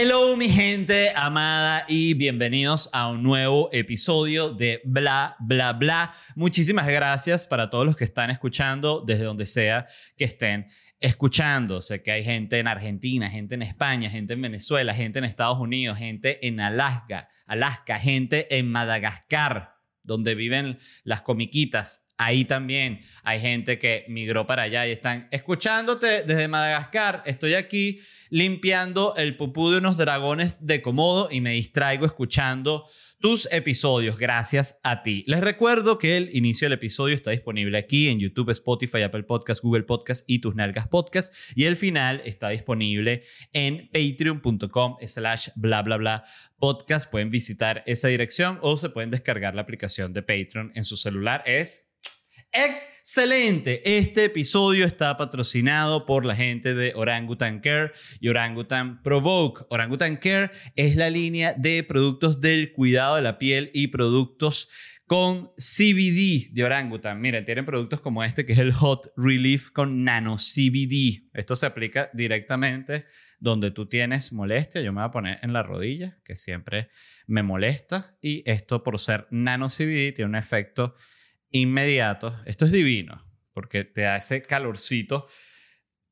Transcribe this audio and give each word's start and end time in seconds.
Hello 0.00 0.36
mi 0.36 0.48
gente 0.48 1.10
amada 1.16 1.84
y 1.88 2.14
bienvenidos 2.14 2.88
a 2.92 3.08
un 3.08 3.24
nuevo 3.24 3.68
episodio 3.72 4.50
de 4.50 4.80
Bla 4.84 5.34
Bla 5.40 5.72
Bla. 5.72 6.14
Muchísimas 6.36 6.86
gracias 6.86 7.48
para 7.48 7.68
todos 7.68 7.84
los 7.84 7.96
que 7.96 8.04
están 8.04 8.30
escuchando 8.30 9.02
desde 9.04 9.24
donde 9.24 9.44
sea 9.44 9.86
que 10.16 10.22
estén 10.24 10.68
escuchando. 11.00 11.80
Sé 11.80 12.00
que 12.00 12.12
hay 12.12 12.22
gente 12.22 12.60
en 12.60 12.68
Argentina, 12.68 13.28
gente 13.28 13.56
en 13.56 13.62
España, 13.62 14.08
gente 14.08 14.34
en 14.34 14.42
Venezuela, 14.42 14.94
gente 14.94 15.18
en 15.18 15.24
Estados 15.24 15.58
Unidos, 15.58 15.98
gente 15.98 16.46
en 16.46 16.60
Alaska, 16.60 17.28
Alaska, 17.48 17.98
gente 17.98 18.56
en 18.56 18.70
Madagascar, 18.70 19.77
donde 20.08 20.34
viven 20.34 20.78
las 21.04 21.22
comiquitas. 21.22 22.06
Ahí 22.16 22.44
también 22.44 23.00
hay 23.22 23.38
gente 23.38 23.78
que 23.78 24.04
migró 24.08 24.44
para 24.44 24.64
allá 24.64 24.88
y 24.88 24.90
están 24.90 25.28
escuchándote 25.30 26.24
desde 26.24 26.48
Madagascar. 26.48 27.22
Estoy 27.26 27.54
aquí 27.54 28.00
limpiando 28.30 29.14
el 29.16 29.36
pupú 29.36 29.70
de 29.70 29.78
unos 29.78 29.96
dragones 29.96 30.66
de 30.66 30.82
Komodo 30.82 31.28
y 31.30 31.40
me 31.40 31.52
distraigo 31.52 32.06
escuchando 32.06 32.88
tus 33.20 33.48
episodios 33.52 34.16
gracias 34.16 34.78
a 34.82 35.02
ti. 35.02 35.24
Les 35.26 35.40
recuerdo 35.40 35.98
que 35.98 36.16
el 36.16 36.34
inicio 36.34 36.66
del 36.66 36.74
episodio 36.74 37.14
está 37.14 37.30
disponible 37.30 37.76
aquí 37.76 38.08
en 38.08 38.20
YouTube, 38.20 38.50
Spotify, 38.50 39.02
Apple 39.02 39.24
Podcast, 39.24 39.62
Google 39.62 39.82
Podcast 39.82 40.24
y 40.28 40.40
Tus 40.40 40.54
Nalgas 40.54 40.88
Podcast 40.88 41.34
y 41.54 41.64
el 41.64 41.76
final 41.76 42.22
está 42.24 42.50
disponible 42.50 43.22
en 43.52 43.90
patreon.com 43.92 44.96
slash 45.02 45.48
bla 45.56 45.82
bla 45.82 45.96
bla 45.96 46.24
podcast. 46.58 47.10
Pueden 47.10 47.30
visitar 47.30 47.82
esa 47.86 48.08
dirección 48.08 48.58
o 48.62 48.76
se 48.76 48.90
pueden 48.90 49.10
descargar 49.10 49.54
la 49.54 49.62
aplicación 49.62 50.12
de 50.12 50.22
Patreon 50.22 50.72
en 50.74 50.84
su 50.84 50.96
celular. 50.96 51.42
Es 51.46 51.87
Excelente. 52.52 53.98
Este 53.98 54.24
episodio 54.24 54.86
está 54.86 55.16
patrocinado 55.16 56.06
por 56.06 56.24
la 56.24 56.34
gente 56.34 56.74
de 56.74 56.92
Orangutan 56.94 57.60
Care 57.60 57.92
y 58.20 58.28
Orangutan 58.28 59.02
Provoke. 59.02 59.66
Orangutan 59.68 60.16
Care 60.16 60.50
es 60.76 60.96
la 60.96 61.10
línea 61.10 61.52
de 61.52 61.82
productos 61.84 62.40
del 62.40 62.72
cuidado 62.72 63.16
de 63.16 63.22
la 63.22 63.38
piel 63.38 63.70
y 63.74 63.88
productos 63.88 64.68
con 65.06 65.52
CBD 65.56 66.52
de 66.52 66.64
Orangutan. 66.64 67.20
Miren, 67.20 67.44
tienen 67.44 67.64
productos 67.64 68.00
como 68.00 68.24
este 68.24 68.44
que 68.44 68.52
es 68.52 68.58
el 68.58 68.72
Hot 68.72 69.10
Relief 69.16 69.70
con 69.70 70.04
Nano 70.04 70.36
CBD. 70.36 71.30
Esto 71.32 71.56
se 71.56 71.66
aplica 71.66 72.10
directamente 72.12 73.06
donde 73.40 73.70
tú 73.70 73.86
tienes 73.86 74.32
molestia. 74.32 74.82
Yo 74.82 74.92
me 74.92 75.00
voy 75.00 75.08
a 75.08 75.10
poner 75.10 75.38
en 75.42 75.52
la 75.52 75.62
rodilla, 75.62 76.18
que 76.24 76.36
siempre 76.36 76.88
me 77.26 77.42
molesta. 77.42 78.16
Y 78.20 78.42
esto 78.50 78.82
por 78.82 78.98
ser 78.98 79.26
Nano 79.30 79.68
CBD 79.68 80.12
tiene 80.14 80.30
un 80.30 80.36
efecto 80.36 80.94
inmediato. 81.50 82.36
Esto 82.46 82.64
es 82.64 82.72
divino, 82.72 83.24
porque 83.52 83.84
te 83.84 84.02
da 84.02 84.16
ese 84.16 84.42
calorcito 84.42 85.26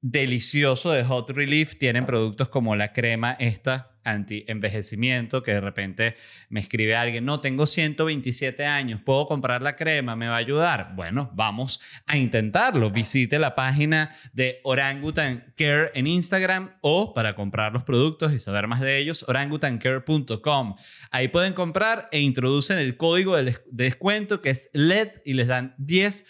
delicioso 0.00 0.92
de 0.92 1.04
Hot 1.04 1.30
Relief. 1.30 1.76
Tienen 1.78 2.06
productos 2.06 2.48
como 2.48 2.76
la 2.76 2.92
crema 2.92 3.32
esta 3.32 3.95
anti-envejecimiento, 4.06 5.42
que 5.42 5.52
de 5.52 5.60
repente 5.60 6.14
me 6.48 6.60
escribe 6.60 6.96
alguien, 6.96 7.26
no, 7.26 7.40
tengo 7.40 7.66
127 7.66 8.64
años, 8.64 9.00
¿puedo 9.04 9.26
comprar 9.26 9.60
la 9.60 9.76
crema? 9.76 10.16
¿Me 10.16 10.28
va 10.28 10.36
a 10.36 10.38
ayudar? 10.38 10.92
Bueno, 10.94 11.30
vamos 11.34 11.80
a 12.06 12.16
intentarlo. 12.16 12.90
Visite 12.90 13.38
la 13.38 13.54
página 13.54 14.08
de 14.32 14.60
Orangutan 14.62 15.52
Care 15.56 15.90
en 15.94 16.06
Instagram 16.06 16.76
o 16.80 17.12
para 17.12 17.34
comprar 17.34 17.72
los 17.72 17.82
productos 17.82 18.32
y 18.32 18.38
saber 18.38 18.66
más 18.66 18.80
de 18.80 18.98
ellos, 18.98 19.24
orangutancare.com. 19.28 20.76
Ahí 21.10 21.28
pueden 21.28 21.52
comprar 21.52 22.08
e 22.12 22.20
introducen 22.20 22.78
el 22.78 22.96
código 22.96 23.36
de 23.36 23.58
descuento 23.70 24.40
que 24.40 24.50
es 24.50 24.70
LED 24.72 25.08
y 25.24 25.34
les 25.34 25.48
dan 25.48 25.74
10 25.78 26.24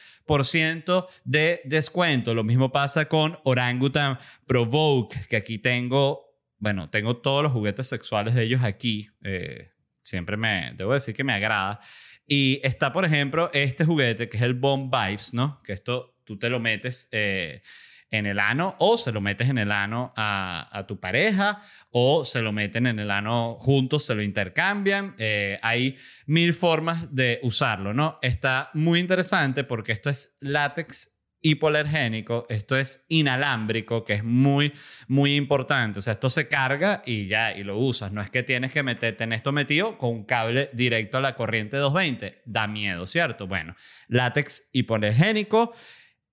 de 1.24 1.60
descuento. 1.64 2.34
Lo 2.34 2.44
mismo 2.44 2.72
pasa 2.72 3.06
con 3.06 3.38
Orangutan 3.44 4.18
Provoke, 4.46 5.16
que 5.28 5.36
aquí 5.36 5.58
tengo, 5.58 6.25
bueno, 6.66 6.90
tengo 6.90 7.18
todos 7.18 7.44
los 7.44 7.52
juguetes 7.52 7.86
sexuales 7.86 8.34
de 8.34 8.42
ellos 8.42 8.64
aquí. 8.64 9.08
Eh, 9.22 9.70
siempre 10.02 10.36
me, 10.36 10.72
debo 10.74 10.94
decir 10.94 11.14
que 11.14 11.22
me 11.22 11.32
agrada. 11.32 11.78
Y 12.26 12.58
está, 12.64 12.90
por 12.90 13.04
ejemplo, 13.04 13.50
este 13.52 13.84
juguete 13.84 14.28
que 14.28 14.36
es 14.36 14.42
el 14.42 14.54
Bomb 14.54 14.92
Vibes, 14.92 15.32
¿no? 15.32 15.62
Que 15.62 15.74
esto 15.74 16.16
tú 16.24 16.40
te 16.40 16.50
lo 16.50 16.58
metes. 16.58 17.08
Eh, 17.12 17.62
en 18.10 18.26
el 18.26 18.40
ano 18.40 18.74
o 18.78 18.98
se 18.98 19.12
lo 19.12 19.20
metes 19.20 19.48
en 19.48 19.58
el 19.58 19.70
ano 19.70 20.12
a, 20.16 20.84
tu 20.88 20.98
pareja 20.98 21.60
o 21.90 22.24
se 22.24 22.40
lo 22.42 22.52
meten 22.52 22.88
en 22.88 22.98
el 22.98 23.12
ano 23.12 23.58
juntos, 23.60 24.04
se 24.04 24.16
lo 24.16 24.22
intercambian. 24.22 25.14
Eh, 25.18 25.60
hay 25.62 25.96
mil 26.26 26.52
formas 26.52 27.14
de 27.14 27.38
usarlo, 27.44 27.94
¿no? 27.94 28.18
Está 28.22 28.70
muy 28.74 28.98
interesante 28.98 29.62
porque 29.62 29.92
esto 29.92 30.10
es 30.10 30.36
látex 30.40 31.15
hipoalergénico, 31.48 32.46
esto 32.48 32.76
es 32.76 33.04
inalámbrico, 33.08 34.04
que 34.04 34.14
es 34.14 34.24
muy, 34.24 34.72
muy 35.06 35.36
importante. 35.36 36.00
O 36.00 36.02
sea, 36.02 36.14
esto 36.14 36.28
se 36.28 36.48
carga 36.48 37.02
y 37.06 37.28
ya, 37.28 37.56
y 37.56 37.62
lo 37.62 37.78
usas. 37.78 38.12
No 38.12 38.20
es 38.20 38.30
que 38.30 38.42
tienes 38.42 38.72
que 38.72 38.82
meterte 38.82 39.24
en 39.24 39.32
esto 39.32 39.52
metido 39.52 39.96
con 39.96 40.10
un 40.10 40.24
cable 40.24 40.68
directo 40.72 41.18
a 41.18 41.20
la 41.20 41.36
corriente 41.36 41.76
220. 41.76 42.42
Da 42.46 42.66
miedo, 42.66 43.06
¿cierto? 43.06 43.46
Bueno, 43.46 43.76
látex 44.08 44.70
hipoalergénico, 44.72 45.72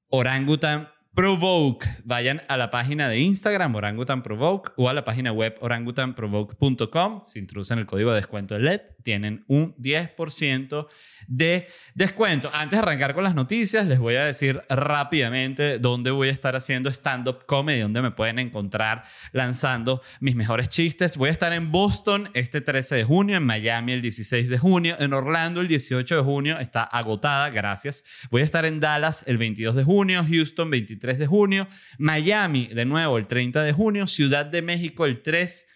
orangutan 0.07 0.89
Provoke. 1.15 1.87
Vayan 2.05 2.41
a 2.47 2.57
la 2.57 2.71
página 2.71 3.07
de 3.07 3.19
Instagram 3.19 3.75
Orangutan 3.75 4.23
Provoke 4.23 4.71
o 4.77 4.89
a 4.89 4.93
la 4.93 5.03
página 5.03 5.31
web 5.31 5.55
orangutanprovoke.com. 5.61 7.21
Si 7.23 7.37
introducen 7.37 7.77
el 7.77 7.85
código 7.85 8.09
de 8.09 8.15
descuento 8.15 8.57
LED, 8.57 8.81
tienen 9.03 9.43
un 9.47 9.75
10% 9.75 10.87
de 11.27 11.67
descuento. 11.93 12.49
Antes 12.51 12.79
de 12.79 12.83
arrancar 12.83 13.13
con 13.13 13.23
las 13.23 13.35
noticias, 13.35 13.85
les 13.85 13.99
voy 13.99 14.15
a 14.15 14.25
decir 14.25 14.59
rápidamente 14.69 15.77
dónde 15.77 16.09
voy 16.09 16.29
a 16.29 16.31
estar 16.31 16.55
haciendo 16.55 16.89
stand-up 16.89 17.45
comedy, 17.45 17.81
dónde 17.81 18.01
me 18.01 18.11
pueden 18.11 18.39
encontrar 18.39 19.03
lanzando 19.33 20.01
mis 20.19 20.35
mejores 20.35 20.69
chistes. 20.69 21.17
Voy 21.17 21.29
a 21.29 21.31
estar 21.31 21.53
en 21.53 21.71
Boston 21.71 22.29
este 22.33 22.61
13 22.61 22.95
de 22.95 23.03
junio, 23.03 23.37
en 23.37 23.45
Miami 23.45 23.91
el 23.91 24.01
16 24.01 24.49
de 24.49 24.57
junio, 24.57 24.95
en 24.97 25.13
Orlando 25.13 25.61
el 25.61 25.67
18 25.67 26.15
de 26.15 26.21
junio, 26.23 26.57
está 26.57 26.83
agotada, 26.83 27.51
gracias. 27.51 28.03
Voy 28.31 28.41
a 28.41 28.45
estar 28.45 28.65
en 28.65 28.79
Dallas 28.79 29.25
el 29.27 29.37
22 29.37 29.75
de 29.75 29.83
junio, 29.83 30.25
Houston 30.27 30.71
23 30.71 31.02
de 31.03 31.27
junio, 31.27 31.67
Miami 31.97 32.67
de 32.67 32.85
nuevo 32.85 33.17
el 33.17 33.27
30 33.27 33.61
de 33.63 33.73
junio, 33.73 34.07
Ciudad 34.07 34.45
de 34.45 34.61
México 34.61 35.05
el 35.05 35.21
3 35.21 35.67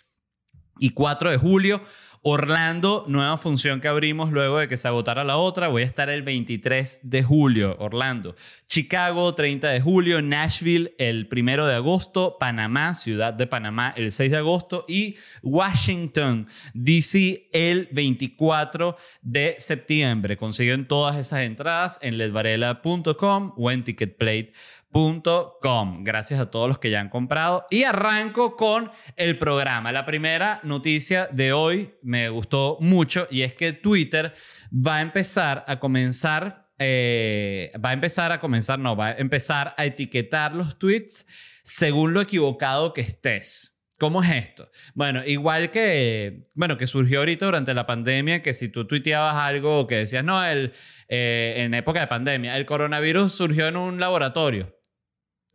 y 0.80 0.92
4 0.92 1.32
de 1.32 1.38
julio. 1.38 1.82
Orlando, 2.30 3.06
nueva 3.08 3.38
función 3.38 3.80
que 3.80 3.88
abrimos 3.88 4.32
luego 4.32 4.58
de 4.58 4.68
que 4.68 4.76
se 4.76 4.88
agotara 4.88 5.24
la 5.24 5.38
otra. 5.38 5.70
Voy 5.70 5.84
a 5.84 5.86
estar 5.86 6.10
el 6.10 6.24
23 6.24 7.00
de 7.04 7.24
julio, 7.24 7.78
Orlando. 7.80 8.36
Chicago, 8.68 9.34
30 9.34 9.70
de 9.70 9.80
julio. 9.80 10.22
Nashville, 10.22 10.94
el 10.98 11.30
1 11.32 11.66
de 11.66 11.76
agosto. 11.76 12.38
Panamá, 12.38 12.96
ciudad 12.96 13.34
de 13.34 13.48
Panamá, 13.48 13.94
el 13.96 14.12
6 14.12 14.32
de 14.32 14.38
agosto. 14.38 14.84
Y 14.90 15.16
Washington, 15.42 16.48
D.C., 16.74 17.50
el 17.54 17.88
24 17.92 18.98
de 19.22 19.56
septiembre. 19.60 20.36
Consiguen 20.36 20.86
todas 20.86 21.16
esas 21.16 21.42
entradas 21.42 21.98
en 22.02 22.18
ledvarela.com 22.18 23.54
o 23.56 23.72
en 23.72 23.86
Ticketplate 23.86 24.52
Com. 24.92 26.04
Gracias 26.04 26.40
a 26.40 26.50
todos 26.50 26.68
los 26.68 26.80
que 26.80 26.90
ya 26.90 27.00
han 27.00 27.10
comprado. 27.10 27.68
Y 27.70 27.84
arranco 27.84 28.56
con 28.56 28.90
el 29.16 29.38
programa. 29.38 29.92
La 29.92 30.06
primera 30.06 30.60
noticia 30.64 31.28
de 31.32 31.54
hoy 31.54 31.94
me 32.02 32.30
gustó 32.30 32.78
mucho 32.82 33.28
y 33.30 33.44
es 33.44 33.54
que 33.54 33.74
Twitter 33.74 34.34
va 34.74 34.98
a 34.98 35.02
empezar 35.02 35.64
a 35.68 35.80
comenzar, 35.80 36.72
eh, 36.80 37.72
va 37.84 37.92
a 37.92 37.94
empezar 37.94 38.32
a 38.32 38.40
comenzar, 38.40 38.80
no, 38.80 38.96
va 38.96 39.10
a 39.10 39.18
empezar 39.18 39.76
a 39.78 39.86
etiquetar 39.86 40.56
los 40.56 40.80
tweets 40.80 41.28
según 41.64 42.14
lo 42.14 42.22
equivocado 42.22 42.94
que 42.94 43.02
estés. 43.02 43.76
¿Cómo 44.00 44.24
es 44.24 44.32
esto? 44.32 44.70
Bueno, 44.94 45.24
igual 45.26 45.70
que, 45.72 46.44
bueno, 46.54 46.78
que 46.78 46.86
surgió 46.86 47.20
ahorita 47.20 47.46
durante 47.46 47.74
la 47.74 47.88
pandemia, 47.88 48.42
que 48.44 48.54
si 48.54 48.70
tú 48.70 48.86
tuiteabas 48.86 49.36
algo 49.36 49.88
que 49.88 49.96
decías, 49.96 50.24
no, 50.24 50.44
el, 50.46 50.74
eh, 51.08 51.56
en 51.58 51.74
época 51.74 52.00
de 52.00 52.08
pandemia, 52.08 52.56
el 52.58 52.66
coronavirus 52.66 53.34
surgió 53.34 53.68
en 53.68 53.76
un 53.76 54.00
laboratorio 54.00 54.77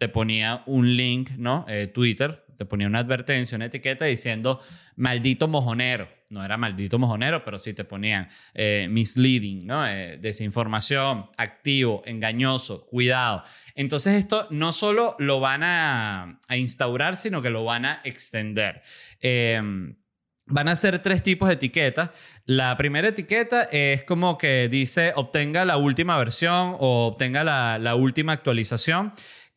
te 0.02 0.08
ponía 0.08 0.64
un 0.66 0.96
link, 0.96 1.30
¿no? 1.38 1.64
Eh, 1.68 1.86
Twitter, 1.86 2.44
te 2.58 2.64
ponía 2.66 2.88
una 2.88 2.98
advertencia, 2.98 3.54
una 3.54 3.66
etiqueta 3.66 4.04
diciendo 4.04 4.60
maldito 4.96 5.46
mojonero. 5.46 6.08
No 6.30 6.44
era 6.44 6.56
maldito 6.56 6.98
mojonero, 6.98 7.44
pero 7.44 7.56
sí 7.56 7.72
te 7.72 7.84
ponían 7.84 8.28
eh, 8.52 8.88
misleading, 8.90 9.64
¿no? 9.64 9.86
Eh, 9.86 10.18
desinformación, 10.20 11.26
activo, 11.36 12.02
engañoso, 12.04 12.84
cuidado. 12.86 13.44
Entonces 13.76 14.14
esto 14.14 14.48
no 14.50 14.72
solo 14.72 15.14
lo 15.20 15.38
van 15.38 15.62
a, 15.62 16.40
a 16.48 16.56
instaurar, 16.56 17.16
sino 17.16 17.40
que 17.40 17.50
lo 17.50 17.62
van 17.62 17.84
a 17.84 18.00
extender. 18.02 18.82
Em, 19.20 19.94
van 20.46 20.66
a 20.66 20.74
ser 20.74 20.98
tres 20.98 21.22
tipos 21.22 21.46
de 21.46 21.54
etiquetas. 21.54 22.10
La 22.44 22.76
primera 22.76 23.06
etiqueta 23.06 23.68
es 23.70 24.02
como 24.02 24.36
que 24.36 24.68
dice 24.68 25.12
obtenga 25.14 25.64
la 25.64 25.76
última 25.76 26.18
versión 26.18 26.76
o 26.80 27.06
obtenga 27.06 27.44
la, 27.44 27.78
la 27.78 27.94
última 27.94 28.32
actualización 28.32 29.12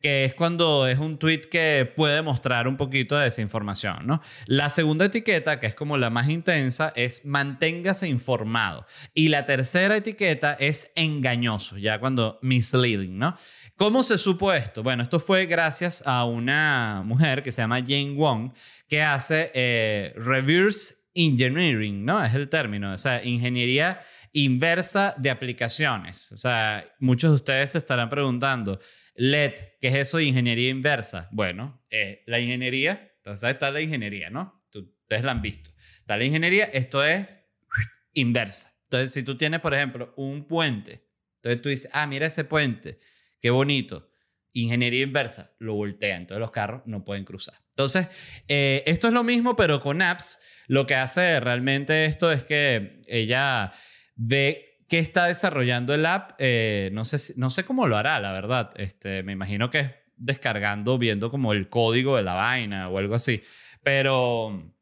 que 0.06 0.24
es 0.24 0.34
cuando 0.34 0.86
es 0.86 1.00
un 1.00 1.18
tweet 1.18 1.40
que 1.50 1.92
puede 1.96 2.22
mostrar 2.22 2.68
un 2.68 2.76
poquito 2.76 3.16
de 3.16 3.24
desinformación, 3.24 4.06
¿no? 4.06 4.22
La 4.46 4.70
segunda 4.70 5.06
etiqueta, 5.06 5.58
que 5.58 5.66
es 5.66 5.74
como 5.74 5.96
la 5.96 6.10
más 6.10 6.28
intensa, 6.28 6.92
es 6.94 7.24
manténgase 7.24 8.06
informado. 8.06 8.86
Y 9.14 9.30
la 9.30 9.46
tercera 9.46 9.96
etiqueta 9.96 10.56
es 10.60 10.92
engañoso, 10.94 11.76
ya 11.76 11.98
cuando 11.98 12.38
misleading, 12.40 13.18
¿no? 13.18 13.36
¿Cómo 13.74 14.04
se 14.04 14.16
supo 14.16 14.52
esto? 14.52 14.84
Bueno, 14.84 15.02
esto 15.02 15.18
fue 15.18 15.46
gracias 15.46 16.04
a 16.06 16.24
una 16.24 17.02
mujer 17.04 17.42
que 17.42 17.50
se 17.50 17.62
llama 17.62 17.80
Jane 17.80 18.14
Wong, 18.14 18.52
que 18.86 19.02
hace 19.02 19.50
eh, 19.54 20.14
reverse 20.14 20.94
engineering, 21.14 22.04
¿no? 22.04 22.24
Es 22.24 22.32
el 22.32 22.48
término, 22.48 22.92
o 22.92 22.98
sea, 22.98 23.24
ingeniería 23.24 23.98
inversa 24.32 25.16
de 25.18 25.30
aplicaciones. 25.30 26.30
O 26.30 26.36
sea, 26.36 26.84
muchos 27.00 27.30
de 27.30 27.34
ustedes 27.34 27.72
se 27.72 27.78
estarán 27.78 28.08
preguntando, 28.08 28.78
LED, 29.16 29.54
¿qué 29.80 29.88
es 29.88 29.94
eso 29.94 30.18
de 30.18 30.24
ingeniería 30.24 30.68
inversa? 30.68 31.28
Bueno, 31.32 31.84
eh, 31.90 32.22
la 32.26 32.38
ingeniería, 32.38 33.12
entonces 33.16 33.48
está 33.48 33.70
la 33.70 33.80
ingeniería, 33.80 34.30
¿no? 34.30 34.64
Ustedes 34.74 35.24
la 35.24 35.32
han 35.32 35.42
visto. 35.42 35.70
Está 36.00 36.16
la 36.16 36.24
ingeniería, 36.24 36.64
esto 36.66 37.04
es 37.04 37.40
inversa. 38.12 38.76
Entonces, 38.84 39.12
si 39.12 39.22
tú 39.22 39.36
tienes, 39.36 39.60
por 39.60 39.74
ejemplo, 39.74 40.12
un 40.16 40.46
puente, 40.46 41.06
entonces 41.36 41.62
tú 41.62 41.68
dices, 41.68 41.90
ah, 41.92 42.06
mira 42.06 42.26
ese 42.26 42.44
puente, 42.44 42.98
qué 43.40 43.50
bonito. 43.50 44.10
Ingeniería 44.52 45.02
inversa, 45.02 45.54
lo 45.58 45.74
voltea, 45.74 46.16
entonces 46.16 46.40
los 46.40 46.50
carros 46.50 46.82
no 46.86 47.04
pueden 47.04 47.24
cruzar. 47.24 47.54
Entonces, 47.70 48.08
eh, 48.48 48.82
esto 48.86 49.08
es 49.08 49.12
lo 49.12 49.22
mismo, 49.22 49.54
pero 49.54 49.80
con 49.80 50.00
apps. 50.02 50.40
Lo 50.66 50.86
que 50.86 50.94
hace 50.94 51.38
realmente 51.40 52.06
esto 52.06 52.32
es 52.32 52.44
que 52.44 53.02
ella 53.06 53.72
ve 54.14 54.65
que 54.88 54.98
está 54.98 55.26
desarrollando 55.26 55.94
el 55.94 56.06
app. 56.06 56.32
Eh, 56.38 56.90
no, 56.92 57.04
sé, 57.04 57.34
no 57.36 57.50
sé 57.50 57.64
cómo 57.64 57.86
lo 57.86 57.96
hará, 57.96 58.20
la 58.20 58.32
verdad. 58.32 58.70
Este, 58.76 59.22
me 59.22 59.32
imagino 59.32 59.70
que 59.70 59.78
es 59.80 59.90
descargando, 60.16 60.98
viendo 60.98 61.30
como 61.30 61.52
el 61.52 61.68
código 61.68 62.16
de 62.16 62.22
la 62.22 62.34
vaina 62.34 62.88
o 62.88 62.98
algo 62.98 63.14
así. 63.14 63.42
Pero 63.82 64.72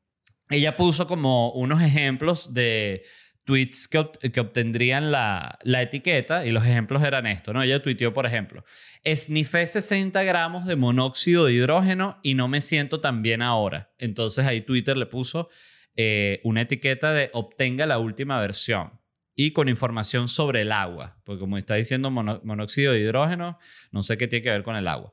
ella 0.50 0.76
puso 0.76 1.06
como 1.06 1.52
unos 1.52 1.82
ejemplos 1.82 2.54
de 2.54 3.04
tweets 3.44 3.88
que, 3.88 4.30
que 4.30 4.40
obtendrían 4.40 5.10
la, 5.10 5.58
la, 5.62 5.82
etiqueta 5.82 6.46
y 6.46 6.50
los 6.50 6.64
ejemplos 6.64 7.02
eran 7.02 7.26
esto, 7.26 7.52
¿no? 7.52 7.62
Ella 7.62 7.82
tuiteó, 7.82 8.14
por 8.14 8.24
ejemplo, 8.24 8.64
esnifé 9.02 9.66
60 9.66 10.22
gramos 10.22 10.64
de 10.64 10.76
monóxido 10.76 11.44
de 11.44 11.52
hidrógeno 11.52 12.18
y 12.22 12.34
no 12.34 12.48
me 12.48 12.62
siento 12.62 13.00
tan 13.00 13.20
bien 13.20 13.42
ahora. 13.42 13.92
Entonces 13.98 14.46
ahí 14.46 14.62
Twitter 14.62 14.96
le 14.96 15.04
puso 15.06 15.50
eh, 15.94 16.40
una 16.42 16.62
etiqueta 16.62 17.12
de 17.12 17.28
obtenga 17.34 17.84
la 17.84 17.98
última 17.98 18.40
versión 18.40 18.92
y 19.34 19.52
con 19.52 19.68
información 19.68 20.28
sobre 20.28 20.62
el 20.62 20.72
agua, 20.72 21.18
porque 21.24 21.40
como 21.40 21.58
está 21.58 21.74
diciendo 21.74 22.10
monóxido 22.10 22.92
de 22.92 23.00
hidrógeno, 23.00 23.58
no 23.90 24.02
sé 24.02 24.16
qué 24.16 24.28
tiene 24.28 24.42
que 24.42 24.50
ver 24.50 24.62
con 24.62 24.76
el 24.76 24.86
agua. 24.86 25.12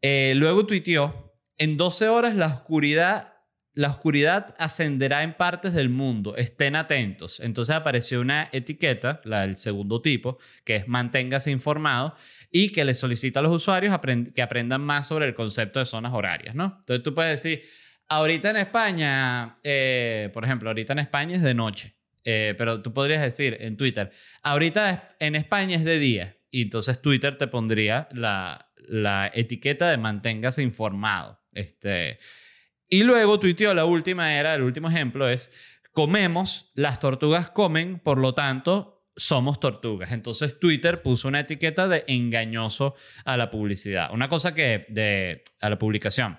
Eh, 0.00 0.34
luego 0.36 0.66
tuiteó, 0.66 1.34
en 1.56 1.76
12 1.76 2.08
horas 2.08 2.34
la 2.36 2.46
oscuridad 2.46 3.38
la 3.78 3.90
oscuridad 3.90 4.56
ascenderá 4.58 5.22
en 5.22 5.34
partes 5.34 5.72
del 5.72 5.88
mundo, 5.88 6.34
estén 6.34 6.74
atentos. 6.74 7.38
Entonces 7.38 7.76
apareció 7.76 8.20
una 8.20 8.48
etiqueta, 8.50 9.20
la 9.22 9.54
segundo 9.54 10.02
tipo, 10.02 10.38
que 10.64 10.74
es 10.74 10.88
manténgase 10.88 11.52
informado 11.52 12.16
y 12.50 12.70
que 12.70 12.84
le 12.84 12.94
solicita 12.94 13.38
a 13.38 13.42
los 13.44 13.54
usuarios 13.54 13.96
que 14.34 14.42
aprendan 14.42 14.80
más 14.80 15.06
sobre 15.06 15.26
el 15.26 15.34
concepto 15.34 15.78
de 15.78 15.84
zonas 15.84 16.12
horarias, 16.12 16.56
¿no? 16.56 16.76
Entonces 16.80 17.04
tú 17.04 17.14
puedes 17.14 17.40
decir, 17.40 17.62
ahorita 18.08 18.50
en 18.50 18.56
España, 18.56 19.54
eh, 19.62 20.28
por 20.34 20.44
ejemplo, 20.44 20.70
ahorita 20.70 20.94
en 20.94 20.98
España 20.98 21.36
es 21.36 21.42
de 21.42 21.54
noche, 21.54 21.94
eh, 22.30 22.54
pero 22.58 22.82
tú 22.82 22.92
podrías 22.92 23.22
decir 23.22 23.56
en 23.58 23.78
Twitter, 23.78 24.10
ahorita 24.42 25.16
en 25.18 25.34
España 25.34 25.76
es 25.76 25.84
de 25.84 25.98
día, 25.98 26.36
y 26.50 26.60
entonces 26.60 27.00
Twitter 27.00 27.38
te 27.38 27.46
pondría 27.46 28.06
la, 28.12 28.70
la 28.86 29.30
etiqueta 29.32 29.88
de 29.88 29.96
manténgase 29.96 30.62
informado. 30.62 31.40
Este, 31.54 32.18
y 32.86 33.02
luego 33.04 33.40
tuiteó, 33.40 33.72
la 33.72 33.86
última 33.86 34.34
era, 34.34 34.54
el 34.54 34.60
último 34.60 34.90
ejemplo 34.90 35.26
es, 35.26 35.50
comemos, 35.92 36.70
las 36.74 37.00
tortugas 37.00 37.48
comen, 37.48 37.98
por 37.98 38.18
lo 38.18 38.34
tanto, 38.34 39.06
somos 39.16 39.58
tortugas. 39.58 40.12
Entonces 40.12 40.60
Twitter 40.60 41.00
puso 41.00 41.28
una 41.28 41.40
etiqueta 41.40 41.88
de 41.88 42.04
engañoso 42.08 42.94
a 43.24 43.38
la 43.38 43.50
publicidad. 43.50 44.12
Una 44.12 44.28
cosa 44.28 44.52
que, 44.52 44.84
de, 44.90 45.44
a 45.62 45.70
la 45.70 45.78
publicación. 45.78 46.38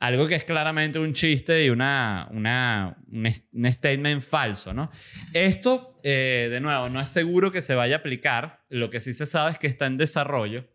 Algo 0.00 0.28
que 0.28 0.36
es 0.36 0.44
claramente 0.44 1.00
un 1.00 1.12
chiste 1.12 1.64
y 1.64 1.70
una, 1.70 2.28
una, 2.30 2.96
un, 3.10 3.72
statement 3.72 4.22
falso, 4.22 4.72
¿no? 4.72 4.90
Esto, 5.34 5.96
eh, 6.04 6.48
de 6.50 6.60
nuevo, 6.60 6.88
no 6.88 7.00
es 7.00 7.08
seguro 7.08 7.50
que 7.50 7.62
se 7.62 7.74
vaya 7.74 7.96
a 7.96 7.98
aplicar. 7.98 8.64
Lo 8.68 8.90
que 8.90 9.00
sí 9.00 9.12
se 9.12 9.26
sabe 9.26 9.52
es 9.52 9.58
que 9.58 9.66
está 9.66 9.86
en 9.86 9.96
desarrollo. 9.96 10.68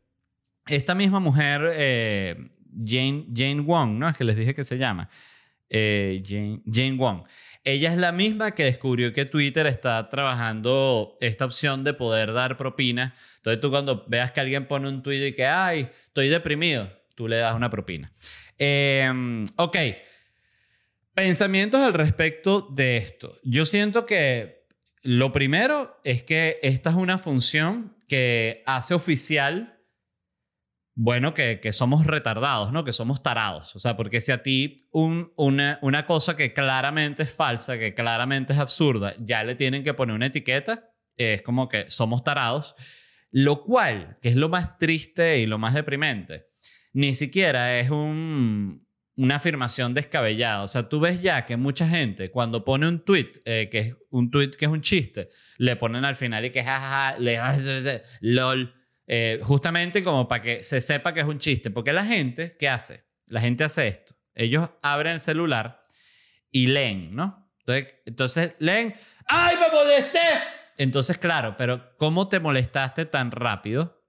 Esta 0.67 0.93
misma 0.93 1.21
mujer 1.21 1.61
eh, 1.73 2.35
Jane, 2.85 3.27
Jane 3.33 3.61
Wong, 3.61 3.97
¿no? 3.97 4.09
Es 4.09 4.17
que 4.17 4.25
les 4.25 4.35
dije 4.35 4.53
que 4.53 4.65
se 4.65 4.77
llama. 4.77 5.09
Eh, 5.69 6.21
Jane, 6.25 6.61
Jane 6.69 6.97
Wong. 6.97 7.23
Ella 7.63 7.91
es 7.91 7.97
la 7.97 8.11
misma 8.11 8.51
que 8.51 8.65
descubrió 8.65 9.13
que 9.13 9.23
Twitter 9.23 9.65
está 9.67 10.09
trabajando 10.09 11.17
esta 11.21 11.45
opción 11.45 11.85
de 11.85 11.93
poder 11.93 12.33
dar 12.33 12.57
propina. 12.57 13.15
Entonces 13.37 13.61
tú 13.61 13.69
cuando 13.69 14.03
veas 14.07 14.33
que 14.33 14.41
alguien 14.41 14.67
pone 14.67 14.89
un 14.89 15.01
tweet 15.01 15.27
y 15.27 15.33
que, 15.33 15.45
ay, 15.45 15.87
estoy 16.07 16.27
deprimido, 16.27 16.91
tú 17.15 17.29
le 17.29 17.37
das 17.37 17.55
una 17.55 17.69
propina. 17.69 18.11
Em, 18.57 19.45
ok. 19.57 19.77
Pensamientos 21.13 21.81
al 21.81 21.93
respecto 21.93 22.67
de 22.71 22.97
esto. 22.97 23.35
Yo 23.43 23.65
siento 23.65 24.05
que 24.05 24.65
lo 25.01 25.31
primero 25.31 25.99
es 26.03 26.23
que 26.23 26.59
esta 26.63 26.89
es 26.89 26.95
una 26.95 27.17
función 27.17 27.97
que 28.07 28.63
hace 28.65 28.93
oficial 28.93 29.73
bueno, 30.95 31.33
que, 31.33 31.59
somos 31.73 32.05
retardados, 32.05 32.71
¿no? 32.71 32.83
Que 32.83 32.93
somos 32.93 33.23
tarados. 33.23 33.75
O 33.75 33.79
sea, 33.79 33.97
porque 33.97 34.21
si 34.21 34.31
a 34.31 34.43
ti 34.43 34.87
un, 34.91 35.33
una, 35.35 35.79
una 35.81 36.05
cosa 36.05 36.35
que 36.35 36.53
claramente 36.53 37.23
es 37.23 37.31
falsa, 37.31 37.79
que 37.79 37.95
claramente 37.95 38.53
es 38.53 38.59
absurda, 38.59 39.13
ya 39.19 39.43
le 39.43 39.55
tienen 39.55 39.83
que 39.83 39.95
poner 39.95 40.15
una 40.15 40.27
etiqueta, 40.27 40.91
es 41.17 41.41
como 41.41 41.67
que 41.67 41.89
somos 41.89 42.23
tarados. 42.23 42.75
Lo 43.31 43.63
cual, 43.63 44.19
que 44.21 44.29
es 44.29 44.35
lo 44.35 44.49
más 44.49 44.77
triste 44.77 45.39
y 45.39 45.47
lo 45.47 45.57
más 45.57 45.73
deprimente, 45.73 46.52
ni 46.93 47.15
siquiera 47.15 47.79
es 47.79 47.89
un, 47.89 48.87
una 49.15 49.35
afirmación 49.35 49.93
descabellada. 49.93 50.63
O 50.63 50.67
sea, 50.67 50.87
tú 50.87 50.99
ves 50.99 51.21
ya 51.21 51.45
que 51.45 51.57
mucha 51.57 51.87
gente 51.87 52.31
cuando 52.31 52.63
pone 52.63 52.87
un 52.87 53.03
tweet, 53.03 53.31
eh, 53.45 53.69
que 53.71 53.79
es 53.79 53.95
un 54.09 54.31
tweet 54.31 54.51
que 54.51 54.65
es 54.65 54.71
un 54.71 54.81
chiste, 54.81 55.29
le 55.57 55.75
ponen 55.75 56.05
al 56.05 56.15
final 56.15 56.45
y 56.45 56.49
que 56.49 56.63
jajaja, 56.63 57.17
le 57.17 57.39
lol 58.21 58.73
eh, 59.05 59.39
justamente 59.43 60.03
como 60.03 60.27
para 60.27 60.41
que 60.41 60.63
se 60.63 60.81
sepa 60.81 61.13
que 61.13 61.21
es 61.21 61.27
un 61.27 61.39
chiste. 61.39 61.69
Porque 61.69 61.93
la 61.93 62.05
gente, 62.05 62.55
¿qué 62.57 62.69
hace? 62.69 63.05
La 63.27 63.41
gente 63.41 63.63
hace 63.63 63.87
esto. 63.87 64.15
Ellos 64.35 64.69
abren 64.81 65.13
el 65.13 65.19
celular 65.19 65.81
y 66.51 66.67
leen, 66.67 67.15
¿no? 67.15 67.51
Entonces, 67.59 67.95
entonces 68.05 68.53
leen, 68.59 68.93
¡ay, 69.27 69.55
me 69.57 69.69
molesté! 69.75 70.19
Entonces, 70.77 71.17
claro, 71.17 71.55
pero 71.57 71.95
¿cómo 71.97 72.27
te 72.27 72.39
molestaste 72.39 73.05
tan 73.05 73.31
rápido 73.31 74.03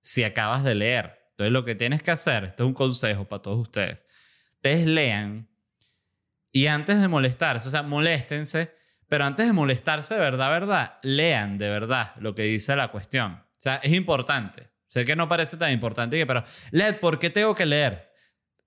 si 0.00 0.22
acabas 0.22 0.64
de 0.64 0.74
leer? 0.74 1.19
Entonces, 1.40 1.52
lo 1.52 1.64
que 1.64 1.74
tienes 1.74 2.02
que 2.02 2.10
hacer, 2.10 2.44
esto 2.44 2.64
es 2.64 2.68
un 2.68 2.74
consejo 2.74 3.24
para 3.26 3.40
todos 3.40 3.58
ustedes, 3.58 4.04
ustedes 4.56 4.86
lean 4.86 5.48
y 6.52 6.66
antes 6.66 7.00
de 7.00 7.08
molestarse, 7.08 7.68
o 7.68 7.70
sea, 7.70 7.82
moléstense, 7.82 8.74
pero 9.08 9.24
antes 9.24 9.46
de 9.46 9.54
molestarse 9.54 10.14
de 10.14 10.20
verdad, 10.20 10.50
verdad, 10.50 10.98
lean 11.02 11.56
de 11.56 11.70
verdad 11.70 12.12
lo 12.18 12.34
que 12.34 12.42
dice 12.42 12.76
la 12.76 12.88
cuestión. 12.88 13.32
O 13.32 13.56
sea, 13.56 13.76
es 13.76 13.92
importante. 13.92 14.68
Sé 14.86 15.06
que 15.06 15.16
no 15.16 15.28
parece 15.28 15.56
tan 15.56 15.72
importante, 15.72 16.26
pero 16.26 16.44
Led, 16.72 16.96
¿por 17.00 17.18
qué 17.18 17.30
tengo 17.30 17.54
que 17.54 17.64
leer? 17.64 18.12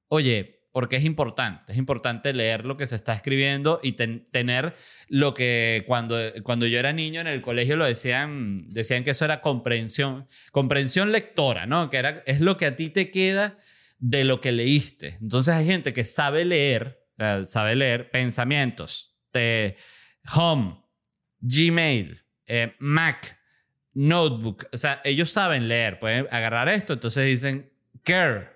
Oye, 0.07 0.62
porque 0.73 0.95
es 0.95 1.05
importante. 1.05 1.71
Es 1.71 1.77
importante 1.77 2.33
leer 2.33 2.65
lo 2.65 2.75
que 2.75 2.87
se 2.87 2.95
está 2.95 3.13
escribiendo 3.13 3.79
y 3.83 3.93
tener 3.93 4.73
lo 5.07 5.35
que 5.35 5.83
cuando, 5.87 6.17
cuando 6.41 6.65
yo 6.65 6.79
era 6.79 6.91
niño 6.91 7.21
en 7.21 7.27
el 7.27 7.41
colegio 7.41 7.77
lo 7.77 7.85
decían, 7.85 8.65
decían 8.69 9.03
que 9.03 9.11
eso 9.11 9.23
era 9.23 9.39
comprensión, 9.39 10.27
comprensión 10.51 11.11
lectora, 11.11 11.67
¿no? 11.67 11.91
Que 11.91 11.97
era, 11.97 12.23
es 12.25 12.41
lo 12.41 12.57
que 12.57 12.65
a 12.65 12.75
ti 12.75 12.89
te 12.89 13.11
queda 13.11 13.55
de 13.99 14.23
lo 14.23 14.41
que 14.41 14.51
leíste. 14.51 15.19
Entonces 15.21 15.53
hay 15.53 15.67
gente 15.67 15.93
que 15.93 16.03
sabe 16.03 16.43
leer, 16.43 17.05
sabe 17.45 17.75
leer 17.75 18.09
pensamientos 18.09 19.15
de 19.31 19.77
Home, 20.35 20.83
Gmail, 21.39 22.19
eh, 22.47 22.73
Mac, 22.79 23.39
notebook. 23.93 24.65
O 24.73 24.77
sea, 24.77 25.01
ellos 25.03 25.29
saben 25.29 25.67
leer, 25.67 25.99
pueden 25.99 26.27
agarrar 26.31 26.67
esto, 26.67 26.93
entonces 26.93 27.27
dicen 27.27 27.71
care, 28.03 28.52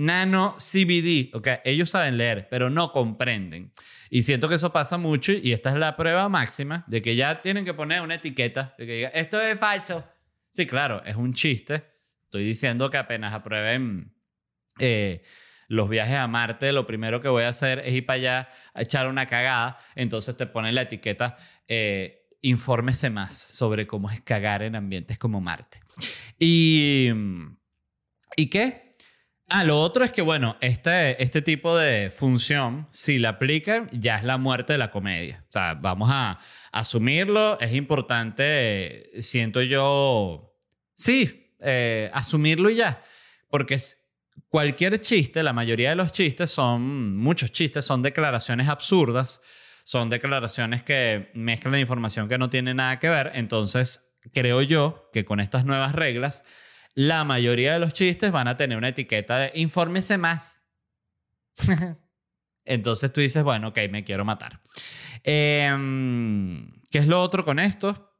nano 0.00 0.56
CBD. 0.58 1.30
Ok, 1.34 1.48
ellos 1.64 1.90
saben 1.90 2.16
leer, 2.16 2.48
pero 2.48 2.70
no 2.70 2.90
comprenden. 2.90 3.72
Y 4.08 4.22
siento 4.22 4.48
que 4.48 4.54
eso 4.54 4.72
pasa 4.72 4.96
mucho 4.98 5.32
y 5.32 5.52
esta 5.52 5.70
es 5.70 5.76
la 5.76 5.96
prueba 5.96 6.28
máxima 6.28 6.84
de 6.88 7.02
que 7.02 7.14
ya 7.14 7.42
tienen 7.42 7.64
que 7.64 7.74
poner 7.74 8.00
una 8.00 8.14
etiqueta 8.14 8.74
de 8.78 8.86
que 8.86 8.94
diga, 8.94 9.08
esto 9.10 9.40
es 9.40 9.58
falso. 9.58 10.04
Sí, 10.48 10.66
claro, 10.66 11.02
es 11.04 11.16
un 11.16 11.34
chiste. 11.34 11.84
Estoy 12.24 12.44
diciendo 12.44 12.88
que 12.88 12.96
apenas 12.96 13.34
aprueben 13.34 14.14
eh, 14.78 15.22
los 15.68 15.88
viajes 15.88 16.16
a 16.16 16.26
Marte, 16.26 16.72
lo 16.72 16.86
primero 16.86 17.20
que 17.20 17.28
voy 17.28 17.44
a 17.44 17.48
hacer 17.48 17.80
es 17.80 17.92
ir 17.92 18.06
para 18.06 18.16
allá 18.16 18.48
a 18.72 18.82
echar 18.82 19.06
una 19.06 19.26
cagada. 19.26 19.78
Entonces 19.94 20.36
te 20.36 20.46
ponen 20.46 20.74
la 20.74 20.82
etiqueta. 20.82 21.36
Eh, 21.68 22.26
infórmese 22.40 23.10
más 23.10 23.36
sobre 23.36 23.86
cómo 23.86 24.10
es 24.10 24.22
cagar 24.22 24.62
en 24.62 24.76
ambientes 24.76 25.18
como 25.18 25.42
Marte. 25.42 25.80
¿Y, 26.38 27.10
¿y 28.34 28.46
qué? 28.46 28.89
Ah, 29.52 29.64
lo 29.64 29.80
otro 29.80 30.04
es 30.04 30.12
que, 30.12 30.22
bueno, 30.22 30.56
este, 30.60 31.20
este 31.20 31.42
tipo 31.42 31.76
de 31.76 32.12
función, 32.12 32.86
si 32.92 33.18
la 33.18 33.30
aplican, 33.30 33.88
ya 33.92 34.14
es 34.14 34.22
la 34.22 34.38
muerte 34.38 34.74
de 34.74 34.78
la 34.78 34.92
comedia. 34.92 35.44
O 35.48 35.52
sea, 35.52 35.74
vamos 35.74 36.08
a 36.12 36.38
asumirlo. 36.70 37.58
Es 37.58 37.74
importante, 37.74 39.10
siento 39.20 39.60
yo, 39.60 40.54
sí, 40.94 41.52
eh, 41.58 42.12
asumirlo 42.14 42.70
y 42.70 42.76
ya. 42.76 43.02
Porque 43.48 43.76
cualquier 44.48 45.00
chiste, 45.00 45.42
la 45.42 45.52
mayoría 45.52 45.90
de 45.90 45.96
los 45.96 46.12
chistes 46.12 46.52
son, 46.52 47.16
muchos 47.16 47.50
chistes 47.50 47.84
son 47.84 48.02
declaraciones 48.02 48.68
absurdas, 48.68 49.42
son 49.82 50.10
declaraciones 50.10 50.84
que 50.84 51.32
mezclan 51.34 51.80
información 51.80 52.28
que 52.28 52.38
no 52.38 52.50
tiene 52.50 52.72
nada 52.72 53.00
que 53.00 53.08
ver. 53.08 53.32
Entonces, 53.34 54.12
creo 54.32 54.62
yo 54.62 55.10
que 55.12 55.24
con 55.24 55.40
estas 55.40 55.64
nuevas 55.64 55.92
reglas 55.92 56.44
la 57.00 57.24
mayoría 57.24 57.72
de 57.72 57.78
los 57.78 57.94
chistes 57.94 58.30
van 58.30 58.46
a 58.46 58.58
tener 58.58 58.76
una 58.76 58.88
etiqueta 58.88 59.38
de 59.38 59.52
infórmese 59.54 60.18
más. 60.18 60.60
Entonces 62.66 63.10
tú 63.10 63.22
dices, 63.22 63.42
bueno, 63.42 63.68
ok, 63.68 63.78
me 63.90 64.04
quiero 64.04 64.26
matar. 64.26 64.60
Em, 65.24 66.70
¿Qué 66.90 66.98
es 66.98 67.06
lo 67.06 67.22
otro 67.22 67.42
con 67.42 67.58
esto? 67.58 68.14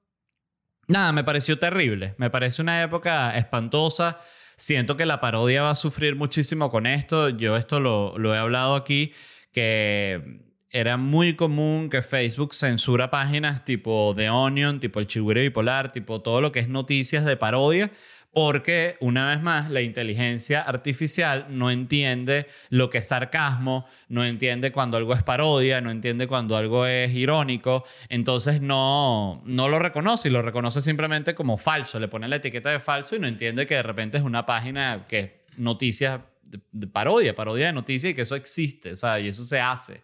Nada, 0.87 1.12
me 1.12 1.25
pareció 1.25 1.58
terrible. 1.58 2.14
Me 2.16 2.30
parece 2.30 2.62
una 2.62 2.82
época 2.82 3.37
espantosa. 3.37 4.18
Siento 4.56 4.96
que 4.96 5.04
la 5.04 5.20
parodia 5.20 5.60
va 5.62 5.72
a 5.72 5.76
sufrir 5.76 6.16
muchísimo 6.16 6.70
con 6.70 6.87
esto. 6.87 7.28
Yo 7.28 7.58
esto 7.58 7.80
lo, 7.80 8.16
lo 8.16 8.34
he 8.34 8.38
hablado 8.38 8.76
aquí, 8.76 9.12
que 9.52 10.40
era 10.70 10.96
muy 10.96 11.34
común 11.34 11.90
que 11.90 12.00
Facebook 12.00 12.54
censura 12.54 13.10
páginas 13.10 13.64
tipo 13.64 14.14
The 14.16 14.30
Onion, 14.30 14.78
tipo 14.80 15.00
El 15.00 15.06
Chigüire 15.06 15.42
Bipolar, 15.42 15.92
tipo 15.92 16.22
todo 16.22 16.40
lo 16.40 16.52
que 16.52 16.60
es 16.60 16.68
noticias 16.68 17.25
de 17.25 17.37
parodia, 17.37 17.90
porque 18.32 18.96
una 19.00 19.28
vez 19.28 19.42
más 19.42 19.70
la 19.70 19.80
inteligencia 19.80 20.62
artificial 20.62 21.46
no 21.50 21.70
entiende 21.70 22.46
lo 22.68 22.88
que 22.88 22.99
es 22.99 23.08
sarcasmo, 23.08 23.87
no 24.08 24.25
entiende 24.25 24.70
cuando 24.70 24.96
algo 24.96 25.14
es 25.14 25.22
parodia, 25.22 25.80
no 25.80 25.90
entiende 25.90 26.28
cuando 26.28 26.56
algo 26.56 26.87
es 26.87 27.12
irónico, 27.12 27.84
entonces 28.08 28.60
no, 28.60 29.42
no 29.44 29.68
lo 29.68 29.78
reconoce 29.78 30.28
y 30.28 30.32
lo 30.32 30.42
reconoce 30.42 30.80
simplemente 30.80 31.34
como 31.34 31.58
falso, 31.58 31.99
le 31.99 32.08
pone 32.08 32.28
la 32.28 32.37
etiqueta 32.37 32.70
de 32.70 32.78
falso 32.78 33.16
y 33.16 33.18
no 33.18 33.26
entiende 33.26 33.66
que 33.66 33.75
de 33.75 33.82
repente 33.82 34.18
es 34.18 34.22
una 34.22 34.46
página 34.46 35.06
que 35.08 35.18
es 35.18 35.30
noticias 35.56 36.20
de, 36.42 36.87
parodia, 36.87 37.34
parodia 37.34 37.66
de 37.66 37.72
noticias 37.72 38.12
y 38.12 38.14
que 38.14 38.22
eso 38.22 38.37
existe, 38.37 38.92
o 38.92 38.96
sea, 38.96 39.18
y 39.20 39.28
eso 39.28 39.44
se 39.44 39.60
hace. 39.60 40.02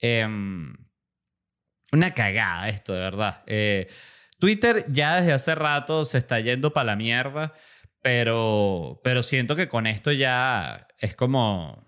Em, 0.00 0.74
una 1.92 2.12
cagada 2.12 2.68
esto, 2.68 2.92
de 2.92 3.00
verdad. 3.00 3.42
Eh, 3.46 3.88
Twitter 4.42 4.84
ya 4.88 5.20
desde 5.20 5.32
hace 5.32 5.54
rato 5.54 6.04
se 6.04 6.18
está 6.18 6.40
yendo 6.40 6.72
para 6.72 6.86
la 6.86 6.96
mierda, 6.96 7.54
pero, 8.02 9.00
pero 9.04 9.22
siento 9.22 9.54
que 9.54 9.68
con 9.68 9.86
esto 9.86 10.10
ya 10.10 10.88
es 10.98 11.14
como... 11.14 11.86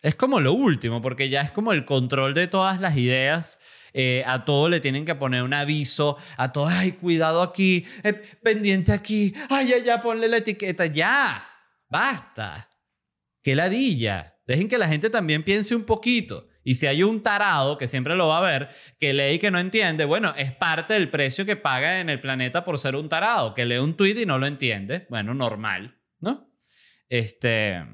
Es 0.00 0.14
como 0.14 0.40
lo 0.40 0.54
último, 0.54 1.02
porque 1.02 1.28
ya 1.28 1.42
es 1.42 1.50
como 1.50 1.74
el 1.74 1.84
control 1.84 2.32
de 2.32 2.46
todas 2.46 2.80
las 2.80 2.96
ideas. 2.96 3.60
Eh, 3.92 4.24
a 4.26 4.46
todo 4.46 4.70
le 4.70 4.80
tienen 4.80 5.04
que 5.04 5.14
poner 5.14 5.42
un 5.42 5.52
aviso, 5.52 6.16
a 6.38 6.54
todo, 6.54 6.68
ay, 6.68 6.92
cuidado 6.92 7.42
aquí, 7.42 7.84
eh, 8.02 8.14
pendiente 8.42 8.92
aquí, 8.92 9.34
ay, 9.50 9.68
ya, 9.68 9.76
ya, 9.76 10.00
ponle 10.00 10.26
la 10.26 10.38
etiqueta, 10.38 10.86
ya, 10.86 11.46
basta. 11.90 12.66
Qué 13.42 13.54
ladilla. 13.54 14.38
Dejen 14.46 14.68
que 14.68 14.78
la 14.78 14.88
gente 14.88 15.10
también 15.10 15.42
piense 15.42 15.74
un 15.76 15.84
poquito. 15.84 16.47
Y 16.68 16.74
si 16.74 16.86
hay 16.86 17.02
un 17.02 17.22
tarado, 17.22 17.78
que 17.78 17.86
siempre 17.86 18.14
lo 18.14 18.28
va 18.28 18.36
a 18.36 18.40
ver, 18.42 18.68
que 19.00 19.14
lee 19.14 19.36
y 19.36 19.38
que 19.38 19.50
no 19.50 19.58
entiende, 19.58 20.04
bueno, 20.04 20.34
es 20.36 20.52
parte 20.52 20.92
del 20.92 21.08
precio 21.08 21.46
que 21.46 21.56
paga 21.56 22.00
en 22.00 22.10
el 22.10 22.20
planeta 22.20 22.62
por 22.62 22.78
ser 22.78 22.94
un 22.94 23.08
tarado, 23.08 23.54
que 23.54 23.64
lee 23.64 23.78
un 23.78 23.96
tweet 23.96 24.20
y 24.20 24.26
no 24.26 24.36
lo 24.36 24.46
entiende. 24.46 25.06
Bueno, 25.08 25.32
normal, 25.32 25.98
¿no? 26.20 26.52
Este... 27.08 27.86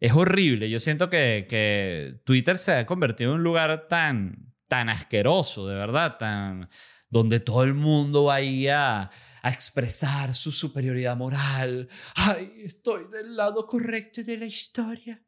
Es 0.00 0.12
horrible. 0.12 0.70
Yo 0.70 0.80
siento 0.80 1.10
que, 1.10 1.46
que 1.50 2.18
Twitter 2.24 2.56
se 2.56 2.76
ha 2.76 2.86
convertido 2.86 3.32
en 3.32 3.40
un 3.40 3.44
lugar 3.44 3.88
tan, 3.88 4.54
tan 4.68 4.88
asqueroso, 4.88 5.68
de 5.68 5.74
verdad, 5.74 6.16
tan, 6.16 6.70
donde 7.10 7.40
todo 7.40 7.62
el 7.62 7.74
mundo 7.74 8.24
va 8.24 8.36
ahí 8.36 8.68
a, 8.68 9.10
a, 9.42 9.50
expresar 9.50 10.34
su 10.34 10.50
superioridad 10.50 11.14
moral. 11.14 11.90
Ay, 12.14 12.52
estoy 12.64 13.06
del 13.08 13.36
lado 13.36 13.66
correcto 13.66 14.22
de 14.22 14.38
la 14.38 14.46
historia. 14.46 15.25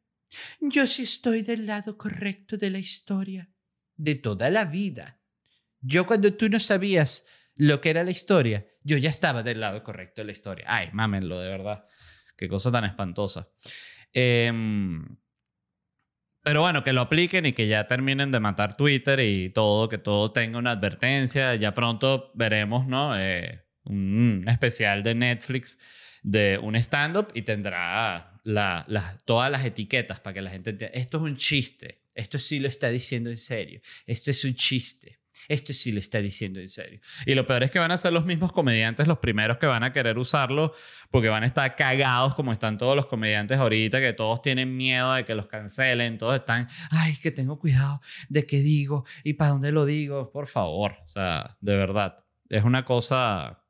Yo 0.60 0.86
sí 0.86 1.04
estoy 1.04 1.42
del 1.42 1.66
lado 1.66 1.96
correcto 1.96 2.56
de 2.56 2.70
la 2.70 2.78
historia, 2.78 3.50
de 3.96 4.14
toda 4.14 4.50
la 4.50 4.64
vida. 4.64 5.20
Yo 5.80 6.06
cuando 6.06 6.34
tú 6.34 6.48
no 6.48 6.60
sabías 6.60 7.26
lo 7.54 7.80
que 7.80 7.90
era 7.90 8.04
la 8.04 8.10
historia, 8.10 8.66
yo 8.82 8.96
ya 8.96 9.10
estaba 9.10 9.42
del 9.42 9.60
lado 9.60 9.82
correcto 9.82 10.20
de 10.20 10.26
la 10.26 10.32
historia. 10.32 10.64
Ay, 10.68 10.88
mámenlo, 10.92 11.40
de 11.40 11.48
verdad. 11.48 11.84
Qué 12.36 12.48
cosa 12.48 12.70
tan 12.70 12.84
espantosa. 12.84 13.48
Em, 14.12 15.04
pero 16.42 16.62
bueno, 16.62 16.84
que 16.84 16.92
lo 16.92 17.02
apliquen 17.02 17.46
y 17.46 17.52
que 17.52 17.66
ya 17.66 17.86
terminen 17.86 18.30
de 18.30 18.40
matar 18.40 18.76
Twitter 18.76 19.20
y 19.20 19.50
todo, 19.50 19.88
que 19.88 19.98
todo 19.98 20.32
tenga 20.32 20.58
una 20.58 20.72
advertencia. 20.72 21.54
Ya 21.56 21.74
pronto 21.74 22.32
veremos, 22.34 22.86
¿no? 22.86 23.18
Eh, 23.18 23.64
un 23.84 24.44
especial 24.48 25.02
de 25.02 25.14
Netflix 25.14 25.78
de 26.22 26.58
un 26.62 26.76
stand-up 26.76 27.28
y 27.34 27.42
tendrá 27.42 28.37
todas 29.24 29.50
las 29.50 29.64
etiquetas 29.64 30.20
para 30.20 30.34
que 30.34 30.42
la 30.42 30.50
gente 30.50 30.70
entienda. 30.70 30.98
Esto 30.98 31.18
es 31.18 31.22
un 31.22 31.36
chiste. 31.36 32.02
Esto 32.14 32.38
sí 32.38 32.58
lo 32.58 32.68
está 32.68 32.88
diciendo 32.88 33.30
en 33.30 33.36
serio. 33.36 33.80
Esto 34.06 34.30
es 34.30 34.44
un 34.44 34.54
chiste. 34.54 35.20
Esto 35.46 35.72
sí 35.72 35.92
lo 35.92 36.00
está 36.00 36.20
diciendo 36.20 36.60
en 36.60 36.68
serio. 36.68 37.00
Y 37.24 37.34
lo 37.34 37.46
peor 37.46 37.62
es 37.62 37.70
que 37.70 37.78
van 37.78 37.90
a 37.90 37.98
ser 37.98 38.12
los 38.12 38.24
mismos 38.26 38.52
comediantes 38.52 39.06
los 39.06 39.18
primeros 39.18 39.58
que 39.58 39.66
van 39.66 39.82
a 39.82 39.92
querer 39.92 40.18
usarlo 40.18 40.74
porque 41.10 41.28
van 41.28 41.42
a 41.42 41.46
estar 41.46 41.74
cagados 41.76 42.34
como 42.34 42.52
están 42.52 42.76
todos 42.76 42.96
los 42.96 43.06
comediantes 43.06 43.58
ahorita, 43.58 44.00
que 44.00 44.12
todos 44.12 44.42
tienen 44.42 44.76
miedo 44.76 45.14
de 45.14 45.24
que 45.24 45.34
los 45.34 45.46
cancelen, 45.46 46.18
todos 46.18 46.36
están, 46.36 46.68
ay, 46.90 47.16
que 47.16 47.30
tengo 47.30 47.58
cuidado 47.58 48.00
de 48.28 48.46
qué 48.46 48.60
digo 48.60 49.04
y 49.24 49.34
para 49.34 49.52
dónde 49.52 49.72
lo 49.72 49.86
digo. 49.86 50.30
Por 50.32 50.48
favor, 50.48 50.96
o 51.04 51.08
sea, 51.08 51.56
de 51.60 51.76
verdad. 51.76 52.24
Es 52.48 52.64
una 52.64 52.84
cosa 52.84 53.62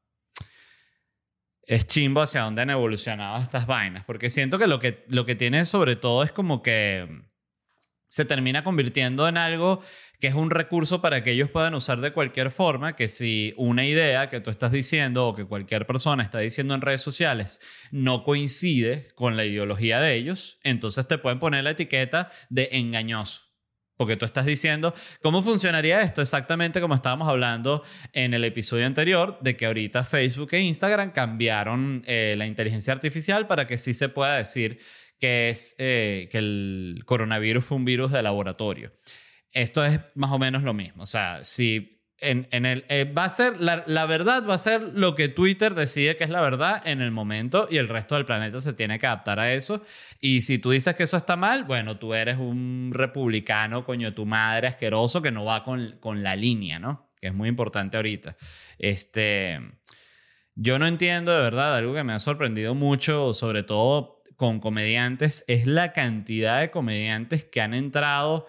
es 1.69 1.87
chimbo 1.87 2.23
hacia 2.23 2.43
dónde 2.43 2.63
han 2.63 2.71
evolucionado 2.71 3.41
estas 3.43 3.67
vainas, 3.67 4.05
porque 4.05 4.31
siento 4.31 4.59
que 4.59 4.67
lo 4.67 4.81
que, 4.81 5.05
lo 5.09 5.27
que 5.27 5.35
tiene 5.35 5.65
sobre 5.67 5.97
todo 5.97 6.23
es 6.23 6.33
como 6.33 6.63
que 6.63 7.07
se 8.09 8.25
termina 8.25 8.65
convirtiendo 8.65 9.29
en 9.29 9.37
algo 9.37 9.83
que 10.19 10.29
es 10.29 10.35
un 10.35 10.51
recurso 10.51 11.03
para 11.03 11.23
que 11.23 11.33
ellos 11.33 11.51
puedan 11.51 11.75
usar 11.75 12.01
de 12.01 12.13
cualquier 12.13 12.51
forma, 12.51 12.97
que 12.97 13.07
si 13.07 13.53
una 13.59 13.85
idea 13.85 14.31
que 14.31 14.41
tú 14.41 14.51
estás 14.51 14.73
diciendo 14.73 15.29
o 15.29 15.35
que 15.35 15.45
cualquier 15.45 15.87
persona 15.87 16.23
está 16.23 16.39
diciendo 16.39 16.75
en 16.75 16.81
redes 16.81 17.03
sociales 17.03 17.61
no 17.93 18.25
coincide 18.25 19.09
con 19.15 19.37
la 19.37 19.45
ideología 19.45 20.01
de 20.01 20.15
ellos, 20.15 20.59
entonces 20.65 21.07
te 21.07 21.19
pueden 21.19 21.39
poner 21.39 21.65
la 21.65 21.71
etiqueta 21.71 22.33
de 22.49 22.71
engañoso. 22.73 23.48
Porque 23.99 24.17
tú 24.17 24.25
estás 24.25 24.47
diciendo, 24.47 24.95
¿cómo 25.23 25.43
funcionaría 25.43 26.00
esto? 26.00 26.23
Exactamente 26.23 26.81
como 26.81 26.95
estábamos 26.95 27.28
hablando 27.28 27.83
en 28.12 28.33
el 28.33 28.45
episodio 28.45 28.87
anterior, 28.87 29.38
de 29.43 29.57
que 29.57 29.67
ahorita 29.67 30.05
Facebook 30.05 30.50
e 30.52 30.61
Instagram 30.61 31.11
cambiaron 31.11 32.02
eh, 32.07 32.35
la 32.38 32.47
inteligencia 32.47 32.93
artificial 32.93 33.49
para 33.49 33.67
que 33.67 33.76
sí 33.76 33.93
se 33.95 34.09
pueda 34.09 34.37
decir 34.37 34.78
que, 35.19 35.50
es, 35.50 35.75
eh, 35.78 36.28
que 36.31 36.38
el 36.38 37.02
coronavirus 37.05 37.64
fue 37.64 37.76
un 37.76 37.85
virus 37.85 38.12
de 38.12 38.23
laboratorio. 38.23 38.93
Esto 39.50 39.85
es 39.85 39.99
más 40.14 40.31
o 40.31 40.38
menos 40.38 40.62
lo 40.62 40.75
mismo. 40.75 41.02
O 41.02 41.07
sea, 41.07 41.45
si 41.45 41.98
en, 42.21 42.67
el, 42.67 42.85
eh, 42.89 43.05
va 43.05 43.25
a 43.25 43.31
ser, 43.31 43.61
la, 43.61 43.85
la, 43.87 44.07
verdad 44.07 44.45
va 44.49 44.55
a 44.55 44.59
ser 44.59 44.83
lo 44.95 45.15
que 45.15 45.29
Twitter 45.29 45.75
decide 45.75 46.17
que 46.17 46.25
es 46.25 46.31
la 46.31 46.41
verdad 46.41 46.83
en 46.85 47.01
el 47.01 47.11
momento 47.11 47.69
y 47.71 47.77
el 47.77 47.89
resto 47.89 48.17
del 48.17 48.25
planeta 48.25 48.59
se 48.59 48.73
tiene 48.73 48.99
que 48.99 49.07
adaptar 49.07 49.39
a 49.39 49.53
eso. 49.53 49.83
Y 50.21 50.43
si 50.43 50.59
tú 50.59 50.71
dices 50.71 50.97
que 50.97 51.05
eso 51.05 51.17
está 51.17 51.37
mal, 51.37 51.65
bueno, 51.65 51.99
tú 51.99 52.15
eres 52.15 52.37
un 52.39 52.91
republicano, 52.93 53.85
coño, 53.85 54.15
tu 54.15 54.27
madre 54.27 54.67
asqueroso 54.67 55.23
que 55.23 55.31
no 55.31 55.45
va 55.45 55.63
con, 55.63 55.97
con 56.01 56.23
la 56.23 56.35
línea, 56.35 56.79
¿no? 56.79 57.11
Que 57.21 57.29
es 57.29 57.35
muy 57.35 57.49
importante 57.49 57.97
ahorita. 57.97 58.37
Este, 58.79 59.61
yo 60.55 60.79
no 60.79 60.87
entiendo 60.87 61.33
de 61.33 61.43
verdad, 61.43 61.77
algo 61.77 61.95
que 61.95 62.03
me 62.03 62.13
ha 62.13 62.19
sorprendido 62.19 62.75
mucho, 62.75 63.33
sobre 63.33 63.63
todo 63.63 64.23
con 64.35 64.61
comediantes, 64.61 65.45
es 65.49 65.67
la 65.67 65.93
cantidad 65.93 66.61
de 66.61 66.71
comediantes 66.71 67.45
que 67.45 67.61
han 67.61 67.75
entrado 67.75 68.47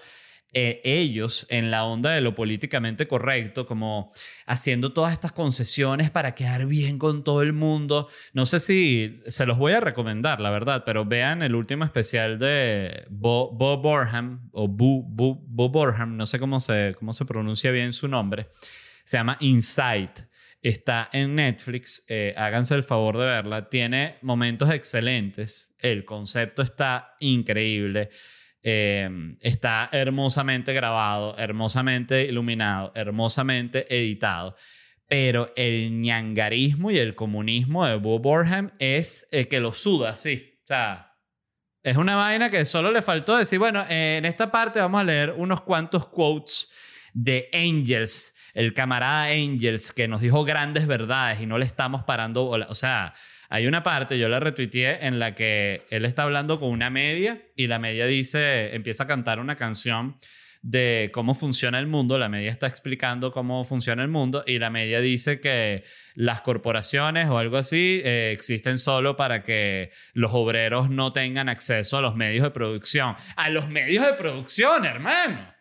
eh, 0.52 0.82
ellos 0.84 1.46
en 1.50 1.70
la 1.70 1.86
onda 1.86 2.12
de 2.12 2.22
lo 2.22 2.34
políticamente 2.34 3.08
correcto, 3.08 3.68
como 3.68 4.12
haciendo 4.48 4.94
todas 4.94 5.14
estas 5.14 5.32
concesiones 5.32 6.10
para 6.10 6.34
quedar 6.34 6.66
bien 6.66 6.98
con 6.98 7.24
todo 7.24 7.44
el 7.44 7.54
mundo. 7.54 8.10
No 8.34 8.48
sé 8.48 8.60
si 8.60 9.22
se 9.28 9.46
los 9.46 9.60
voy 9.60 9.74
a 9.74 9.80
recomendar, 9.80 10.42
la 10.42 10.50
verdad, 10.50 10.84
pero 10.86 11.06
vean 11.06 11.44
el 11.44 11.54
último 11.54 11.84
especial 11.84 12.40
de 12.40 13.06
Bob 13.10 13.82
Borham, 13.82 14.50
o 14.52 14.68
Bo, 14.68 15.70
Borham, 15.70 16.18
no 16.18 16.26
sé 16.26 16.40
cómo 16.40 16.60
se, 16.60 16.96
cómo 16.98 17.14
se 17.14 17.26
pronuncia 17.26 17.70
bien 17.70 17.94
su 17.94 18.08
nombre. 18.08 18.50
Se 19.04 19.18
llama 19.18 19.38
Insight. 19.42 20.22
Está 20.62 21.10
en 21.14 21.36
Netflix, 21.36 22.04
eh, 22.10 22.34
háganse 22.36 22.76
el 22.76 22.84
favor 22.84 23.18
de 23.18 23.26
verla. 23.26 23.70
Tiene 23.70 24.18
momentos 24.24 24.70
excelentes, 24.72 25.74
el 25.80 26.04
concepto 26.04 26.62
está 26.62 27.16
increíble. 27.20 28.10
Em, 28.62 29.38
está 29.40 29.88
hermosamente 29.92 30.74
grabado, 30.74 31.38
hermosamente 31.38 32.24
iluminado, 32.26 32.92
hermosamente 32.96 33.86
editado. 33.96 34.56
Pero 35.08 35.52
el 35.56 36.02
ñangarismo 36.02 36.92
y 36.92 36.98
el 36.98 37.16
comunismo 37.16 37.86
de 37.86 37.96
Bob 37.96 38.22
Borham 38.22 38.72
es 38.80 39.28
el 39.32 39.48
que 39.48 39.60
lo 39.60 39.72
suda, 39.74 40.16
sí. 40.16 40.60
O 40.64 40.68
sea, 40.68 41.06
Es 41.82 41.96
una 41.96 42.16
vaina 42.18 42.50
que 42.50 42.66
solo 42.66 42.92
le 42.92 43.02
faltó 43.02 43.38
decir, 43.38 43.58
bueno, 43.58 43.84
eh, 43.90 44.18
en 44.18 44.26
esta 44.26 44.52
parte 44.52 44.80
vamos 44.80 45.00
a 45.02 45.06
leer 45.06 45.34
unos 45.38 45.62
cuantos 45.62 46.08
quotes 46.10 46.70
de 47.14 47.50
Angels, 47.54 48.34
el 48.54 48.74
camarada 48.74 49.26
Angels, 49.32 49.94
que 49.94 50.08
nos 50.10 50.20
dijo 50.22 50.44
grandes 50.44 50.88
verdades 50.88 51.40
y 51.42 51.46
no 51.46 51.58
le 51.58 51.66
estamos 51.66 52.04
parando. 52.04 52.46
O 52.48 52.76
sea, 52.76 53.14
hay 53.50 53.66
una 53.66 53.82
parte, 53.82 54.20
yo 54.20 54.30
la 54.30 54.40
retuiteé, 54.40 55.08
en 55.08 55.18
la 55.18 55.34
que 55.34 55.86
él 55.90 56.06
está 56.06 56.24
hablando 56.24 56.60
con 56.60 56.70
una 56.70 56.92
media 56.92 57.42
y 57.56 57.66
la 57.66 57.80
media 57.80 58.06
dice, 58.06 58.76
empieza 58.76 59.04
a 59.04 59.08
cantar 59.08 59.40
una 59.40 59.56
canción 59.56 60.20
de 60.62 61.10
cómo 61.14 61.34
funciona 61.34 61.80
el 61.80 61.88
mundo, 61.88 62.20
la 62.20 62.30
media 62.30 62.52
está 62.52 62.68
explicando 62.68 63.32
cómo 63.32 63.64
funciona 63.64 64.04
el 64.04 64.10
mundo 64.10 64.44
y 64.46 64.60
la 64.60 64.70
media 64.70 65.02
dice 65.02 65.40
que 65.40 65.84
las 66.16 66.42
corporaciones 66.42 67.30
o 67.30 67.38
algo 67.38 67.58
así 67.58 68.02
eh, 68.04 68.32
existen 68.34 68.78
solo 68.78 69.16
para 69.16 69.44
que 69.44 69.92
los 70.14 70.32
obreros 70.34 70.92
no 70.92 71.12
tengan 71.12 71.50
acceso 71.50 71.98
a 71.98 72.02
los 72.02 72.16
medios 72.16 72.44
de 72.44 72.52
producción. 72.52 73.16
A 73.36 73.50
los 73.50 73.68
medios 73.70 74.06
de 74.06 74.14
producción, 74.14 74.86
hermano. 74.86 75.56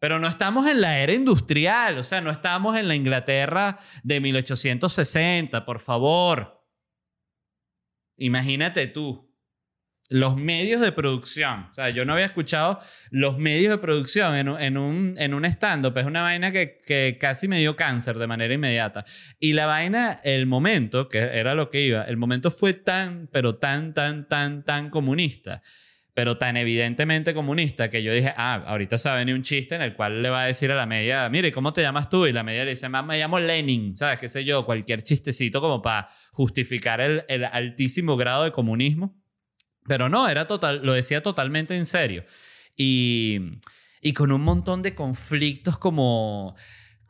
Pero 0.00 0.18
no 0.18 0.26
estamos 0.26 0.68
en 0.68 0.80
la 0.80 0.98
era 0.98 1.12
industrial, 1.12 1.96
o 1.96 2.04
sea, 2.04 2.20
no 2.20 2.30
estamos 2.30 2.76
en 2.76 2.88
la 2.88 2.96
Inglaterra 2.96 3.78
de 4.02 4.20
1860, 4.20 5.64
por 5.64 5.78
favor. 5.78 6.61
Imagínate 8.16 8.86
tú 8.86 9.32
los 10.12 10.36
medios 10.36 10.80
de 10.80 10.92
producción. 10.92 11.68
O 11.70 11.74
sea, 11.74 11.88
yo 11.88 12.04
no 12.04 12.12
había 12.12 12.26
escuchado 12.26 12.78
los 13.10 13.38
medios 13.38 13.70
de 13.70 13.78
producción 13.78 14.36
en, 14.36 14.48
en 14.48 14.76
un, 14.76 15.14
en 15.16 15.32
un 15.32 15.44
stand-up. 15.46 15.96
Es 15.96 16.04
una 16.04 16.22
vaina 16.22 16.52
que, 16.52 16.82
que, 16.86 17.16
casi 17.18 17.48
me 17.48 17.58
dio 17.58 17.76
cáncer 17.76 18.18
de 18.18 18.26
manera 18.26 18.52
inmediata. 18.52 19.04
Y 19.40 19.54
la 19.54 19.66
vaina, 19.66 20.20
el 20.22 20.46
momento, 20.46 21.08
que 21.08 21.18
era 21.18 21.54
lo 21.54 21.70
que 21.70 21.80
iba, 21.80 22.02
el 22.02 22.18
momento 22.18 22.50
fue 22.50 22.74
tan, 22.74 23.28
pero 23.32 23.56
tan, 23.56 23.94
tan, 23.94 24.28
tan, 24.28 24.64
tan 24.64 24.90
comunista. 24.90 25.62
Pero 26.14 26.36
tan 26.36 26.58
evidentemente 26.58 27.32
comunista 27.32 27.88
que 27.88 28.02
yo 28.02 28.12
dije, 28.12 28.34
ah, 28.36 28.62
ahorita 28.66 28.98
se 28.98 29.08
va 29.08 29.14
a 29.14 29.18
venir 29.18 29.34
un 29.34 29.42
chiste 29.42 29.74
en 29.74 29.82
el 29.82 29.94
cual 29.94 30.22
le 30.22 30.28
va 30.28 30.42
a 30.42 30.46
decir 30.46 30.70
a 30.70 30.74
la 30.74 30.84
media, 30.84 31.28
mire, 31.30 31.52
¿cómo 31.52 31.72
te 31.72 31.80
llamas 31.80 32.10
tú? 32.10 32.26
Y 32.26 32.32
la 32.32 32.42
media 32.42 32.64
le 32.64 32.72
dice, 32.72 32.88
me 32.88 33.18
llamo 33.18 33.40
Lenin, 33.40 33.96
¿sabes? 33.96 34.18
¿Qué 34.18 34.28
sé 34.28 34.44
yo? 34.44 34.66
Cualquier 34.66 35.02
chistecito 35.02 35.60
como 35.60 35.80
para 35.80 36.08
justificar 36.32 37.00
el, 37.00 37.24
el 37.28 37.44
altísimo 37.44 38.16
grado 38.16 38.44
de 38.44 38.52
comunismo. 38.52 39.18
Pero 39.86 40.08
no, 40.08 40.28
era 40.28 40.46
total, 40.46 40.80
lo 40.84 40.92
decía 40.92 41.22
totalmente 41.22 41.76
en 41.76 41.86
serio. 41.86 42.24
Y, 42.76 43.38
y 44.02 44.12
con 44.12 44.32
un 44.32 44.42
montón 44.42 44.82
de 44.82 44.94
conflictos 44.94 45.78
como 45.78 46.54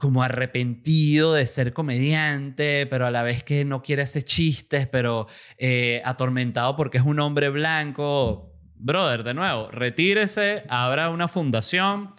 como 0.02 0.24
arrepentido 0.24 1.32
de 1.32 1.46
ser 1.46 1.72
comediante, 1.72 2.88
pero 2.88 3.06
a 3.06 3.12
la 3.12 3.22
vez 3.22 3.44
que 3.44 3.64
no 3.64 3.82
quiere 3.82 4.02
hacer 4.02 4.24
chistes, 4.24 4.88
pero 4.88 5.28
eh, 5.58 6.02
atormentado 6.04 6.74
porque 6.74 6.98
es 6.98 7.04
un 7.04 7.20
hombre 7.20 7.50
blanco. 7.50 8.51
Brother, 8.82 9.22
de 9.22 9.32
nuevo, 9.32 9.70
retírese, 9.70 10.64
abra 10.68 11.10
una 11.10 11.28
fundación 11.28 12.14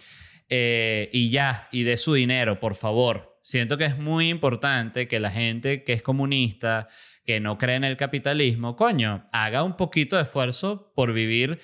eh, 0.48 1.10
y 1.12 1.30
ya, 1.30 1.68
y 1.74 1.84
dé 1.84 1.98
su 1.98 2.14
dinero, 2.14 2.62
por 2.62 2.76
favor. 2.76 3.38
Siento 3.44 3.78
que 3.78 3.84
es 3.84 3.98
muy 3.98 4.30
importante 4.30 5.10
que 5.10 5.20
la 5.20 5.30
gente 5.30 5.84
que 5.84 5.92
es 5.92 6.02
comunista, 6.02 6.88
que 7.26 7.42
no 7.42 7.58
cree 7.58 7.76
en 7.76 7.84
el 7.84 7.98
capitalismo, 7.98 8.78
coño, 8.78 9.28
haga 9.34 9.64
un 9.64 9.76
poquito 9.76 10.16
de 10.16 10.22
esfuerzo 10.24 10.94
por 10.96 11.12
vivir 11.12 11.60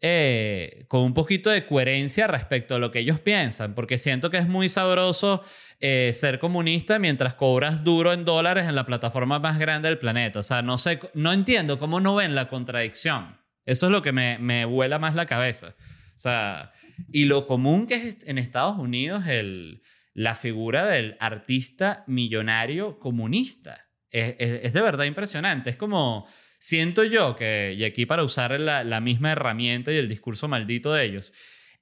eh, 0.00 0.86
con 0.88 1.02
un 1.02 1.14
poquito 1.14 1.48
de 1.48 1.64
coherencia 1.64 2.26
respecto 2.26 2.74
a 2.74 2.80
lo 2.80 2.90
que 2.90 2.98
ellos 2.98 3.20
piensan, 3.20 3.76
porque 3.76 3.96
siento 3.96 4.28
que 4.28 4.38
es 4.38 4.48
muy 4.48 4.68
sabroso 4.68 5.44
eh, 5.78 6.10
ser 6.14 6.40
comunista 6.40 6.98
mientras 6.98 7.34
cobras 7.34 7.84
duro 7.84 8.12
en 8.12 8.24
dólares 8.24 8.66
en 8.66 8.74
la 8.74 8.84
plataforma 8.84 9.38
más 9.38 9.60
grande 9.60 9.88
del 9.88 9.98
planeta. 9.98 10.40
O 10.40 10.42
sea, 10.42 10.62
no 10.62 10.78
sé, 10.78 10.98
no 11.14 11.32
entiendo 11.32 11.78
cómo 11.78 12.00
no 12.00 12.16
ven 12.16 12.34
la 12.34 12.48
contradicción. 12.48 13.41
Eso 13.64 13.86
es 13.86 13.92
lo 13.92 14.02
que 14.02 14.12
me, 14.12 14.38
me 14.38 14.64
vuela 14.64 14.98
más 14.98 15.14
la 15.14 15.26
cabeza. 15.26 15.74
O 16.14 16.18
sea, 16.18 16.72
y 17.10 17.24
lo 17.24 17.46
común 17.46 17.86
que 17.86 17.94
es 17.94 18.18
en 18.26 18.38
Estados 18.38 18.78
Unidos 18.78 19.26
el, 19.26 19.82
la 20.14 20.36
figura 20.36 20.86
del 20.86 21.16
artista 21.20 22.04
millonario 22.06 22.98
comunista 22.98 23.88
es, 24.10 24.72
de 24.72 24.80
verdad 24.80 25.04
impresionante. 25.04 25.70
Es 25.70 25.76
como, 25.76 26.26
siento 26.58 27.02
yo 27.04 27.34
que, 27.34 27.74
y 27.76 27.84
aquí 27.84 28.04
para 28.04 28.24
usar 28.24 28.58
la, 28.60 28.84
la 28.84 29.00
misma 29.00 29.32
herramienta 29.32 29.92
y 29.92 29.96
el 29.96 30.08
discurso 30.08 30.48
maldito 30.48 30.92
de 30.92 31.04
ellos, 31.04 31.32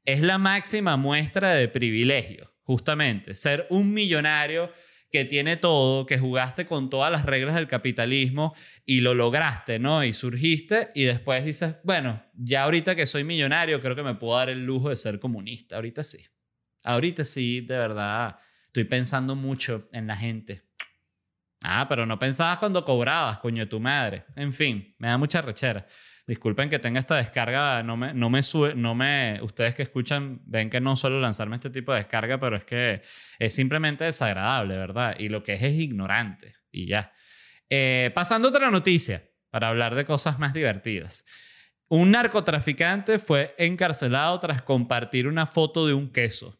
es 0.04 0.20
la 0.20 0.38
máxima 0.38 0.96
muestra 0.96 1.54
de 1.54 1.68
privilegio, 1.68 2.54
justamente, 2.62 3.34
ser 3.34 3.66
un 3.68 3.92
millonario 3.92 4.72
que 5.10 5.24
tiene 5.24 5.56
todo, 5.56 6.06
que 6.06 6.18
jugaste 6.18 6.66
con 6.66 6.88
todas 6.88 7.10
las 7.10 7.26
reglas 7.26 7.56
del 7.56 7.66
capitalismo 7.66 8.54
y 8.86 9.00
lo 9.00 9.14
lograste, 9.14 9.78
¿no? 9.78 10.04
Y 10.04 10.12
surgiste 10.12 10.90
y 10.94 11.04
después 11.04 11.44
dices, 11.44 11.76
bueno, 11.82 12.22
ya 12.34 12.64
ahorita 12.64 12.94
que 12.94 13.06
soy 13.06 13.24
millonario, 13.24 13.80
creo 13.80 13.96
que 13.96 14.02
me 14.02 14.14
puedo 14.14 14.36
dar 14.36 14.50
el 14.50 14.64
lujo 14.64 14.88
de 14.88 14.96
ser 14.96 15.18
comunista. 15.18 15.76
Ahorita 15.76 16.04
sí. 16.04 16.24
Ahorita 16.84 17.24
sí, 17.24 17.60
de 17.60 17.76
verdad, 17.76 18.36
estoy 18.66 18.84
pensando 18.84 19.34
mucho 19.34 19.88
en 19.92 20.06
la 20.06 20.16
gente. 20.16 20.62
Ah, 21.62 21.86
pero 21.88 22.06
no 22.06 22.18
pensabas 22.18 22.58
cuando 22.58 22.84
cobrabas, 22.84 23.38
coño, 23.38 23.68
tu 23.68 23.80
madre. 23.80 24.24
En 24.36 24.52
fin, 24.52 24.94
me 24.98 25.08
da 25.08 25.18
mucha 25.18 25.42
rechera. 25.42 25.86
Disculpen 26.26 26.70
que 26.70 26.78
tenga 26.78 27.00
esta 27.00 27.16
descarga, 27.16 27.82
no 27.82 27.96
me, 27.96 28.14
no 28.14 28.30
me 28.30 28.42
sube, 28.42 28.74
no 28.74 28.94
me, 28.94 29.40
ustedes 29.42 29.74
que 29.74 29.82
escuchan 29.82 30.40
ven 30.44 30.70
que 30.70 30.80
no 30.80 30.96
suelo 30.96 31.20
lanzarme 31.20 31.56
este 31.56 31.70
tipo 31.70 31.92
de 31.92 31.98
descarga, 31.98 32.38
pero 32.38 32.56
es 32.56 32.64
que 32.64 33.02
es 33.38 33.54
simplemente 33.54 34.04
desagradable, 34.04 34.76
¿verdad? 34.76 35.16
Y 35.18 35.28
lo 35.28 35.42
que 35.42 35.54
es 35.54 35.62
es 35.62 35.74
ignorante 35.74 36.54
y 36.70 36.86
ya. 36.86 37.12
Eh, 37.68 38.10
pasando 38.14 38.48
a 38.48 38.50
otra 38.50 38.70
noticia, 38.70 39.30
para 39.50 39.68
hablar 39.68 39.94
de 39.94 40.04
cosas 40.04 40.38
más 40.38 40.54
divertidas. 40.54 41.24
Un 41.88 42.12
narcotraficante 42.12 43.18
fue 43.18 43.54
encarcelado 43.58 44.38
tras 44.38 44.62
compartir 44.62 45.26
una 45.26 45.46
foto 45.46 45.86
de 45.86 45.94
un 45.94 46.12
queso. 46.12 46.59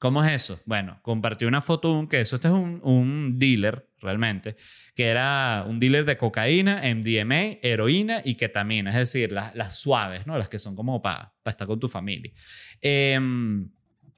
¿Cómo 0.00 0.24
es 0.24 0.32
eso? 0.32 0.58
Bueno, 0.64 0.98
compartió 1.02 1.46
una 1.46 1.60
foto 1.60 1.92
de 1.92 1.98
un 1.98 2.08
queso. 2.08 2.36
Este 2.36 2.48
es 2.48 2.54
un, 2.54 2.80
un 2.82 3.38
dealer, 3.38 3.86
realmente, 4.00 4.56
que 4.94 5.04
era 5.08 5.66
un 5.68 5.78
dealer 5.78 6.06
de 6.06 6.16
cocaína, 6.16 6.80
MDMA, 6.82 7.58
heroína 7.60 8.22
y 8.24 8.36
ketamina, 8.36 8.88
es 8.92 8.96
decir, 8.96 9.30
las, 9.30 9.54
las 9.54 9.76
suaves, 9.76 10.26
¿no? 10.26 10.38
Las 10.38 10.48
que 10.48 10.58
son 10.58 10.74
como 10.74 11.02
para 11.02 11.34
estar 11.44 11.66
con 11.66 11.78
tu 11.78 11.86
familia. 11.86 12.32
Em, 12.80 13.68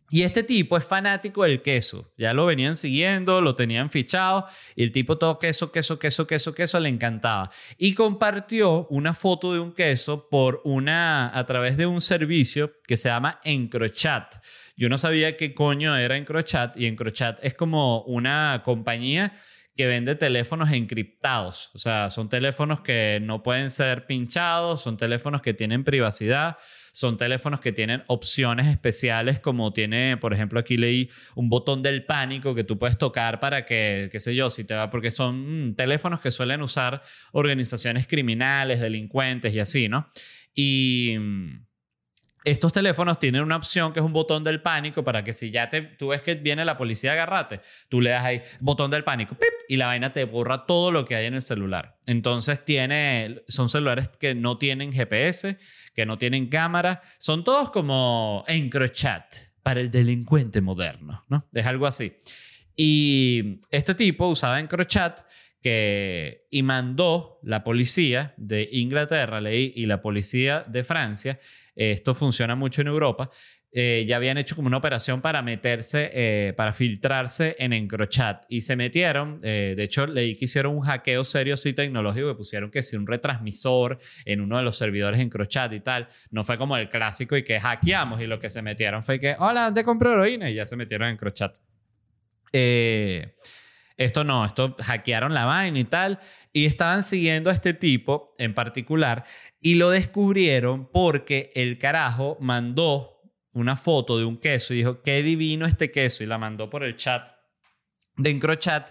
y 0.09 0.23
este 0.23 0.45
tipo 0.45 0.77
es 0.77 0.85
fanático 0.85 1.42
del 1.42 1.62
queso. 1.62 2.12
Ya 2.16 2.33
lo 2.33 2.47
venían 2.47 2.77
siguiendo, 2.77 3.40
lo 3.40 3.57
tenían 3.57 3.90
fichado 3.90 4.47
y 4.77 4.85
el 4.85 4.92
tipo 4.92 5.18
todo 5.18 5.40
queso, 5.40 5.73
queso, 5.73 5.99
queso, 5.99 6.29
queso, 6.29 6.55
queso 6.55 6.79
le 6.79 6.90
encantaba. 6.90 7.51
Y 7.77 7.95
compartió 7.95 8.87
una 8.88 9.14
foto 9.14 9.53
de 9.53 9.59
un 9.59 9.73
queso 9.73 10.29
por 10.29 10.61
una 10.64 11.37
a 11.37 11.45
través 11.45 11.77
de 11.77 11.87
un 11.87 12.01
servicio 12.01 12.75
que 12.87 12.97
se 12.97 13.09
llama 13.09 13.40
Encrochat. 13.42 14.37
Yo 14.77 14.89
no 14.89 14.99
sabía 14.99 15.37
qué 15.37 15.55
coño 15.55 15.97
era 15.97 16.17
Encrochat 16.17 16.77
y 16.77 16.87
Encrochat 16.87 17.39
es 17.45 17.55
como 17.55 18.03
una 18.03 18.63
compañía 18.65 19.33
que 19.77 19.87
vende 19.87 20.15
teléfonos 20.15 20.71
encriptados. 20.73 21.71
O 21.75 21.79
sea, 21.79 22.11
son 22.11 22.29
teléfonos 22.29 22.81
que 22.81 23.21
no 23.23 23.43
pueden 23.43 23.71
ser 23.71 24.07
pinchados, 24.07 24.83
son 24.83 24.97
teléfonos 24.97 25.41
que 25.41 25.55
tienen 25.55 25.83
privacidad, 25.83 26.59
son 26.93 27.17
teléfonos 27.17 27.61
que 27.61 27.73
tienen 27.73 28.03
opciones 28.07 28.67
especiales 28.67 29.41
como 29.41 29.73
tiene, 29.73 30.19
por 30.19 30.35
ejemplo, 30.35 30.61
aquí 30.61 30.77
leí 30.77 31.11
un 31.35 31.49
botón 31.49 31.83
del 31.83 32.05
pánico 32.05 32.55
que 32.55 32.65
tú 32.65 32.79
puedes 32.79 32.99
tocar 32.99 33.41
para 33.41 33.65
que, 33.65 34.11
qué 34.13 34.21
sé 34.21 34.35
yo, 34.35 34.51
si 34.51 34.65
te 34.65 34.75
va, 34.75 34.91
porque 34.91 35.11
son 35.11 35.71
mm, 35.71 35.75
teléfonos 35.75 36.21
que 36.21 36.31
suelen 36.31 36.61
usar 36.61 37.03
organizaciones 37.33 38.07
criminales, 38.07 38.81
delincuentes 38.81 39.55
y 39.55 39.61
así, 39.61 39.89
¿no? 39.89 40.11
Y... 40.55 41.17
Mm, 41.19 41.67
estos 42.45 42.73
teléfonos 42.73 43.19
tienen 43.19 43.43
una 43.43 43.57
opción 43.57 43.93
que 43.93 44.01
es 44.01 44.07
un 44.07 44.13
botón 44.13 44.43
del 44.43 44.61
pánico 44.61 45.05
para 45.05 45.23
que 45.23 45.33
si 45.33 45.51
ya 45.51 45.71
te, 45.71 45.83
tú 45.83 46.09
ves 46.09 46.23
que 46.23 46.35
viene 46.35 46.65
la 46.65 46.77
policía 46.77 47.11
a 47.11 47.15
agarrarte, 47.15 47.61
tú 47.89 48.01
le 48.01 48.11
das 48.11 48.25
ahí 48.25 48.43
botón 48.61 48.91
del 48.91 49.05
pánico 49.05 49.37
y 49.69 49.77
la 49.77 49.87
vaina 49.87 50.13
te 50.13 50.25
borra 50.25 50.67
todo 50.67 50.91
lo 50.91 51.05
que 51.05 51.15
hay 51.15 51.27
en 51.27 51.35
el 51.35 51.43
celular. 51.43 51.99
Entonces 52.07 52.65
tiene, 52.65 53.43
son 53.49 53.69
celulares 53.69 54.09
que 54.09 54.35
no 54.35 54.59
tienen 54.59 54.93
GPS, 54.93 55.59
que 55.95 56.07
no 56.07 56.19
tienen 56.19 56.49
cámara, 56.49 57.03
son 57.19 57.45
todos 57.45 57.71
como 57.71 58.45
EncroChat 58.49 59.35
para 59.63 59.81
el 59.81 59.91
delincuente 59.91 60.61
moderno, 60.61 61.25
¿no? 61.29 61.47
Es 61.53 61.67
algo 61.67 61.87
así. 61.87 62.13
Y 62.75 63.59
este 63.71 63.95
tipo 63.95 64.27
usaba 64.27 64.59
EncroChat 64.59 65.21
que, 65.63 66.49
y 66.51 66.63
mandó 66.65 67.39
la 67.45 67.63
policía 67.63 68.35
de 68.37 68.69
Inglaterra, 68.73 69.41
leí, 69.41 69.73
y 69.77 69.87
la 69.87 70.03
policía 70.03 70.65
de 70.67 70.83
Francia 70.83 71.39
esto 71.75 72.15
funciona 72.15 72.55
mucho 72.55 72.83
en 72.83 72.89
Europa, 72.89 73.31
eh, 73.75 74.05
ya 74.07 74.17
habían 74.17 74.37
hecho 74.37 74.55
como 74.55 74.69
una 74.69 74.77
operación 74.77 75.23
para 75.23 75.41
meterse, 75.41 76.11
eh, 76.13 76.53
para 76.53 76.75
filtrarse 76.75 77.57
en 77.59 77.73
Encrochat 77.73 78.45
y 78.51 78.61
se 78.61 78.77
metieron, 78.77 79.39
eh, 79.43 79.73
de 79.75 79.83
hecho 79.83 80.07
leí 80.07 80.37
que 80.37 80.45
hicieron 80.45 80.77
un 80.77 80.83
hackeo 80.83 81.25
serio 81.25 81.57
sí 81.57 81.73
tecnológico 81.73 82.29
que 82.29 82.35
pusieron 82.35 82.71
que 82.71 82.83
si 82.83 82.97
un 82.97 83.07
retransmisor 83.07 83.99
en 84.27 84.43
uno 84.43 84.59
de 84.59 84.63
los 84.63 84.77
servidores 84.77 85.21
Encrochat 85.21 85.73
y 85.73 85.81
tal, 85.81 86.07
no 86.31 86.45
fue 86.45 86.59
como 86.59 86.77
el 86.77 86.91
clásico 86.91 87.35
y 87.35 87.45
que 87.45 87.59
hackeamos 87.59 88.21
y 88.21 88.27
lo 88.27 88.39
que 88.39 88.51
se 88.51 88.61
metieron 88.61 89.03
fue 89.03 89.19
que, 89.19 89.37
hola, 89.39 89.65
¿dónde 89.65 89.85
compré 89.85 90.13
heroína? 90.13 90.51
Y 90.51 90.55
ya 90.55 90.67
se 90.67 90.77
metieron 90.77 91.09
en 91.09 91.15
Encrochat. 91.15 91.57
Esto 93.97 94.25
no, 94.25 94.45
esto 94.45 94.77
hackearon 94.81 95.35
la 95.35 95.45
vaina 95.45 95.79
y 95.79 95.85
tal. 95.85 96.19
Y 96.53 96.67
estaban 96.67 97.03
siguiendo 97.03 97.51
a 97.51 97.53
este 97.53 97.75
tipo 97.75 98.35
en 98.39 98.55
particular 98.55 99.25
y 99.61 99.77
lo 99.77 99.91
descubrieron 99.91 100.89
porque 100.91 101.51
el 101.55 101.79
carajo 101.79 102.37
mandó 102.41 103.21
una 103.53 103.77
foto 103.77 104.19
de 104.19 104.25
un 104.25 104.39
queso 104.39 104.75
y 104.75 104.79
dijo, 104.79 105.03
qué 105.03 105.23
divino 105.23 105.67
este 105.67 105.91
queso. 105.91 106.25
Y 106.25 106.27
la 106.27 106.39
mandó 106.39 106.71
por 106.71 106.85
el 106.85 106.97
chat 106.97 107.29
de 108.17 108.31
Encrochat 108.31 108.91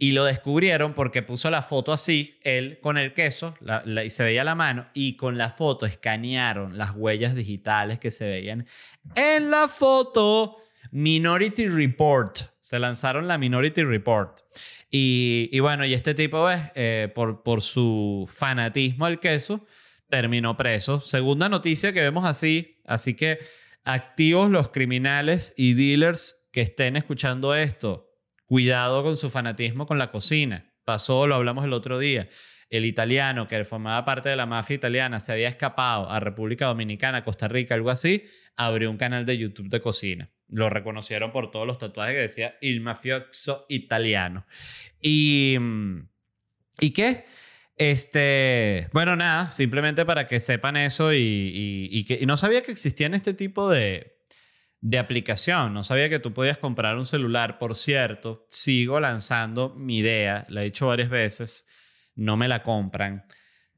y 0.00 0.12
lo 0.12 0.24
descubrieron 0.24 0.94
porque 0.94 1.22
puso 1.22 1.50
la 1.50 1.62
foto 1.62 1.92
así, 1.92 2.38
él 2.42 2.78
con 2.80 2.98
el 2.98 3.14
queso, 3.14 3.56
y 4.04 4.10
se 4.10 4.22
veía 4.22 4.44
la 4.44 4.54
mano, 4.54 4.86
y 4.94 5.16
con 5.16 5.36
la 5.36 5.50
foto 5.50 5.86
escanearon 5.86 6.78
las 6.78 6.92
huellas 6.94 7.34
digitales 7.34 7.98
que 7.98 8.12
se 8.12 8.28
veían 8.28 8.64
en 9.16 9.50
la 9.50 9.66
foto. 9.66 10.58
Minority 10.92 11.68
Report. 11.68 12.38
Se 12.68 12.78
lanzaron 12.78 13.26
la 13.26 13.38
Minority 13.38 13.82
Report. 13.82 14.40
Y, 14.90 15.58
bueno, 15.60 15.86
y 15.86 15.94
este 15.94 16.12
tipo, 16.12 16.44
¿ves? 16.44 16.60
Eh, 16.74 17.10
por, 17.14 17.42
por 17.42 17.62
su 17.62 18.28
fanatismo 18.30 19.06
al 19.06 19.20
queso, 19.20 19.64
terminó 20.10 20.54
preso. 20.54 21.00
Segunda 21.00 21.48
noticia 21.48 21.94
que 21.94 22.02
vemos 22.02 22.26
así. 22.26 22.82
Así 22.84 23.16
que 23.16 23.38
activos 23.84 24.50
los 24.50 24.68
criminales 24.68 25.54
y 25.56 25.72
dealers 25.72 26.46
que 26.52 26.60
estén 26.60 26.98
escuchando 26.98 27.54
esto 27.54 28.12
Cuidado 28.44 29.02
con 29.02 29.16
su 29.16 29.30
fanatismo 29.30 29.86
con 29.86 29.96
la 29.96 30.10
cocina. 30.10 30.70
Pasó, 30.84 31.26
lo 31.26 31.36
hablamos 31.36 31.64
el 31.64 31.72
otro 31.72 31.98
día. 31.98 32.28
El 32.68 32.84
italiano 32.84 33.48
que 33.48 33.64
formaba 33.64 34.04
parte 34.04 34.28
de 34.28 34.36
la 34.36 34.44
mafia 34.44 34.74
italiana 34.74 35.20
se 35.20 35.32
había 35.32 35.48
escapado 35.48 36.10
a 36.10 36.20
República 36.20 36.66
Dominicana, 36.66 37.24
Costa 37.24 37.48
Rica, 37.48 37.74
algo 37.74 37.88
así, 37.88 38.24
abrió 38.56 38.90
un 38.90 38.98
canal 38.98 39.24
de 39.24 39.38
YouTube 39.38 39.70
de 39.70 39.80
cocina. 39.80 40.30
Lo 40.48 40.70
reconocieron 40.70 41.32
por 41.32 41.50
todos 41.50 41.66
los 41.66 41.78
tatuajes 41.78 42.14
que 42.14 42.20
decía 42.20 42.56
Il 42.60 42.80
mafioso 42.80 43.66
italiano. 43.68 44.46
Y, 45.00 45.56
mm, 45.58 46.08
¿y 46.80 46.90
qué? 46.90 47.26
Este, 47.76 48.88
bueno, 48.92 49.14
nada, 49.14 49.52
simplemente 49.52 50.04
para 50.04 50.26
que 50.26 50.40
sepan 50.40 50.76
eso 50.76 51.12
y, 51.14 52.04
que, 52.08 52.18
y 52.20 52.26
no 52.26 52.36
sabía 52.36 52.62
que 52.62 52.72
existían 52.72 53.14
este 53.14 53.34
tipo 53.34 53.68
de, 53.68 54.18
de 54.80 54.98
aplicación. 54.98 55.74
No 55.74 55.84
sabía 55.84 56.08
que 56.08 56.18
tú 56.18 56.32
podías 56.32 56.58
comprar 56.58 56.96
un 56.96 57.06
celular. 57.06 57.58
Por 57.58 57.74
cierto, 57.74 58.46
sigo 58.50 59.00
lanzando 59.00 59.74
mi 59.76 59.98
idea, 59.98 60.44
la 60.48 60.62
he 60.62 60.66
dicho 60.66 60.86
varias 60.86 61.08
veces, 61.08 61.66
no 62.14 62.36
me 62.36 62.48
la 62.48 62.62
compran. 62.62 63.24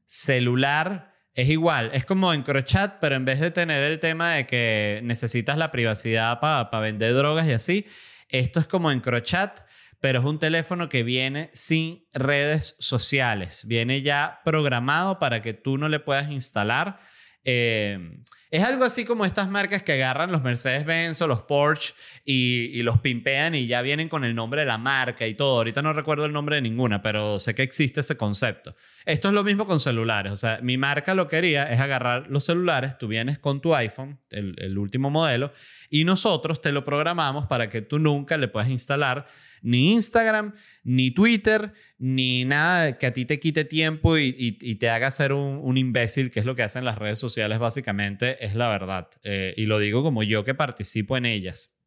Celular 0.05 1.10
es 1.33 1.49
igual, 1.49 1.91
es 1.93 2.05
como 2.05 2.33
Encrochat, 2.33 2.99
pero 2.99 3.15
en 3.15 3.25
vez 3.25 3.39
de 3.39 3.51
tener 3.51 3.83
el 3.83 3.99
tema 3.99 4.33
de 4.33 4.45
que 4.45 4.99
necesitas 5.03 5.57
la 5.57 5.71
privacidad 5.71 6.39
para 6.39 6.79
vender 6.79 7.13
drogas 7.13 7.47
y 7.47 7.53
así, 7.53 7.85
esto 8.27 8.59
es 8.59 8.67
como 8.67 8.91
Encrochat, 8.91 9.61
pero 10.01 10.19
es 10.19 10.25
un 10.25 10.39
teléfono 10.39 10.89
que 10.89 11.03
viene 11.03 11.49
sin 11.53 12.05
redes 12.13 12.75
sociales. 12.79 13.65
Viene 13.67 14.01
ya 14.01 14.41
programado 14.43 15.19
para 15.19 15.41
que 15.41 15.53
tú 15.53 15.77
no 15.77 15.89
le 15.89 15.99
puedas 15.99 16.31
instalar. 16.31 16.99
Eh, 17.43 18.19
es 18.51 18.65
algo 18.65 18.83
así 18.83 19.05
como 19.05 19.23
estas 19.23 19.49
marcas 19.49 19.81
que 19.81 19.93
agarran 19.93 20.29
los 20.29 20.43
Mercedes-Benz 20.43 21.21
o 21.21 21.27
los 21.27 21.39
Porsche 21.43 21.93
y, 22.25 22.83
los 22.83 22.99
pimpean 22.99 23.55
y 23.55 23.65
ya 23.65 23.81
vienen 23.81 24.09
con 24.09 24.25
el 24.25 24.35
nombre 24.35 24.61
de 24.61 24.67
la 24.67 24.77
marca 24.77 25.25
y 25.25 25.35
todo. 25.35 25.59
Ahorita 25.59 25.81
no 25.81 25.93
recuerdo 25.93 26.25
el 26.25 26.33
nombre 26.33 26.57
de 26.57 26.61
ninguna, 26.61 27.01
pero 27.01 27.39
sé 27.39 27.55
que 27.55 27.63
existe 27.63 28.01
ese 28.01 28.17
concepto. 28.17 28.75
Esto 29.05 29.29
es 29.29 29.33
lo 29.33 29.45
mismo 29.45 29.65
con 29.65 29.79
celulares. 29.79 30.33
O 30.33 30.35
sea, 30.35 30.59
mi 30.61 30.77
marca 30.77 31.15
lo 31.15 31.29
que 31.29 31.37
haría 31.37 31.71
es 31.71 31.79
agarrar 31.79 32.27
los 32.27 32.43
celulares, 32.43 32.97
tú 32.97 33.07
vienes 33.07 33.39
con 33.39 33.61
tu 33.61 33.73
iPhone, 33.73 34.19
el, 34.29 34.53
el 34.57 34.77
último 34.77 35.09
modelo, 35.09 35.53
y 35.89 36.03
nosotros 36.03 36.61
te 36.61 36.73
lo 36.73 36.83
programamos 36.83 37.47
para 37.47 37.69
que 37.69 37.81
tú 37.81 37.99
nunca 37.99 38.35
le 38.35 38.49
puedas 38.49 38.69
instalar 38.69 39.27
ni 39.61 39.93
Instagram, 39.93 40.53
ni 40.83 41.11
Twitter, 41.11 41.73
ni 41.97 42.45
nada 42.45 42.97
que 42.97 43.07
a 43.07 43.13
ti 43.13 43.25
te 43.25 43.39
quite 43.39 43.65
tiempo 43.65 44.17
y, 44.17 44.51
te 44.79 44.89
haga 44.89 45.11
ser 45.11 45.33
un, 45.33 45.77
imbécil, 45.77 46.31
que 46.31 46.39
es 46.39 46.45
lo 46.45 46.55
que 46.55 46.63
hacen 46.63 46.85
las 46.85 46.97
redes 46.97 47.19
sociales 47.19 47.59
básicamente, 47.59 48.43
es 48.43 48.55
la 48.55 48.69
verdad. 48.69 49.09
Eh, 49.23 49.53
y 49.57 49.65
lo 49.65 49.79
digo 49.79 50.03
como 50.03 50.23
yo 50.23 50.43
que 50.43 50.55
participo 50.55 51.17
en 51.17 51.25
ellas. 51.25 51.77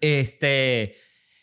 Este, 0.00 0.96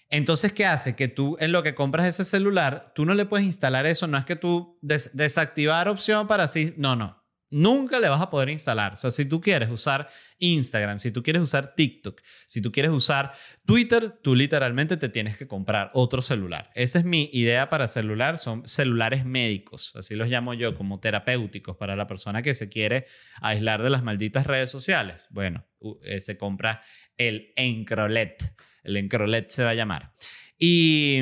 entonces, 0.09 0.53
¿qué 0.53 0.65
hace? 0.65 0.95
Que 0.95 1.07
tú 1.07 1.37
en 1.39 1.51
lo 1.51 1.63
que 1.63 1.75
compras 1.75 2.07
ese 2.07 2.25
celular, 2.25 2.91
tú 2.95 3.05
no 3.05 3.13
le 3.13 3.25
puedes 3.25 3.45
instalar 3.45 3.85
eso, 3.85 4.07
no 4.07 4.17
es 4.17 4.25
que 4.25 4.35
tú 4.35 4.79
desactivar 4.81 5.87
opción 5.89 6.27
para 6.27 6.45
así, 6.45 6.73
no, 6.77 6.95
no 6.95 7.26
nunca 7.49 7.99
le 7.99 8.09
vas 8.09 8.21
a 8.21 8.29
poder 8.29 8.49
instalar. 8.49 8.93
O 8.93 8.95
sea, 8.95 9.11
si 9.11 9.25
tú 9.25 9.41
quieres 9.41 9.69
usar 9.69 10.07
Instagram, 10.39 10.99
si 10.99 11.11
tú 11.11 11.23
quieres 11.23 11.41
usar 11.41 11.75
TikTok, 11.75 12.21
si 12.45 12.61
tú 12.61 12.71
quieres 12.71 12.91
usar 12.91 13.33
Twitter, 13.65 14.19
tú 14.21 14.35
literalmente 14.35 14.97
te 14.97 15.09
tienes 15.09 15.37
que 15.37 15.47
comprar 15.47 15.91
otro 15.93 16.21
celular. 16.21 16.69
Esa 16.75 16.99
es 16.99 17.05
mi 17.05 17.29
idea 17.33 17.69
para 17.69 17.87
celular. 17.87 18.37
Son 18.37 18.67
celulares 18.67 19.25
médicos, 19.25 19.95
así 19.95 20.15
los 20.15 20.27
llamo 20.27 20.53
yo, 20.53 20.75
como 20.75 20.99
terapéuticos 20.99 21.77
para 21.77 21.95
la 21.95 22.07
persona 22.07 22.41
que 22.41 22.53
se 22.53 22.69
quiere 22.69 23.05
aislar 23.41 23.81
de 23.83 23.89
las 23.89 24.03
malditas 24.03 24.45
redes 24.45 24.69
sociales. 24.69 25.27
Bueno, 25.31 25.65
eh, 26.03 26.19
se 26.19 26.37
compra 26.37 26.81
el 27.17 27.53
Encrolet. 27.55 28.53
El 28.83 28.97
Encrolet 28.97 29.49
se 29.49 29.63
va 29.63 29.71
a 29.71 29.75
llamar. 29.75 30.13
Y... 30.57 31.21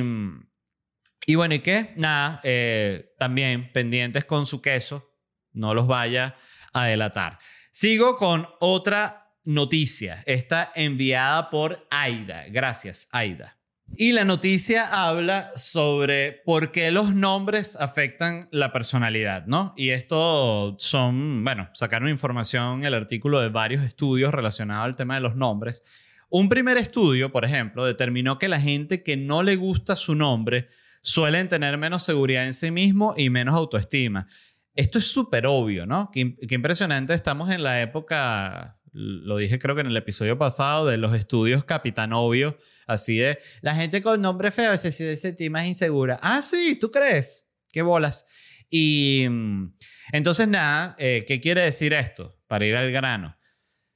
Y 1.28 1.34
bueno, 1.34 1.56
¿y 1.56 1.60
qué? 1.60 1.94
Nada, 1.98 2.40
eh, 2.44 3.16
también 3.18 3.72
pendientes 3.72 4.26
con 4.26 4.46
su 4.46 4.62
queso, 4.62 5.15
no 5.56 5.74
los 5.74 5.88
vaya 5.88 6.36
a 6.74 6.86
delatar. 6.86 7.40
Sigo 7.72 8.16
con 8.16 8.48
otra 8.60 9.34
noticia, 9.44 10.24
esta 10.26 10.72
enviada 10.76 11.50
por 11.50 11.88
Aida. 11.90 12.46
Gracias, 12.50 13.08
Aida. 13.12 13.58
Y 13.98 14.14
la 14.14 14.26
noticia 14.26 15.08
habla 15.08 15.48
sobre 15.56 16.42
por 16.44 16.72
qué 16.72 16.90
los 16.92 17.14
nombres 17.14 17.76
afectan 17.76 18.50
la 18.52 18.74
personalidad, 18.74 19.46
¿no? 19.46 19.74
Y 19.78 19.92
esto 19.92 20.76
son, 20.80 21.44
bueno, 21.44 21.70
sacaron 21.74 22.10
información 22.10 22.80
en 22.80 22.86
el 22.86 22.94
artículo 22.96 23.40
de 23.40 23.50
varios 23.50 23.84
estudios 23.84 24.34
relacionados 24.34 24.86
al 24.86 24.96
tema 24.96 25.16
de 25.16 25.22
los 25.22 25.36
nombres. 25.36 25.84
Un 26.30 26.50
primer 26.50 26.78
estudio, 26.78 27.32
por 27.32 27.46
ejemplo, 27.46 27.86
determinó 27.86 28.40
que 28.40 28.48
la 28.48 28.60
gente 28.60 29.04
que 29.04 29.18
no 29.18 29.44
le 29.44 29.56
gusta 29.56 29.96
su 29.96 30.16
nombre 30.16 30.68
suelen 31.02 31.48
tener 31.48 31.78
menos 31.78 32.02
seguridad 32.02 32.48
en 32.48 32.56
sí 32.56 32.72
mismo 32.72 33.14
y 33.16 33.30
menos 33.30 33.54
autoestima. 33.54 34.28
Esto 34.76 35.00
es 35.00 35.08
súper 35.08 35.46
obvio, 35.48 35.86
¿no? 35.86 36.10
Qué, 36.12 36.36
impresionante. 36.50 37.14
Estamos 37.14 37.50
en 37.50 37.64
la 37.64 37.82
época, 37.82 38.80
lo 38.92 39.38
dije 39.38 39.58
creo 39.58 39.76
que 39.76 39.82
en 39.82 39.88
el 39.88 39.98
episodio 39.98 40.38
pasado, 40.38 40.88
de 40.88 40.98
los 40.98 41.16
estudios 41.16 41.64
Capitán 41.64 42.14
Obvio, 42.14 42.58
así 42.86 43.18
de 43.18 43.40
la 43.62 43.74
gente 43.74 44.02
con 44.02 44.22
nombre 44.22 44.52
feo 44.52 44.76
se 44.78 44.92
siente 44.92 45.50
más 45.50 45.66
insegura. 45.66 46.20
Ah, 46.22 46.42
sí, 46.42 46.78
¿tú 46.80 46.92
crees? 46.92 47.54
Qué 47.72 47.82
bolas. 47.82 48.26
Y 48.70 49.26
mm, 49.30 49.78
entonces, 50.12 50.48
nada, 50.48 50.96
eh, 51.00 51.24
¿qué 51.28 51.40
quiere 51.40 51.62
decir 51.62 51.94
esto? 51.94 52.38
Para 52.48 52.66
ir 52.66 52.76
al 52.76 52.92
grano. 52.92 53.38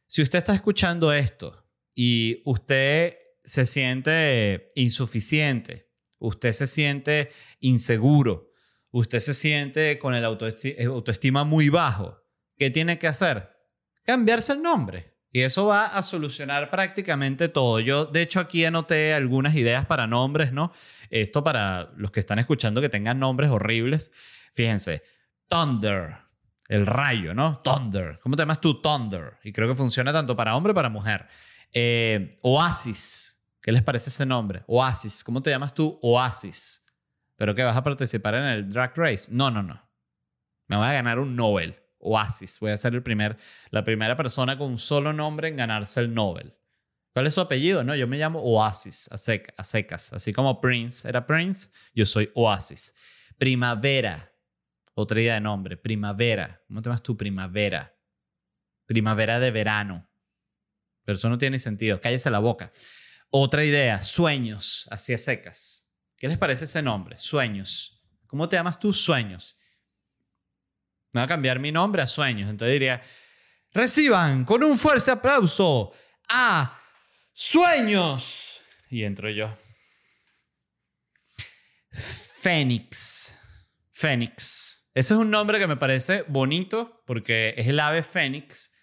Si 0.07 0.21
usted 0.21 0.39
está 0.39 0.53
escuchando 0.53 1.13
esto 1.13 1.65
y 1.93 2.41
usted 2.45 3.17
se 3.43 3.65
siente 3.65 4.69
insuficiente, 4.75 5.91
usted 6.19 6.51
se 6.51 6.67
siente 6.67 7.29
inseguro, 7.59 8.48
usted 8.91 9.19
se 9.19 9.34
siente 9.34 9.99
con 9.99 10.13
el 10.13 10.23
eh, 10.23 10.86
autoestima 10.86 11.43
muy 11.43 11.69
bajo, 11.69 12.21
¿qué 12.58 12.69
tiene 12.69 12.99
que 12.99 13.08
hacer? 13.08 13.49
Cambiarse 14.04 14.54
el 14.54 14.62
nombre. 14.62 15.15
Y 15.32 15.41
eso 15.41 15.67
va 15.67 15.86
a 15.86 16.02
solucionar 16.02 16.71
prácticamente 16.71 17.49
todo. 17.49 17.80
Yo, 17.80 18.06
de 18.06 18.23
hecho, 18.23 18.39
aquí 18.39 18.65
anoté 18.65 19.13
algunas 19.13 19.56
ideas 19.56 19.86
para 19.86 20.08
nombres, 20.08 20.52
¿no? 20.52 20.71
Esto 21.12 21.43
para 21.43 21.91
los 21.97 22.10
que 22.10 22.19
están 22.19 22.39
escuchando 22.39 22.82
que 22.82 22.89
tengan 22.89 23.19
nombres 23.19 23.52
horribles. 23.52 24.12
Fíjense, 24.56 25.04
Thunder, 25.47 26.17
el 26.67 26.88
rayo, 26.88 27.36
¿no? 27.36 27.62
Thunder. 27.63 28.19
¿Cómo 28.23 28.36
te 28.36 28.41
llamas 28.41 28.60
tú? 28.60 28.82
Thunder. 28.82 29.38
Y 29.43 29.52
creo 29.52 29.67
que 29.67 29.75
funciona 29.75 30.12
tanto 30.12 30.36
para 30.36 30.56
hombre 30.56 30.71
como 30.71 30.80
para 30.80 30.89
mujer. 30.89 31.28
Eh, 31.73 32.39
Oasis. 32.41 33.39
¿Qué 33.62 33.71
les 33.71 33.84
parece 33.84 34.10
ese 34.10 34.25
nombre? 34.25 34.63
Oasis. 34.65 35.23
¿Cómo 35.23 35.43
te 35.43 35.52
llamas 35.52 35.75
tú? 35.75 35.99
Oasis. 36.02 36.84
¿Pero 37.39 37.56
qué 37.56 37.63
vas 37.63 37.78
a 37.78 37.84
participar 37.86 38.36
en 38.36 38.43
el 38.43 38.69
Drag 38.69 38.91
Race? 38.97 39.32
No, 39.32 39.49
no, 39.49 39.63
no. 39.63 39.89
Me 40.67 40.75
voy 40.75 40.86
a 40.86 40.91
ganar 40.91 41.19
un 41.19 41.38
Nobel. 41.38 41.80
Oasis. 41.99 42.60
Voy 42.60 42.71
a 42.71 42.78
ser 42.78 42.93
el 42.93 43.02
primer, 43.02 43.38
la 43.71 43.86
primera 43.86 44.17
persona 44.17 44.58
con 44.58 44.71
un 44.71 44.78
solo 44.78 45.13
nombre 45.13 45.47
en 45.47 45.56
ganarse 45.56 46.02
el 46.02 46.13
Nobel. 46.13 46.54
¿Cuál 47.13 47.28
es 47.28 47.34
su 47.34 47.41
apellido? 47.41 47.82
No, 47.86 47.95
yo 47.95 48.08
me 48.08 48.17
llamo 48.17 48.41
Oasis, 48.41 49.10
a, 49.10 49.17
secas. 49.63 50.12
Así 50.12 50.34
como 50.34 50.60
Prince 50.60 51.08
era 51.08 51.25
Prince, 51.25 51.69
yo 51.95 52.06
soy 52.06 52.30
Oasis. 52.36 52.93
Primavera. 53.38 54.34
Otra 54.93 55.21
idea 55.21 55.36
de 55.36 55.41
nombre. 55.41 55.78
Primavera. 55.78 56.62
¿Cómo 56.67 56.82
te 56.82 56.89
llamas 56.89 57.04
tú? 57.04 57.15
Primavera. 57.15 57.95
Primavera 58.86 59.39
de 59.39 59.52
verano. 59.52 60.10
Pero 61.06 61.17
eso 61.17 61.30
no 61.30 61.38
tiene 61.38 61.58
sentido. 61.58 62.02
Cállese 62.02 62.30
la 62.30 62.39
boca. 62.39 62.73
Otra 63.30 63.63
idea. 63.63 64.04
Sueños. 64.04 64.89
Así 64.91 65.13
a 65.13 65.17
secas. 65.17 65.88
¿Qué 66.19 66.27
les 66.27 66.38
parece 66.38 66.65
ese 66.65 66.82
nombre? 66.82 67.17
Sueños. 67.17 68.03
¿Cómo 68.27 68.47
te 68.49 68.58
llamas 68.58 68.79
tú? 68.79 68.93
Sueños. 68.93 69.58
Me 71.13 71.21
va 71.21 71.25
a 71.25 71.27
cambiar 71.27 71.60
mi 71.60 71.71
nombre 71.71 72.01
a 72.01 72.08
Sueños. 72.08 72.49
Entonces 72.49 72.73
diría, 72.73 73.01
reciban 73.71 74.43
con 74.43 74.63
un 74.63 74.77
fuerte 74.77 75.10
aplauso 75.10 75.93
a 76.27 76.77
Sueños. 77.32 78.60
Y 78.89 79.03
entro 79.03 79.29
yo. 79.29 79.49
Fénix. 81.91 83.36
Fénix. 83.93 84.79
Ese 84.93 85.13
es 85.13 85.19
un 85.19 85.32
nombre 85.32 85.60
que 85.60 85.67
me 85.67 85.77
parece 85.77 86.23
bonito 86.23 87.03
porque 87.05 87.53
es 87.55 87.67
el 87.67 87.79
ave 87.79 88.03
fénix, 88.03 88.73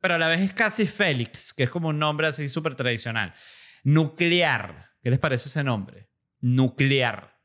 pero 0.00 0.14
a 0.14 0.18
la 0.18 0.28
vez 0.28 0.40
es 0.40 0.52
casi 0.52 0.86
Félix, 0.86 1.52
que 1.52 1.64
es 1.64 1.70
como 1.70 1.88
un 1.88 1.98
nombre 1.98 2.28
así 2.28 2.48
súper 2.48 2.76
tradicional. 2.76 3.34
Nuclear. 3.82 4.90
¿Qué 5.02 5.10
les 5.10 5.18
parece 5.18 5.48
ese 5.48 5.64
nombre? 5.64 6.09
Nuclear. 6.40 7.38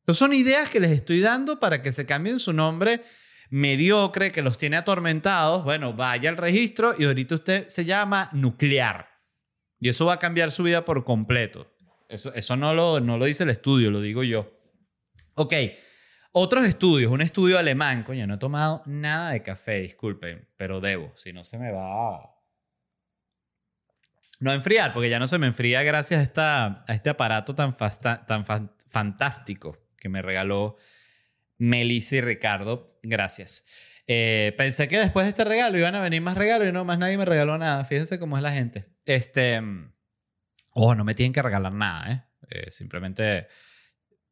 Entonces 0.00 0.18
son 0.18 0.32
ideas 0.32 0.70
que 0.70 0.80
les 0.80 0.90
estoy 0.90 1.20
dando 1.20 1.60
para 1.60 1.82
que 1.82 1.92
se 1.92 2.06
cambien 2.06 2.40
su 2.40 2.52
nombre 2.52 3.02
mediocre, 3.50 4.30
que 4.32 4.42
los 4.42 4.56
tiene 4.56 4.76
atormentados. 4.76 5.64
Bueno, 5.64 5.92
vaya 5.92 6.30
al 6.30 6.36
registro 6.36 6.94
y 6.98 7.04
ahorita 7.04 7.34
usted 7.34 7.66
se 7.66 7.84
llama 7.84 8.30
Nuclear. 8.32 9.08
Y 9.78 9.88
eso 9.88 10.06
va 10.06 10.14
a 10.14 10.18
cambiar 10.18 10.50
su 10.50 10.62
vida 10.62 10.84
por 10.84 11.04
completo. 11.04 11.70
Eso, 12.08 12.32
eso 12.34 12.56
no, 12.56 12.74
lo, 12.74 13.00
no 13.00 13.18
lo 13.18 13.24
dice 13.24 13.44
el 13.44 13.50
estudio, 13.50 13.90
lo 13.90 14.00
digo 14.00 14.22
yo. 14.22 14.50
Ok, 15.34 15.54
otros 16.32 16.64
estudios. 16.64 17.10
Un 17.10 17.22
estudio 17.22 17.58
alemán. 17.58 18.04
Coño, 18.04 18.26
no 18.26 18.34
he 18.34 18.38
tomado 18.38 18.82
nada 18.86 19.30
de 19.30 19.42
café, 19.42 19.80
disculpen, 19.80 20.48
pero 20.56 20.80
debo. 20.80 21.12
Si 21.16 21.32
no 21.32 21.44
se 21.44 21.58
me 21.58 21.72
va. 21.72 22.39
No 24.40 24.52
enfriar, 24.52 24.92
porque 24.92 25.10
ya 25.10 25.18
no 25.18 25.26
se 25.26 25.38
me 25.38 25.46
enfría 25.46 25.82
gracias 25.82 26.20
a, 26.20 26.22
esta, 26.22 26.84
a 26.88 26.92
este 26.92 27.10
aparato 27.10 27.54
tan, 27.54 27.76
tan 27.76 28.44
fantástico 28.88 29.78
que 29.98 30.08
me 30.08 30.22
regaló 30.22 30.76
Melissa 31.58 32.16
y 32.16 32.20
Ricardo. 32.22 32.98
Gracias. 33.02 33.66
Eh, 34.06 34.54
pensé 34.56 34.88
que 34.88 34.98
después 34.98 35.26
de 35.26 35.30
este 35.30 35.44
regalo 35.44 35.78
iban 35.78 35.94
a 35.94 36.00
venir 36.00 36.20
más 36.20 36.36
regalos 36.36 36.66
y 36.66 36.72
no, 36.72 36.84
más 36.84 36.98
nadie 36.98 37.16
me 37.16 37.24
regaló 37.24 37.58
nada. 37.58 37.84
Fíjense 37.84 38.18
cómo 38.18 38.36
es 38.36 38.42
la 38.42 38.50
gente. 38.50 38.86
Este, 39.04 39.60
oh, 40.72 40.94
no 40.94 41.04
me 41.04 41.14
tienen 41.14 41.32
que 41.32 41.42
regalar 41.42 41.72
nada, 41.72 42.10
¿eh? 42.10 42.22
eh 42.48 42.70
simplemente 42.70 43.46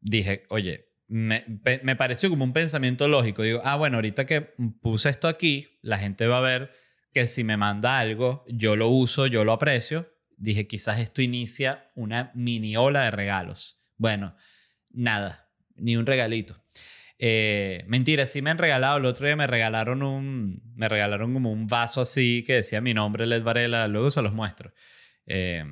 dije, 0.01 0.45
oye, 0.49 0.89
me, 1.07 1.45
me, 1.83 1.97
pareció 1.97 2.29
como 2.29 2.45
un 2.45 2.53
pensamiento 2.53 3.09
lógico. 3.09 3.43
Digo, 3.43 3.61
ah, 3.63 3.77
bueno, 3.77 3.99
ahorita 3.99 4.27
que 4.27 4.41
puse 4.81 5.11
esto 5.11 5.29
aquí, 5.29 5.79
la 5.83 5.99
gente 5.99 6.27
va 6.27 6.39
a 6.39 6.43
ver 6.43 6.73
que 7.13 7.29
si 7.29 7.45
me 7.45 7.57
manda 7.57 7.99
algo, 7.99 8.45
yo 8.49 8.77
lo 8.77 8.89
uso, 8.89 9.27
yo 9.27 9.45
lo 9.45 9.53
aprecio. 9.53 10.13
Dije, 10.37 10.67
quizás 10.67 11.01
esto 11.01 11.23
inicia 11.23 11.91
una 11.95 12.31
mini 12.35 12.77
ola 12.77 13.05
de 13.05 13.11
regalos. 13.11 13.81
Bueno, 13.97 14.37
nada, 14.93 15.51
ni 15.77 15.97
un 15.97 16.07
regalito. 16.07 16.63
Eh, 17.19 17.85
mentira, 17.89 18.27
sí 18.27 18.43
me 18.43 18.51
han 18.51 18.59
regalado. 18.59 18.99
El 18.99 19.07
otro 19.07 19.27
día 19.27 19.37
me 19.37 19.47
regalaron 19.47 20.03
un, 20.03 20.63
me 20.77 20.89
regalaron 20.89 21.35
como 21.35 21.51
un 21.51 21.67
vaso 21.67 22.01
así 22.01 22.45
que 22.47 22.55
decía 22.55 22.81
mi 22.81 22.95
nombre, 22.95 23.27
Led 23.27 23.43
Varela. 23.43 23.89
Luego 23.89 24.11
se 24.11 24.23
los 24.23 24.33
muestro. 24.33 24.73
Eh, 25.27 25.65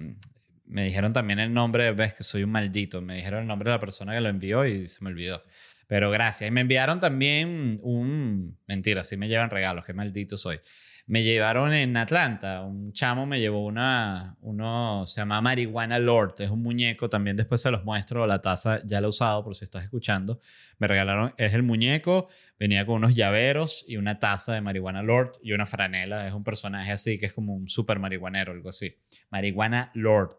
me 0.64 0.84
dijeron 0.84 1.12
también 1.12 1.38
el 1.38 1.52
nombre, 1.52 1.92
ves 1.92 2.14
que 2.14 2.24
soy 2.24 2.42
un 2.42 2.50
maldito. 2.50 3.00
Me 3.00 3.14
dijeron 3.14 3.42
el 3.42 3.46
nombre 3.46 3.70
de 3.70 3.76
la 3.76 3.80
persona 3.80 4.14
que 4.14 4.20
lo 4.20 4.28
envió 4.28 4.64
y 4.64 4.88
se 4.88 5.04
me 5.04 5.10
olvidó. 5.10 5.44
Pero 5.86 6.10
gracias. 6.10 6.48
Y 6.48 6.50
me 6.50 6.62
enviaron 6.62 6.98
también 6.98 7.78
un, 7.82 8.58
mentira, 8.66 9.04
sí 9.04 9.16
me 9.16 9.28
llevan 9.28 9.50
regalos, 9.50 9.84
qué 9.84 9.92
maldito 9.92 10.36
soy 10.36 10.58
me 11.08 11.22
llevaron 11.22 11.72
en 11.72 11.96
Atlanta, 11.96 12.62
un 12.62 12.92
chamo 12.92 13.26
me 13.26 13.38
llevó 13.38 13.64
una, 13.64 14.36
uno 14.40 15.04
se 15.06 15.20
llama 15.20 15.40
Marihuana 15.40 16.00
Lord, 16.00 16.34
es 16.40 16.50
un 16.50 16.62
muñeco, 16.62 17.08
también 17.08 17.36
después 17.36 17.60
se 17.60 17.70
los 17.70 17.84
muestro, 17.84 18.26
la 18.26 18.40
taza 18.40 18.80
ya 18.84 19.00
la 19.00 19.06
he 19.06 19.08
usado 19.08 19.44
por 19.44 19.54
si 19.54 19.64
estás 19.64 19.84
escuchando, 19.84 20.40
me 20.78 20.88
regalaron, 20.88 21.32
es 21.38 21.54
el 21.54 21.62
muñeco, 21.62 22.28
venía 22.58 22.84
con 22.84 22.96
unos 22.96 23.14
llaveros 23.14 23.84
y 23.86 23.98
una 23.98 24.18
taza 24.18 24.54
de 24.54 24.60
Marihuana 24.60 25.04
Lord 25.04 25.38
y 25.42 25.52
una 25.52 25.64
franela, 25.64 26.26
es 26.26 26.34
un 26.34 26.42
personaje 26.42 26.90
así 26.90 27.18
que 27.18 27.26
es 27.26 27.32
como 27.32 27.54
un 27.54 27.68
super 27.68 28.00
marihuanero, 28.00 28.50
algo 28.50 28.70
así, 28.70 28.96
Marihuana 29.30 29.92
Lord. 29.94 30.38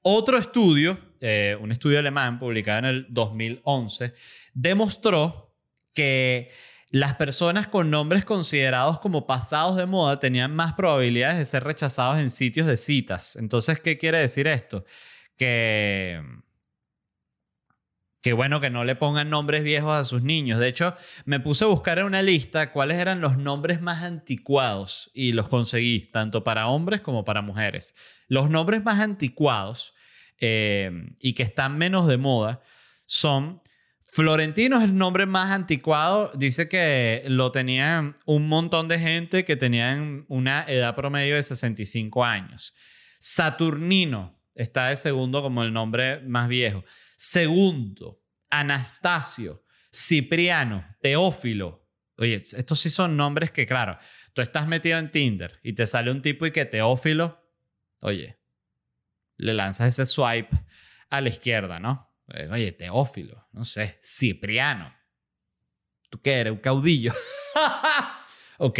Otro 0.00 0.38
estudio, 0.38 0.98
eh, 1.20 1.58
un 1.60 1.72
estudio 1.72 1.98
alemán 1.98 2.38
publicado 2.38 2.78
en 2.78 2.84
el 2.86 3.06
2011, 3.10 4.14
demostró 4.54 5.54
que 5.92 6.50
las 6.90 7.14
personas 7.14 7.68
con 7.68 7.90
nombres 7.90 8.24
considerados 8.24 8.98
como 8.98 9.26
pasados 9.26 9.76
de 9.76 9.86
moda 9.86 10.20
tenían 10.20 10.54
más 10.54 10.74
probabilidades 10.74 11.38
de 11.38 11.46
ser 11.46 11.64
rechazados 11.64 12.18
en 12.18 12.30
sitios 12.30 12.66
de 12.66 12.76
citas. 12.76 13.36
Entonces, 13.36 13.80
¿qué 13.80 13.96
quiere 13.96 14.18
decir 14.18 14.46
esto? 14.46 14.84
Que 15.36 16.20
Qué 18.22 18.34
bueno 18.34 18.60
que 18.60 18.68
no 18.68 18.84
le 18.84 18.96
pongan 18.96 19.30
nombres 19.30 19.64
viejos 19.64 19.94
a 19.94 20.04
sus 20.04 20.22
niños. 20.22 20.58
De 20.58 20.68
hecho, 20.68 20.94
me 21.24 21.40
puse 21.40 21.64
a 21.64 21.68
buscar 21.68 21.98
en 21.98 22.04
una 22.04 22.20
lista 22.20 22.70
cuáles 22.70 22.98
eran 22.98 23.22
los 23.22 23.38
nombres 23.38 23.80
más 23.80 24.02
anticuados 24.02 25.10
y 25.14 25.32
los 25.32 25.48
conseguí, 25.48 26.10
tanto 26.12 26.44
para 26.44 26.66
hombres 26.66 27.00
como 27.00 27.24
para 27.24 27.40
mujeres. 27.40 27.94
Los 28.28 28.50
nombres 28.50 28.84
más 28.84 29.00
anticuados 29.00 29.94
eh, 30.38 30.90
y 31.18 31.32
que 31.32 31.42
están 31.42 31.78
menos 31.78 32.06
de 32.08 32.18
moda 32.18 32.60
son 33.06 33.62
Florentino 34.12 34.78
es 34.78 34.84
el 34.84 34.96
nombre 34.96 35.26
más 35.26 35.50
anticuado. 35.50 36.30
Dice 36.34 36.68
que 36.68 37.22
lo 37.26 37.52
tenían 37.52 38.18
un 38.26 38.48
montón 38.48 38.88
de 38.88 38.98
gente 38.98 39.44
que 39.44 39.56
tenían 39.56 40.24
una 40.28 40.64
edad 40.64 40.96
promedio 40.96 41.36
de 41.36 41.42
65 41.42 42.24
años. 42.24 42.74
Saturnino 43.18 44.40
está 44.54 44.88
de 44.88 44.96
segundo 44.96 45.42
como 45.42 45.62
el 45.62 45.72
nombre 45.72 46.20
más 46.22 46.48
viejo. 46.48 46.84
Segundo, 47.16 48.22
Anastasio, 48.50 49.64
Cipriano, 49.92 50.84
Teófilo. 51.00 51.86
Oye, 52.16 52.34
estos 52.34 52.80
sí 52.80 52.90
son 52.90 53.16
nombres 53.16 53.50
que, 53.50 53.66
claro, 53.66 53.98
tú 54.32 54.42
estás 54.42 54.66
metido 54.66 54.98
en 54.98 55.10
Tinder 55.10 55.60
y 55.62 55.72
te 55.72 55.86
sale 55.86 56.10
un 56.10 56.20
tipo 56.20 56.46
y 56.46 56.50
que 56.50 56.64
Teófilo, 56.64 57.42
oye, 58.00 58.38
le 59.36 59.54
lanzas 59.54 59.88
ese 59.88 60.06
swipe 60.06 60.64
a 61.08 61.20
la 61.20 61.28
izquierda, 61.28 61.80
¿no? 61.80 62.09
Eh, 62.34 62.48
oye, 62.50 62.72
Teófilo, 62.72 63.48
no 63.52 63.64
sé, 63.64 63.98
Cipriano. 64.02 64.94
¿Tú 66.08 66.20
qué 66.20 66.34
eres? 66.34 66.52
Un 66.52 66.58
caudillo. 66.58 67.12
ok. 68.58 68.78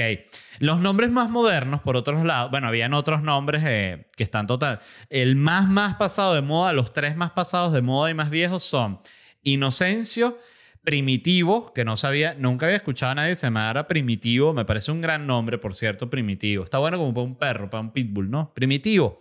Los 0.58 0.80
nombres 0.80 1.10
más 1.10 1.30
modernos, 1.30 1.80
por 1.80 1.96
otros 1.96 2.24
lados, 2.24 2.50
bueno, 2.50 2.68
habían 2.68 2.92
otros 2.92 3.22
nombres 3.22 3.62
eh, 3.64 4.10
que 4.16 4.24
están 4.24 4.46
total. 4.46 4.80
El 5.08 5.36
más, 5.36 5.68
más 5.68 5.94
pasado 5.96 6.34
de 6.34 6.42
moda, 6.42 6.72
los 6.72 6.92
tres 6.92 7.16
más 7.16 7.30
pasados 7.30 7.72
de 7.72 7.80
moda 7.80 8.10
y 8.10 8.14
más 8.14 8.30
viejos 8.30 8.62
son 8.64 9.00
Inocencio, 9.42 10.38
Primitivo, 10.82 11.72
que 11.74 11.84
no 11.84 11.98
sabía, 11.98 12.34
nunca 12.34 12.64
había 12.64 12.78
escuchado 12.78 13.12
a 13.12 13.14
nadie 13.14 13.36
se 13.36 13.46
llamara 13.46 13.86
Primitivo. 13.86 14.54
Me 14.54 14.64
parece 14.64 14.90
un 14.90 15.00
gran 15.00 15.26
nombre, 15.26 15.58
por 15.58 15.74
cierto, 15.74 16.08
Primitivo. 16.08 16.64
Está 16.64 16.78
bueno 16.78 16.96
como 16.96 17.12
para 17.12 17.24
un 17.24 17.36
perro, 17.36 17.70
para 17.70 17.82
un 17.82 17.92
pitbull, 17.92 18.30
¿no? 18.30 18.52
Primitivo. 18.54 19.20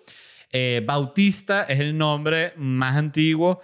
Eh, 0.51 0.81
Bautista 0.85 1.63
es 1.63 1.79
el 1.79 1.97
nombre 1.97 2.53
más 2.55 2.97
antiguo 2.97 3.61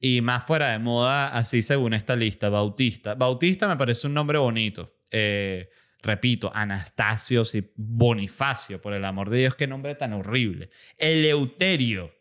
y 0.00 0.20
más 0.20 0.44
fuera 0.44 0.70
de 0.70 0.78
moda, 0.78 1.28
así 1.28 1.62
según 1.62 1.94
esta 1.94 2.14
lista, 2.14 2.48
Bautista. 2.48 3.14
Bautista 3.14 3.66
me 3.66 3.76
parece 3.76 4.06
un 4.06 4.14
nombre 4.14 4.38
bonito. 4.38 4.98
Eh, 5.10 5.70
repito, 6.02 6.52
Anastasio 6.54 7.42
y 7.52 7.64
Bonifacio, 7.74 8.80
por 8.80 8.94
el 8.94 9.04
amor 9.04 9.30
de 9.30 9.38
Dios, 9.38 9.54
qué 9.54 9.66
nombre 9.66 9.94
tan 9.94 10.12
horrible. 10.12 10.70
Eleuterio. 10.96 12.14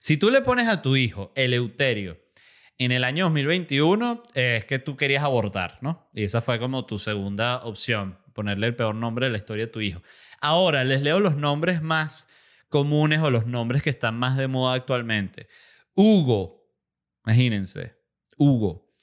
Si 0.00 0.16
tú 0.16 0.30
le 0.30 0.42
pones 0.42 0.68
a 0.68 0.82
tu 0.82 0.96
hijo 0.96 1.32
Eleuterio 1.36 2.18
en 2.76 2.90
el 2.90 3.04
año 3.04 3.26
2021, 3.26 4.24
eh, 4.34 4.56
es 4.58 4.64
que 4.64 4.80
tú 4.80 4.96
querías 4.96 5.22
abortar, 5.22 5.78
¿no? 5.80 6.10
Y 6.12 6.24
esa 6.24 6.40
fue 6.40 6.58
como 6.58 6.86
tu 6.86 6.98
segunda 6.98 7.58
opción, 7.58 8.18
ponerle 8.32 8.66
el 8.66 8.74
peor 8.74 8.96
nombre 8.96 9.26
de 9.26 9.32
la 9.32 9.38
historia 9.38 9.66
a 9.66 9.70
tu 9.70 9.80
hijo. 9.80 10.02
Ahora 10.40 10.82
les 10.82 11.02
leo 11.02 11.20
los 11.20 11.36
nombres 11.36 11.82
más 11.82 12.28
comunes 12.68 13.20
o 13.20 13.30
los 13.30 13.46
nombres 13.46 13.82
que 13.82 13.90
están 13.90 14.18
más 14.18 14.36
de 14.36 14.48
moda 14.48 14.74
actualmente. 14.74 15.46
Hugo, 15.94 16.68
imagínense, 17.24 17.94
Hugo. 18.36 18.94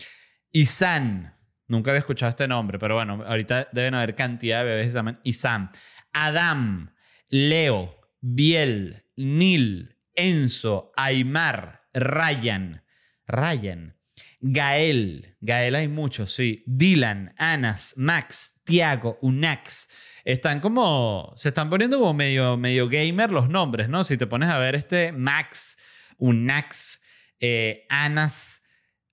Isan, 0.52 1.36
nunca 1.67 1.91
había 1.91 1.99
escuchado 1.99 2.30
este 2.30 2.47
nombre, 2.47 2.80
pero 2.80 2.95
bueno, 2.95 3.23
ahorita 3.25 3.69
deben 3.71 3.93
haber 3.93 4.15
cantidad 4.15 4.60
de 4.60 4.69
bebés 4.69 4.88
que 4.88 4.91
se 4.91 4.97
llaman 4.97 5.19
Isan. 5.23 5.69
Adam, 6.13 6.91
Leo, 7.30 7.95
Biel, 8.21 9.06
Nil, 9.15 9.95
Enzo, 10.15 10.91
Aymar, 10.95 11.84
Ryan, 11.93 12.84
Ryan, 13.28 13.95
Gael, 14.41 15.38
Gael 15.41 15.75
hay 15.75 15.88
muchos, 15.88 16.34
sí, 16.34 16.63
Dylan, 16.65 17.34
Anas, 17.38 17.95
Max, 17.97 18.62
Tiago, 18.63 19.17
Unax. 19.21 19.89
Están 20.23 20.60
como, 20.60 21.34
se 21.36 21.49
están 21.49 21.69
poniendo 21.69 21.99
como 21.99 22.13
medio, 22.13 22.58
medio 22.58 22.88
gamer 22.88 23.32
los 23.32 23.49
nombres, 23.49 23.89
¿no? 23.89 24.04
Si 24.04 24.17
te 24.17 24.28
pones 24.28 24.49
a 24.49 24.58
ver 24.58 24.75
este 24.75 25.12
Max, 25.12 25.78
Unax, 26.19 27.01
eh, 27.39 27.86
Anas, 27.89 28.62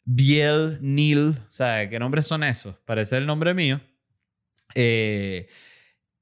Biel, 0.04 0.78
Nil. 0.82 1.36
O 1.38 1.52
sea, 1.52 1.88
¿qué 1.88 1.98
nombres 1.98 2.26
son 2.26 2.44
esos? 2.44 2.76
Parece 2.84 3.16
el 3.16 3.26
nombre 3.26 3.54
mío. 3.54 3.80
Eh, 4.74 5.48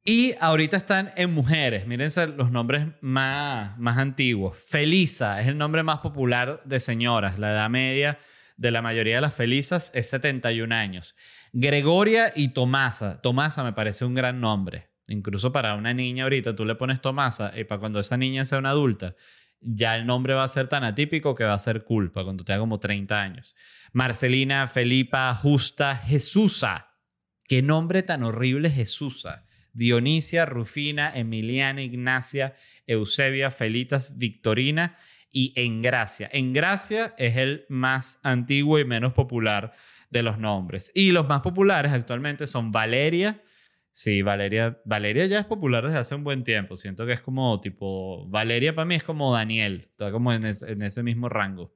y 0.05 0.35
ahorita 0.39 0.77
están 0.77 1.13
en 1.17 1.33
mujeres. 1.33 1.87
Mírense 1.87 2.27
los 2.27 2.51
nombres 2.51 2.87
más, 3.01 3.77
más 3.79 3.99
antiguos. 3.99 4.57
Felisa 4.59 5.41
es 5.41 5.47
el 5.47 5.57
nombre 5.57 5.83
más 5.83 5.99
popular 5.99 6.61
de 6.65 6.79
señoras. 6.79 7.39
La 7.39 7.53
edad 7.53 7.71
media 7.71 8.19
de 8.57 8.71
la 8.71 8.83
mayoría 8.83 9.17
de 9.17 9.21
las 9.23 9.35
Felisas 9.35 9.91
es 9.95 10.09
71 10.11 10.75
años. 10.75 11.17
Gregoria 11.53 12.33
y 12.37 12.49
Tomasa. 12.49 13.21
Tomasa 13.23 13.65
me 13.65 13.73
parece 13.73 14.05
un 14.05 14.15
gran 14.15 14.41
nombre. 14.41 14.89
Incluso 15.09 15.53
para 15.53 15.75
una 15.75 15.93
niña 15.93 16.25
ahorita 16.25 16.55
tú 16.55 16.65
le 16.65 16.75
pones 16.75 17.01
Tomasa 17.01 17.53
y 17.59 17.65
para 17.65 17.81
cuando 17.81 18.01
esa 18.01 18.17
niña 18.17 18.45
sea 18.45 18.59
una 18.59 18.71
adulta 18.71 19.15
ya 19.65 19.97
el 19.97 20.07
nombre 20.07 20.35
va 20.35 20.45
a 20.45 20.49
ser 20.49 20.69
tan 20.69 20.85
atípico 20.85 21.35
que 21.35 21.45
va 21.45 21.55
a 21.55 21.59
ser 21.59 21.85
culpa 21.85 22.23
cuando 22.23 22.45
tenga 22.45 22.61
como 22.61 22.79
30 22.79 23.21
años. 23.21 23.57
Marcelina, 23.93 24.67
Felipa, 24.67 25.35
Justa, 25.35 25.97
Jesusa. 25.97 26.89
Qué 27.47 27.63
nombre 27.63 28.03
tan 28.03 28.23
horrible 28.23 28.71
Jesusa. 28.71 29.47
Dionisia, 29.73 30.47
Rufina, 30.47 31.13
Emiliana, 31.15 31.83
Ignacia, 31.83 32.55
Eusebia, 32.87 33.51
Felitas, 33.51 34.19
Victorina 34.19 34.95
y 35.33 35.53
Engracia. 35.57 36.29
Engracia 36.33 37.15
es 37.19 37.37
el 37.37 37.67
más 37.69 38.21
antiguo 38.23 38.79
y 38.79 38.85
menos 38.85 39.13
popular 39.15 39.73
de 40.11 40.23
los 40.23 40.39
nombres. 40.39 40.93
Y 40.95 41.11
los 41.11 41.27
más 41.27 41.41
populares 41.41 41.93
actualmente 41.93 42.47
son 42.47 42.71
Valeria. 42.71 43.43
Sí, 43.97 44.23
Valeria, 44.23 44.81
Valeria 44.85 45.25
ya 45.27 45.39
es 45.39 45.45
popular 45.45 45.85
desde 45.85 45.99
hace 45.99 46.17
un 46.17 46.25
buen 46.25 46.43
tiempo. 46.43 46.75
Siento 46.75 47.07
que 47.07 47.13
es 47.13 47.21
como 47.21 47.61
tipo, 47.61 48.27
Valeria 48.29 48.75
para 48.75 48.87
mí 48.87 48.97
es 48.97 49.05
como 49.05 49.33
Daniel, 49.33 49.87
está 49.89 50.11
como 50.11 50.33
en, 50.33 50.45
ese 50.45 51.03
mismo 51.05 51.29
rango. 51.29 51.73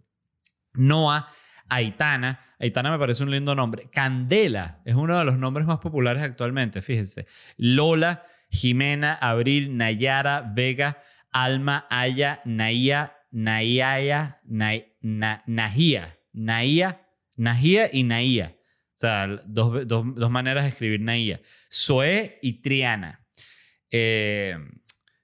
Noah, 0.74 1.28
Aitana. 1.68 2.40
Aitana 2.58 2.90
me 2.90 2.98
parece 2.98 3.22
un 3.22 3.30
lindo 3.30 3.54
nombre. 3.54 3.88
Candela 3.92 4.82
es 4.84 4.96
uno 4.96 5.16
de 5.16 5.24
los 5.24 5.38
nombres 5.38 5.64
más 5.68 5.78
populares 5.78 6.20
actualmente, 6.24 6.82
fíjense. 6.82 7.28
Lola, 7.56 8.24
Jimena, 8.50 9.14
Abril, 9.14 9.76
Nayara, 9.76 10.40
Vega, 10.40 11.00
Alma, 11.30 11.86
Aya, 11.88 12.40
Naía, 12.44 13.16
Nayaya, 13.30 14.40
Nahía, 14.42 16.18
Naía, 16.32 17.00
Nahía 17.36 17.90
y 17.92 18.02
Naía. 18.02 18.57
O 18.98 19.00
sea, 19.00 19.28
dos, 19.46 19.86
dos, 19.86 20.28
maneras 20.28 20.64
de 20.64 20.70
escribir 20.70 21.00
Naía. 21.00 21.40
Zoe 21.72 22.40
y 22.42 22.54
Triana. 22.54 23.24
Eh, 23.92 24.56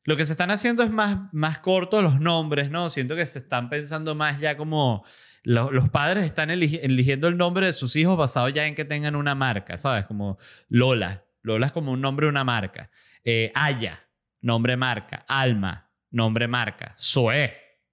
lo 0.04 0.16
que 0.16 0.24
se 0.24 0.30
están 0.30 0.52
haciendo 0.52 0.84
es 0.84 0.92
más, 0.92 1.18
más 1.32 1.58
cortos 1.58 2.00
los 2.00 2.20
nombres, 2.20 2.70
¿no? 2.70 2.88
Siento 2.88 3.16
que 3.16 3.26
se 3.26 3.40
están 3.40 3.68
pensando 3.68 4.14
más 4.14 4.38
ya 4.38 4.56
como 4.56 5.04
los, 5.42 5.88
padres 5.90 6.24
están 6.24 6.50
eligiendo 6.50 7.26
el 7.26 7.36
nombre 7.36 7.66
de 7.66 7.72
sus 7.72 7.96
hijos 7.96 8.16
basado 8.16 8.48
ya 8.48 8.64
en 8.68 8.76
que 8.76 8.84
tengan 8.84 9.16
una 9.16 9.34
marca, 9.34 9.76
¿sabes? 9.76 10.04
Como 10.04 10.38
Lola. 10.68 11.24
Lola 11.42 11.66
es 11.66 11.72
como 11.72 11.90
un 11.90 12.00
nombre 12.00 12.26
de 12.26 12.30
una 12.30 12.44
marca. 12.44 12.90
Eh, 13.24 13.50
Aya, 13.56 14.06
nombre 14.40 14.76
marca. 14.76 15.24
Alma, 15.26 15.90
nombre 16.12 16.46
marca. 16.46 16.94
Zoe, 16.96 17.52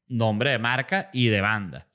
nombre 0.09 0.51
de 0.51 0.59
marca 0.59 1.09
y 1.11 1.29
de 1.29 1.41
banda. 1.41 1.87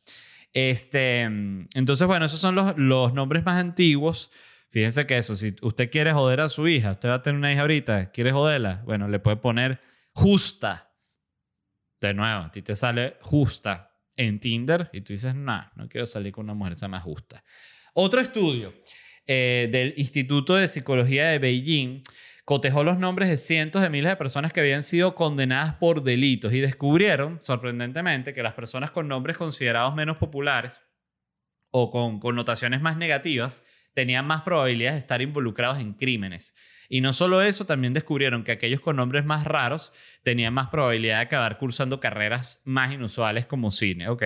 Este, 0.56 1.20
entonces, 1.20 2.06
bueno, 2.06 2.24
esos 2.24 2.40
son 2.40 2.54
los, 2.54 2.78
los 2.78 3.12
nombres 3.12 3.44
más 3.44 3.60
antiguos. 3.60 4.30
Fíjense 4.70 5.06
que 5.06 5.18
eso, 5.18 5.36
si 5.36 5.54
usted 5.60 5.90
quiere 5.90 6.14
joder 6.14 6.40
a 6.40 6.48
su 6.48 6.66
hija, 6.66 6.92
usted 6.92 7.10
va 7.10 7.16
a 7.16 7.22
tener 7.22 7.36
una 7.36 7.52
hija 7.52 7.60
ahorita, 7.60 8.10
quiere 8.10 8.32
joderla, 8.32 8.82
bueno, 8.86 9.06
le 9.06 9.18
puede 9.18 9.36
poner 9.36 9.82
justa. 10.14 10.94
De 12.00 12.14
nuevo, 12.14 12.44
a 12.44 12.50
ti 12.50 12.62
te 12.62 12.74
sale 12.74 13.18
justa 13.20 14.00
en 14.16 14.40
Tinder 14.40 14.88
y 14.94 15.02
tú 15.02 15.12
dices, 15.12 15.34
no, 15.34 15.62
no 15.76 15.90
quiero 15.90 16.06
salir 16.06 16.32
con 16.32 16.46
una 16.46 16.54
mujer 16.54 16.72
esa 16.72 16.88
más 16.88 17.02
justa. 17.02 17.44
Otro 17.92 18.22
estudio 18.22 18.72
eh, 19.26 19.68
del 19.70 19.92
Instituto 19.98 20.54
de 20.54 20.68
Psicología 20.68 21.28
de 21.28 21.38
Beijing 21.38 22.00
cotejó 22.46 22.84
los 22.84 22.96
nombres 22.98 23.28
de 23.28 23.38
cientos 23.38 23.82
de 23.82 23.90
miles 23.90 24.12
de 24.12 24.16
personas 24.16 24.52
que 24.52 24.60
habían 24.60 24.84
sido 24.84 25.16
condenadas 25.16 25.74
por 25.74 26.04
delitos 26.04 26.52
y 26.52 26.60
descubrieron, 26.60 27.42
sorprendentemente, 27.42 28.32
que 28.32 28.44
las 28.44 28.52
personas 28.52 28.92
con 28.92 29.08
nombres 29.08 29.36
considerados 29.36 29.96
menos 29.96 30.16
populares 30.16 30.80
o 31.72 31.90
con 31.90 32.20
connotaciones 32.20 32.80
más 32.80 32.96
negativas 32.96 33.66
tenían 33.94 34.28
más 34.28 34.42
probabilidades 34.42 34.94
de 34.94 35.00
estar 35.00 35.22
involucrados 35.22 35.80
en 35.80 35.94
crímenes. 35.94 36.54
Y 36.88 37.00
no 37.00 37.12
solo 37.12 37.42
eso, 37.42 37.66
también 37.66 37.94
descubrieron 37.94 38.44
que 38.44 38.52
aquellos 38.52 38.80
con 38.80 38.94
nombres 38.94 39.24
más 39.24 39.44
raros 39.44 39.92
tenían 40.22 40.54
más 40.54 40.68
probabilidad 40.68 41.16
de 41.16 41.22
acabar 41.22 41.58
cursando 41.58 41.98
carreras 41.98 42.62
más 42.64 42.92
inusuales 42.92 43.46
como 43.46 43.72
cine. 43.72 44.08
Ok, 44.08 44.22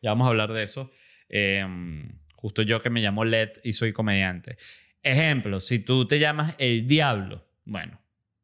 ya 0.00 0.10
vamos 0.10 0.26
a 0.26 0.28
hablar 0.28 0.52
de 0.52 0.62
eso. 0.62 0.92
Em, 1.28 2.20
justo 2.36 2.62
yo 2.62 2.80
que 2.80 2.90
me 2.90 3.00
llamo 3.00 3.24
Led 3.24 3.50
y 3.64 3.72
soy 3.72 3.92
comediante. 3.92 4.58
Ejemplo, 5.02 5.60
si 5.60 5.80
tú 5.80 6.06
te 6.06 6.20
llamas 6.20 6.54
El 6.58 6.86
Diablo, 6.86 7.44
bueno, 7.64 8.00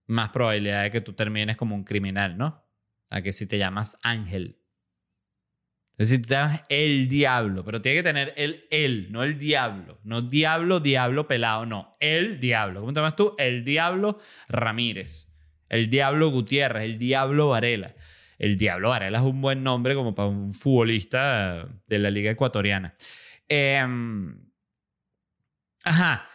más 0.07 0.31
probabilidad 0.31 0.83
de 0.83 0.91
que 0.91 1.01
tú 1.01 1.13
termines 1.13 1.57
como 1.57 1.75
un 1.75 1.85
criminal, 1.85 2.37
¿no? 2.37 2.65
A 3.11 3.23
que 3.23 3.33
si 3.33 3.47
te 3.47 3.59
llamas 3.59 3.99
Ángel 4.03 4.61
es 6.01 6.09
decir, 6.09 6.27
te 6.27 6.33
llamas 6.33 6.63
el 6.71 7.11
diablo, 7.11 7.63
pero 7.63 7.83
tiene 7.83 7.99
que 7.99 8.03
tener 8.03 8.33
el 8.39 8.65
él, 8.71 9.09
no 9.11 9.23
el 9.23 9.39
diablo. 9.39 9.99
No 10.03 10.23
diablo, 10.23 10.81
diablo 10.81 11.29
pelado, 11.29 11.67
no. 11.67 11.99
El 12.01 12.41
diablo. 12.41 12.81
¿Cómo 12.81 12.95
te 12.95 13.01
llamas 13.01 13.17
tú? 13.17 13.35
El 13.37 13.67
diablo 13.67 14.19
Ramírez. 14.49 15.29
El 15.69 15.91
diablo 15.91 16.31
Gutiérrez. 16.31 16.85
El 16.85 16.99
diablo 16.99 17.51
Varela. 17.51 17.95
El 18.39 18.57
diablo 18.57 18.89
Varela 18.89 19.19
es 19.19 19.25
un 19.25 19.43
buen 19.43 19.63
nombre 19.63 19.95
como 19.95 20.15
para 20.15 20.31
un 20.31 20.55
futbolista 20.55 21.69
de 21.87 21.99
la 21.99 22.11
Liga 22.11 22.31
Ecuatoriana. 22.31 22.95
Em, 23.47 24.35
ajá. 25.85 26.30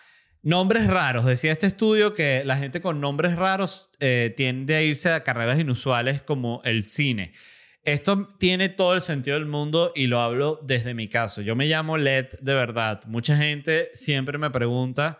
Nombres 0.45 0.85
raros. 0.85 1.25
Decía 1.25 1.51
este 1.51 1.65
estudio 1.65 2.13
que 2.13 2.43
la 2.45 2.55
gente 2.55 2.79
con 2.79 3.01
nombres 3.01 3.35
raros 3.35 3.89
eh, 3.99 4.31
tiende 4.37 4.75
a 4.75 4.83
irse 4.83 5.09
a 5.09 5.23
carreras 5.23 5.57
inusuales 5.57 6.21
como 6.21 6.61
el 6.63 6.83
cine. 6.83 7.33
Esto 7.81 8.27
tiene 8.37 8.69
todo 8.69 8.93
el 8.93 9.01
sentido 9.01 9.39
del 9.39 9.47
mundo 9.47 9.91
y 9.95 10.05
lo 10.05 10.19
hablo 10.19 10.59
desde 10.61 10.93
mi 10.93 11.07
caso. 11.07 11.41
Yo 11.41 11.55
me 11.55 11.65
llamo 11.65 11.97
Led 11.97 12.27
de 12.41 12.53
verdad. 12.53 13.01
Mucha 13.07 13.35
gente 13.35 13.89
siempre 13.93 14.37
me 14.37 14.51
pregunta 14.51 15.17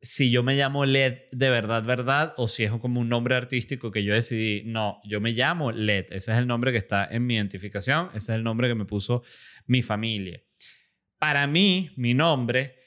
si 0.00 0.30
yo 0.30 0.42
me 0.42 0.56
llamo 0.56 0.86
Led 0.86 1.24
de 1.30 1.50
verdad, 1.50 1.82
verdad, 1.84 2.32
o 2.38 2.48
si 2.48 2.64
es 2.64 2.70
como 2.70 3.00
un 3.00 3.10
nombre 3.10 3.34
artístico 3.34 3.90
que 3.90 4.02
yo 4.02 4.14
decidí. 4.14 4.62
No, 4.64 4.98
yo 5.04 5.20
me 5.20 5.32
llamo 5.32 5.72
Led. 5.72 6.06
Ese 6.08 6.32
es 6.32 6.38
el 6.38 6.46
nombre 6.46 6.72
que 6.72 6.78
está 6.78 7.06
en 7.10 7.26
mi 7.26 7.34
identificación. 7.34 8.08
Ese 8.14 8.32
es 8.32 8.36
el 8.38 8.42
nombre 8.42 8.68
que 8.68 8.74
me 8.74 8.86
puso 8.86 9.24
mi 9.66 9.82
familia. 9.82 10.42
Para 11.18 11.46
mí, 11.46 11.90
mi 11.96 12.14
nombre 12.14 12.83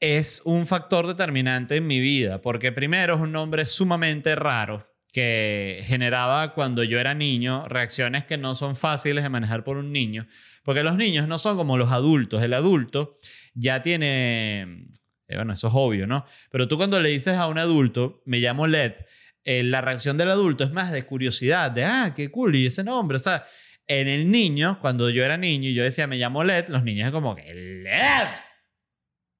es 0.00 0.42
un 0.44 0.66
factor 0.66 1.06
determinante 1.06 1.76
en 1.76 1.86
mi 1.86 2.00
vida, 2.00 2.40
porque 2.40 2.72
primero 2.72 3.14
es 3.14 3.20
un 3.20 3.32
nombre 3.32 3.64
sumamente 3.64 4.34
raro 4.34 4.86
que 5.12 5.82
generaba 5.86 6.52
cuando 6.52 6.84
yo 6.84 7.00
era 7.00 7.14
niño 7.14 7.66
reacciones 7.68 8.26
que 8.26 8.36
no 8.36 8.54
son 8.54 8.76
fáciles 8.76 9.24
de 9.24 9.30
manejar 9.30 9.64
por 9.64 9.78
un 9.78 9.90
niño, 9.90 10.26
porque 10.62 10.82
los 10.82 10.96
niños 10.96 11.26
no 11.26 11.38
son 11.38 11.56
como 11.56 11.78
los 11.78 11.90
adultos, 11.90 12.42
el 12.42 12.52
adulto 12.52 13.16
ya 13.54 13.80
tiene, 13.80 14.84
eh, 15.28 15.36
bueno, 15.36 15.54
eso 15.54 15.68
es 15.68 15.72
obvio, 15.74 16.06
¿no? 16.06 16.26
Pero 16.50 16.68
tú 16.68 16.76
cuando 16.76 17.00
le 17.00 17.08
dices 17.08 17.38
a 17.38 17.46
un 17.46 17.56
adulto, 17.56 18.22
me 18.26 18.40
llamo 18.40 18.66
Led, 18.66 18.92
eh, 19.44 19.62
la 19.62 19.80
reacción 19.80 20.18
del 20.18 20.30
adulto 20.30 20.64
es 20.64 20.72
más 20.72 20.92
de 20.92 21.06
curiosidad, 21.06 21.70
de, 21.70 21.84
ah, 21.84 22.12
qué 22.14 22.30
cool, 22.30 22.54
y 22.54 22.66
ese 22.66 22.84
nombre, 22.84 23.16
o 23.16 23.20
sea, 23.20 23.44
en 23.86 24.08
el 24.08 24.30
niño, 24.30 24.78
cuando 24.80 25.08
yo 25.08 25.24
era 25.24 25.38
niño 25.38 25.70
y 25.70 25.74
yo 25.74 25.82
decía, 25.82 26.06
me 26.06 26.18
llamo 26.18 26.44
Led, 26.44 26.68
los 26.68 26.82
niños 26.82 27.06
es 27.06 27.12
como 27.12 27.34
Led, 27.36 28.28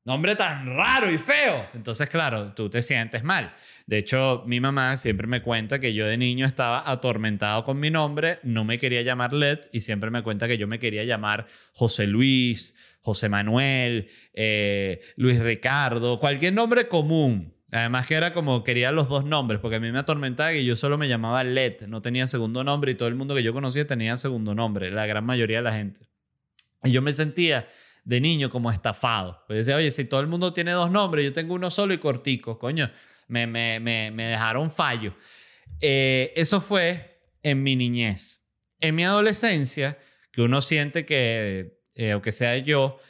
nombre 0.07 0.37
tan 0.37 0.67
raro 0.67 1.11
y 1.11 1.19
feo. 1.19 1.67
Entonces, 1.75 2.09
claro, 2.09 2.53
tú 2.55 2.71
te 2.71 2.81
sientes 2.81 3.25
mal. 3.25 3.53
De 3.87 3.99
hecho, 3.99 4.45
mi 4.47 4.61
mamá 4.61 4.97
siempre 4.97 5.27
me 5.27 5.43
cuenta 5.43 5.81
que 5.81 5.95
yo 5.95 6.07
de 6.07 6.17
niño 6.17 6.47
estaba 6.47 6.89
atormentado 6.89 7.65
con 7.65 7.79
mi 7.79 7.91
nombre, 7.91 8.39
no 8.45 8.65
me 8.65 8.79
quería 8.79 9.03
llamar 9.03 9.33
Led 9.33 9.59
y 9.73 9.81
siempre 9.81 10.11
me 10.11 10.23
cuenta 10.23 10.49
que 10.49 10.59
yo 10.59 10.69
me 10.69 10.79
quería 10.79 11.05
llamar 11.05 11.47
José 11.73 12.07
Luis, 12.07 12.77
José 13.01 13.29
Manuel, 13.29 14.09
eh, 14.33 15.01
Luis 15.17 15.41
Ricardo, 15.41 16.19
cualquier 16.21 16.53
nombre 16.53 16.89
común. 16.89 17.53
Además 17.73 18.07
que 18.07 18.15
era 18.15 18.33
como 18.33 18.63
quería 18.63 18.93
los 18.93 19.09
dos 19.09 19.25
nombres, 19.25 19.61
porque 19.61 19.77
a 19.77 19.81
mí 19.81 19.91
me 19.91 19.99
atormentaba 19.99 20.53
que 20.53 20.65
yo 20.65 20.77
solo 20.77 20.97
me 20.99 21.09
llamaba 21.09 21.43
Led, 21.43 21.83
no 21.89 22.01
tenía 22.01 22.29
segundo 22.29 22.63
nombre 22.63 22.93
y 22.93 22.95
todo 22.95 23.09
el 23.09 23.17
mundo 23.17 23.35
que 23.35 23.43
yo 23.43 23.53
conocía 23.53 23.87
tenía 23.89 24.15
segundo 24.15 24.55
nombre, 24.55 24.91
la 24.93 25.05
gran 25.07 25.25
mayoría 25.25 25.59
de 25.59 25.63
la 25.65 25.73
gente. 25.73 26.09
Y 26.85 26.93
yo 26.93 27.03
me 27.03 27.13
sentía 27.13 27.67
de 28.07 28.21
niño 28.21 28.49
como 28.49 28.71
estafado. 28.71 29.43
Pues 29.47 29.67
decía, 29.67 29.77
oye, 29.77 29.91
si 29.91 30.05
todo 30.05 30.21
el 30.21 30.29
mundo 30.29 30.53
tiene 30.53 30.71
dos 30.71 30.91
nombres, 30.91 31.25
yo 31.25 31.33
tengo 31.33 31.55
uno 31.55 31.71
solo 31.71 31.93
y 31.93 31.99
cortico, 31.99 32.57
coño 32.57 32.89
me, 33.27 33.49
me, 33.49 33.81
me, 33.81 34.13
me 34.13 34.25
dejaron 34.27 34.71
fallo. 34.71 35.15
Eh, 35.83 36.33
eso 36.37 36.61
fue 36.61 37.21
en 37.43 37.65
mi 37.65 37.75
niñez. 37.75 38.47
En 38.81 38.95
mi 38.95 39.05
adolescencia, 39.05 39.99
que 40.31 40.41
uno 40.41 40.63
siente 40.63 41.05
que, 41.05 41.81
eh, 41.97 42.13
aunque 42.13 42.31
sea 42.31 42.57
yo, 42.59 43.01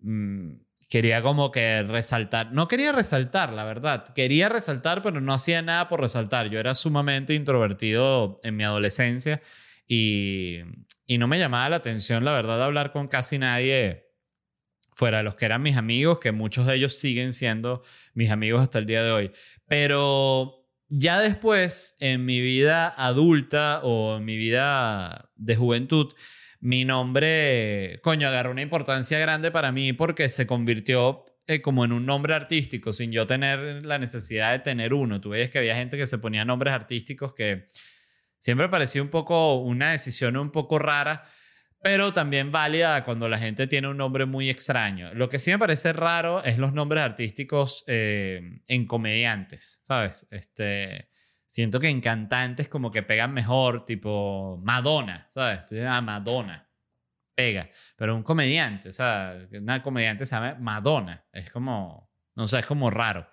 mm, 0.00 0.54
quería 0.88 1.20
como 1.20 1.50
que 1.50 1.82
resaltar. 1.82 2.50
No 2.52 2.68
quería 2.68 2.92
resaltar, 2.92 3.52
la 3.52 3.64
verdad. 3.64 4.14
Quería 4.14 4.48
resaltar, 4.48 5.02
pero 5.02 5.20
no 5.20 5.34
hacía 5.34 5.60
nada 5.60 5.88
por 5.88 6.00
resaltar. 6.00 6.48
Yo 6.48 6.58
era 6.58 6.74
sumamente 6.74 7.34
introvertido 7.34 8.36
en 8.42 8.56
mi 8.56 8.64
adolescencia 8.64 9.42
y, 9.86 10.60
y 11.06 11.18
no 11.18 11.28
me 11.28 11.38
llamaba 11.38 11.68
la 11.68 11.76
atención, 11.76 12.24
la 12.24 12.32
verdad, 12.32 12.62
hablar 12.62 12.92
con 12.92 13.08
casi 13.08 13.38
nadie 13.38 14.07
fuera 14.98 15.18
de 15.18 15.22
los 15.22 15.36
que 15.36 15.44
eran 15.44 15.62
mis 15.62 15.76
amigos, 15.76 16.18
que 16.18 16.32
muchos 16.32 16.66
de 16.66 16.74
ellos 16.74 16.98
siguen 16.98 17.32
siendo 17.32 17.84
mis 18.14 18.32
amigos 18.32 18.60
hasta 18.60 18.80
el 18.80 18.86
día 18.86 19.04
de 19.04 19.12
hoy. 19.12 19.32
Pero 19.68 20.66
ya 20.88 21.20
después, 21.20 21.96
en 22.00 22.24
mi 22.24 22.40
vida 22.40 22.88
adulta 22.88 23.80
o 23.84 24.16
en 24.16 24.24
mi 24.24 24.36
vida 24.36 25.30
de 25.36 25.54
juventud, 25.54 26.12
mi 26.58 26.84
nombre, 26.84 28.00
coño, 28.02 28.26
agarró 28.26 28.50
una 28.50 28.62
importancia 28.62 29.20
grande 29.20 29.52
para 29.52 29.70
mí 29.70 29.92
porque 29.92 30.28
se 30.28 30.48
convirtió 30.48 31.24
eh, 31.46 31.62
como 31.62 31.84
en 31.84 31.92
un 31.92 32.04
nombre 32.04 32.34
artístico, 32.34 32.92
sin 32.92 33.12
yo 33.12 33.24
tener 33.24 33.86
la 33.86 33.98
necesidad 33.98 34.50
de 34.50 34.58
tener 34.58 34.92
uno. 34.92 35.20
Tú 35.20 35.30
ves 35.30 35.48
que 35.48 35.60
había 35.60 35.76
gente 35.76 35.96
que 35.96 36.08
se 36.08 36.18
ponía 36.18 36.44
nombres 36.44 36.74
artísticos 36.74 37.34
que 37.34 37.68
Siempre 38.38 38.68
pareció 38.68 39.02
un 39.02 39.08
poco 39.08 39.56
una 39.56 39.90
decisión 39.90 40.36
un 40.36 40.50
poco 40.50 40.78
rara, 40.78 41.24
pero 41.80 42.12
también 42.12 42.50
válida 42.50 43.04
cuando 43.04 43.28
la 43.28 43.38
gente 43.38 43.66
tiene 43.66 43.88
un 43.88 43.96
nombre 43.96 44.26
muy 44.26 44.50
extraño. 44.50 45.12
Lo 45.14 45.28
que 45.28 45.38
sí 45.38 45.50
me 45.50 45.58
parece 45.58 45.92
raro 45.92 46.42
es 46.42 46.58
los 46.58 46.72
nombres 46.72 47.02
artísticos 47.02 47.84
eh, 47.86 48.40
en 48.66 48.86
comediantes, 48.86 49.80
¿sabes? 49.84 50.26
Este, 50.30 51.10
siento 51.46 51.80
que 51.80 51.88
en 51.88 52.00
cantantes 52.00 52.68
como 52.68 52.90
que 52.90 53.02
pegan 53.02 53.32
mejor, 53.32 53.84
tipo 53.84 54.60
Madonna, 54.62 55.26
¿sabes? 55.30 55.66
Tú 55.66 55.74
dices, 55.76 55.88
ah, 55.90 56.00
Madonna, 56.00 56.68
pega. 57.34 57.70
Pero 57.96 58.16
un 58.16 58.22
comediante, 58.22 58.88
o 58.88 58.92
sea, 58.92 59.38
una 59.52 59.82
comediante 59.82 60.26
se 60.26 60.34
llama 60.34 60.56
Madonna, 60.58 61.24
es 61.32 61.50
como, 61.50 62.10
no 62.34 62.48
sé, 62.48 62.58
es 62.58 62.66
como 62.66 62.90
raro. 62.90 63.28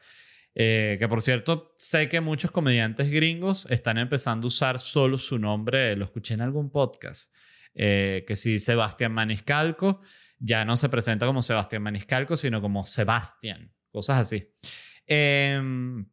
Eh, 0.57 0.95
que 0.99 1.07
por 1.09 1.21
cierto, 1.21 1.73
sé 1.77 2.07
que 2.07 2.21
muchos 2.21 2.51
comediantes 2.51 3.09
gringos 3.09 3.65
están 3.69 3.97
empezando 3.97 4.45
a 4.45 4.49
usar 4.49 4.79
solo 4.79 5.17
su 5.17 5.37
nombre, 5.37 5.95
lo 5.97 6.05
escuché 6.05 6.35
en 6.35 6.41
algún 6.41 6.69
podcast, 6.69 7.33
eh, 7.75 8.23
que 8.27 8.35
si 8.35 8.59
Sebastián 8.59 9.13
Maniscalco 9.13 10.01
ya 10.39 10.65
no 10.65 10.77
se 10.77 10.89
presenta 10.89 11.25
como 11.25 11.41
Sebastián 11.41 11.83
Maniscalco, 11.83 12.35
sino 12.35 12.61
como 12.61 12.85
Sebastián, 12.85 13.73
cosas 13.89 14.21
así. 14.21 14.53
Em, 15.05 16.05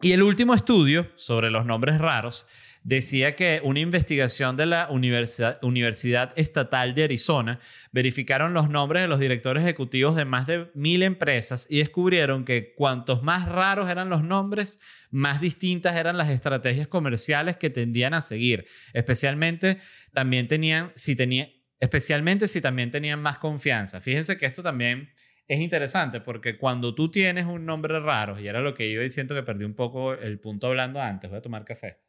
y 0.00 0.12
el 0.12 0.22
último 0.22 0.54
estudio 0.54 1.10
sobre 1.16 1.50
los 1.50 1.66
nombres 1.66 1.98
raros 1.98 2.46
decía 2.88 3.36
que 3.36 3.60
una 3.64 3.80
investigación 3.80 4.56
de 4.56 4.64
la 4.64 4.88
Universidad, 4.90 5.62
Universidad, 5.62 6.32
Estatal 6.36 6.94
de 6.94 7.04
Arizona 7.04 7.60
verificaron 7.92 8.54
los 8.54 8.70
nombres 8.70 9.02
de 9.02 9.08
los 9.08 9.20
directores 9.20 9.62
ejecutivos 9.62 10.16
de 10.16 10.24
más 10.24 10.46
de 10.46 10.70
mil 10.72 11.02
empresas 11.02 11.66
y 11.68 11.80
descubrieron 11.80 12.46
que 12.46 12.72
cuantos 12.74 13.22
más 13.22 13.46
raros 13.46 13.90
eran 13.90 14.08
los 14.08 14.24
nombres, 14.24 14.80
más 15.10 15.38
distintas 15.38 15.96
eran 15.96 16.16
las 16.16 16.30
estrategias 16.30 16.88
comerciales 16.88 17.58
que 17.58 17.68
tendían 17.68 18.14
a 18.14 18.22
seguir. 18.22 18.64
Especialmente 18.94 19.76
también 20.14 20.48
tenían, 20.48 20.90
si 20.94 21.14
tenían, 21.14 21.50
especialmente 21.80 22.48
si 22.48 22.62
también 22.62 22.90
tenían 22.90 23.20
más 23.20 23.36
confianza. 23.36 24.00
Fíjense 24.00 24.38
que 24.38 24.46
esto 24.46 24.62
también 24.62 25.10
es 25.46 25.60
interesante 25.60 26.22
porque 26.22 26.56
cuando 26.56 26.94
tú 26.94 27.10
tienes 27.10 27.44
un 27.44 27.66
nombre 27.66 28.00
raro, 28.00 28.40
y 28.40 28.48
era 28.48 28.62
lo 28.62 28.72
que 28.72 28.90
yo 28.90 29.06
siento 29.10 29.34
que 29.34 29.42
perdí 29.42 29.66
un 29.66 29.74
poco 29.74 30.14
el 30.14 30.40
punto 30.40 30.68
hablando 30.68 31.02
antes, 31.02 31.28
voy 31.28 31.38
a 31.38 31.42
tomar 31.42 31.66
café. 31.66 32.07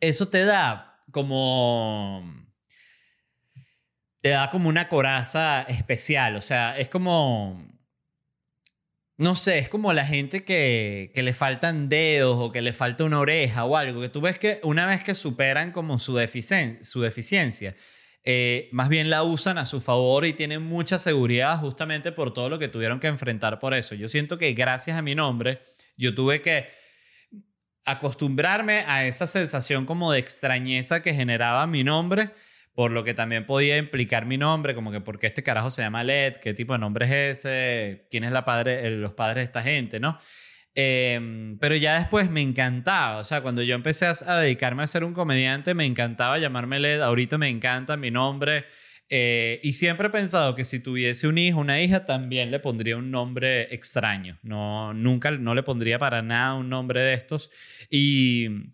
Eso 0.00 0.28
te 0.28 0.44
da 0.44 1.02
como... 1.10 2.24
Te 4.22 4.30
da 4.30 4.50
como 4.50 4.68
una 4.68 4.88
coraza 4.88 5.62
especial, 5.62 6.36
o 6.36 6.42
sea, 6.42 6.78
es 6.78 6.88
como... 6.88 7.66
No 9.16 9.36
sé, 9.36 9.58
es 9.58 9.68
como 9.68 9.92
la 9.92 10.06
gente 10.06 10.44
que, 10.44 11.12
que 11.14 11.22
le 11.22 11.34
faltan 11.34 11.90
dedos 11.90 12.38
o 12.38 12.52
que 12.52 12.62
le 12.62 12.72
falta 12.72 13.04
una 13.04 13.20
oreja 13.20 13.66
o 13.66 13.76
algo, 13.76 14.00
que 14.00 14.08
tú 14.08 14.22
ves 14.22 14.38
que 14.38 14.60
una 14.62 14.86
vez 14.86 15.02
que 15.02 15.14
superan 15.14 15.72
como 15.72 15.98
su, 15.98 16.18
su 16.82 17.02
deficiencia, 17.02 17.76
eh, 18.22 18.68
más 18.72 18.90
bien 18.90 19.08
la 19.08 19.22
usan 19.22 19.56
a 19.56 19.64
su 19.64 19.80
favor 19.80 20.26
y 20.26 20.34
tienen 20.34 20.62
mucha 20.62 20.98
seguridad 20.98 21.58
justamente 21.58 22.12
por 22.12 22.34
todo 22.34 22.50
lo 22.50 22.58
que 22.58 22.68
tuvieron 22.68 23.00
que 23.00 23.06
enfrentar 23.06 23.58
por 23.58 23.74
eso. 23.74 23.94
Yo 23.94 24.08
siento 24.08 24.36
que 24.36 24.52
gracias 24.52 24.98
a 24.98 25.02
mi 25.02 25.14
nombre, 25.14 25.60
yo 25.96 26.14
tuve 26.14 26.42
que 26.42 26.68
acostumbrarme 27.84 28.84
a 28.86 29.04
esa 29.06 29.26
sensación 29.26 29.86
como 29.86 30.12
de 30.12 30.18
extrañeza 30.18 31.02
que 31.02 31.14
generaba 31.14 31.66
mi 31.66 31.84
nombre, 31.84 32.30
por 32.74 32.92
lo 32.92 33.04
que 33.04 33.14
también 33.14 33.46
podía 33.46 33.76
implicar 33.78 34.26
mi 34.26 34.38
nombre, 34.38 34.74
como 34.74 34.92
que 34.92 35.00
por 35.00 35.18
qué 35.18 35.26
este 35.26 35.42
carajo 35.42 35.70
se 35.70 35.82
llama 35.82 36.04
Led, 36.04 36.36
qué 36.36 36.54
tipo 36.54 36.72
de 36.72 36.78
nombre 36.78 37.06
es 37.06 37.38
ese, 37.38 38.06
quién 38.10 38.24
es 38.24 38.32
la 38.32 38.44
padre, 38.44 38.90
los 38.90 39.12
padres 39.12 39.42
de 39.42 39.46
esta 39.46 39.62
gente, 39.62 40.00
¿no? 40.00 40.18
Em, 40.74 41.58
pero 41.58 41.74
ya 41.74 41.98
después 41.98 42.30
me 42.30 42.42
encantaba, 42.42 43.18
o 43.18 43.24
sea, 43.24 43.42
cuando 43.42 43.62
yo 43.62 43.74
empecé 43.74 44.06
a, 44.06 44.36
dedicarme 44.36 44.82
a 44.84 44.86
ser 44.86 45.04
un 45.04 45.14
comediante, 45.14 45.74
me 45.74 45.84
encantaba 45.84 46.38
llamarme 46.38 46.78
Led, 46.78 47.00
ahorita 47.00 47.38
me 47.38 47.48
encanta 47.48 47.96
mi 47.96 48.10
nombre. 48.10 48.64
Eh, 49.12 49.58
y 49.64 49.72
siempre 49.72 50.06
he 50.06 50.10
pensado 50.10 50.54
que 50.54 50.64
si 50.64 50.78
tuviese 50.78 51.26
un 51.26 51.36
hijo, 51.36 51.58
una 51.58 51.82
hija, 51.82 52.06
también 52.06 52.52
le 52.52 52.60
pondría 52.60 52.96
un 52.96 53.10
nombre 53.10 53.62
extraño. 53.74 54.38
No, 54.42 54.94
nunca, 54.94 55.32
no 55.32 55.54
le 55.54 55.64
pondría 55.64 55.98
para 55.98 56.22
nada 56.22 56.54
un 56.54 56.68
nombre 56.68 57.02
de 57.02 57.14
estos. 57.14 57.50
Y 57.90 58.70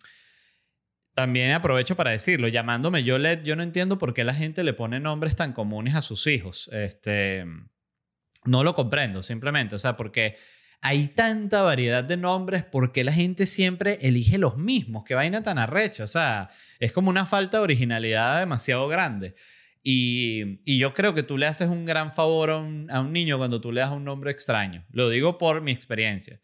también 1.14 1.52
aprovecho 1.52 1.96
para 1.96 2.10
decirlo, 2.10 2.48
llamándome 2.48 3.02
yo 3.02 3.16
Led, 3.16 3.42
yo 3.44 3.56
no 3.56 3.62
entiendo 3.62 3.96
por 3.96 4.12
qué 4.12 4.24
la 4.24 4.34
gente 4.34 4.62
le 4.62 4.74
pone 4.74 5.00
nombres 5.00 5.34
tan 5.34 5.54
comunes 5.54 5.94
a 5.94 6.02
sus 6.02 6.26
hijos. 6.26 6.68
Este, 6.70 7.46
no 8.44 8.62
lo 8.62 8.74
comprendo, 8.74 9.22
simplemente. 9.22 9.74
O 9.74 9.78
sea, 9.78 9.96
porque 9.96 10.36
hay 10.82 11.08
tanta 11.08 11.62
variedad 11.62 12.04
de 12.04 12.18
nombres, 12.18 12.62
¿por 12.62 12.92
qué 12.92 13.04
la 13.04 13.12
gente 13.12 13.46
siempre 13.46 13.98
elige 14.02 14.36
los 14.36 14.58
mismos? 14.58 15.04
Qué 15.06 15.14
vaina 15.14 15.42
tan 15.42 15.56
arrecha. 15.56 16.04
O 16.04 16.06
sea, 16.06 16.50
es 16.78 16.92
como 16.92 17.08
una 17.08 17.24
falta 17.24 17.56
de 17.56 17.64
originalidad 17.64 18.40
demasiado 18.40 18.86
grande. 18.86 19.34
Y, 19.88 20.78
yo 20.78 20.92
creo 20.92 21.14
que 21.14 21.22
tú 21.22 21.38
le 21.38 21.46
haces 21.46 21.68
un 21.68 21.84
gran 21.84 22.12
favor 22.12 22.50
a 22.50 22.56
un, 22.56 22.90
a 22.90 23.00
un, 23.00 23.12
niño 23.12 23.38
cuando 23.38 23.60
tú 23.60 23.70
le 23.70 23.82
das 23.82 23.92
un 23.92 24.02
nombre 24.02 24.32
extraño. 24.32 24.84
Lo 24.90 25.08
digo 25.08 25.38
por 25.38 25.60
mi 25.60 25.70
experiencia. 25.70 26.40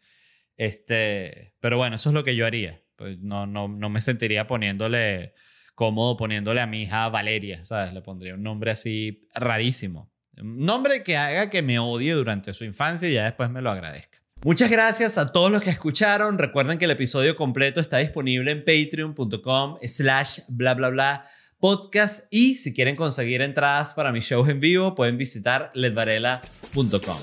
Este, 0.55 1.53
pero 1.59 1.75
bueno, 1.75 1.97
eso 1.97 2.09
es 2.09 2.13
lo 2.13 2.23
que 2.23 2.37
yo 2.37 2.45
haría. 2.45 2.81
Pues 2.95 3.19
no, 3.19 3.45
no, 3.45 3.67
no 3.67 3.89
me 3.89 3.99
sentiría 3.99 4.47
poniéndole 4.47 5.33
cómodo 5.75 6.15
poniéndole 6.15 6.61
a 6.61 6.67
mi 6.67 6.83
hija 6.83 7.09
Valeria, 7.09 7.65
¿sabes? 7.65 7.93
Le 7.93 8.01
pondría 8.01 8.35
un 8.35 8.43
nombre 8.43 8.71
así 8.71 9.27
rarísimo. 9.35 10.09
Un 10.37 10.65
nombre 10.65 11.03
que 11.03 11.17
haga 11.17 11.49
que 11.49 11.61
me 11.61 11.79
odie 11.79 12.13
durante 12.13 12.53
su 12.53 12.63
infancia 12.63 13.09
y 13.09 13.13
ya 13.15 13.25
después 13.25 13.49
me 13.49 13.61
lo 13.61 13.71
agradezca. 13.71 14.19
Muchas 14.45 14.71
gracias 14.71 15.17
a 15.17 15.33
todos 15.33 15.51
los 15.51 15.61
que 15.61 15.69
escucharon. 15.69 16.37
Recuerden 16.37 16.77
que 16.77 16.85
el 16.85 16.91
episodio 16.91 17.35
completo 17.35 17.81
está 17.81 17.97
disponible 17.97 18.51
en 18.51 18.63
patreon.com 18.63 19.79
slash 19.81 20.39
bla 20.47 20.75
bla 20.75 20.89
bla 20.89 21.25
podcast 21.63 22.27
y 22.29 22.55
si 22.55 22.73
quieren 22.73 22.97
conseguir 22.97 23.41
entradas 23.41 23.93
para 23.93 24.11
mis 24.11 24.25
shows 24.25 24.49
en 24.49 24.59
vivo 24.59 24.95
pueden 24.95 25.17
visitar 25.17 25.71
ledvarela.com. 25.73 27.17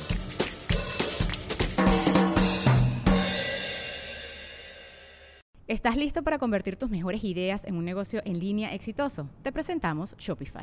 ¿Estás 5.69 5.95
listo 5.99 6.23
para 6.23 6.39
convertir 6.39 6.77
tus 6.77 6.89
mejores 6.89 7.23
ideas 7.23 7.67
en 7.67 7.75
un 7.75 7.85
negocio 7.85 8.23
en 8.25 8.41
línea 8.41 8.75
exitoso? 8.75 9.29
Te 9.43 9.53
presentamos 9.53 10.17
Shopify. 10.17 10.63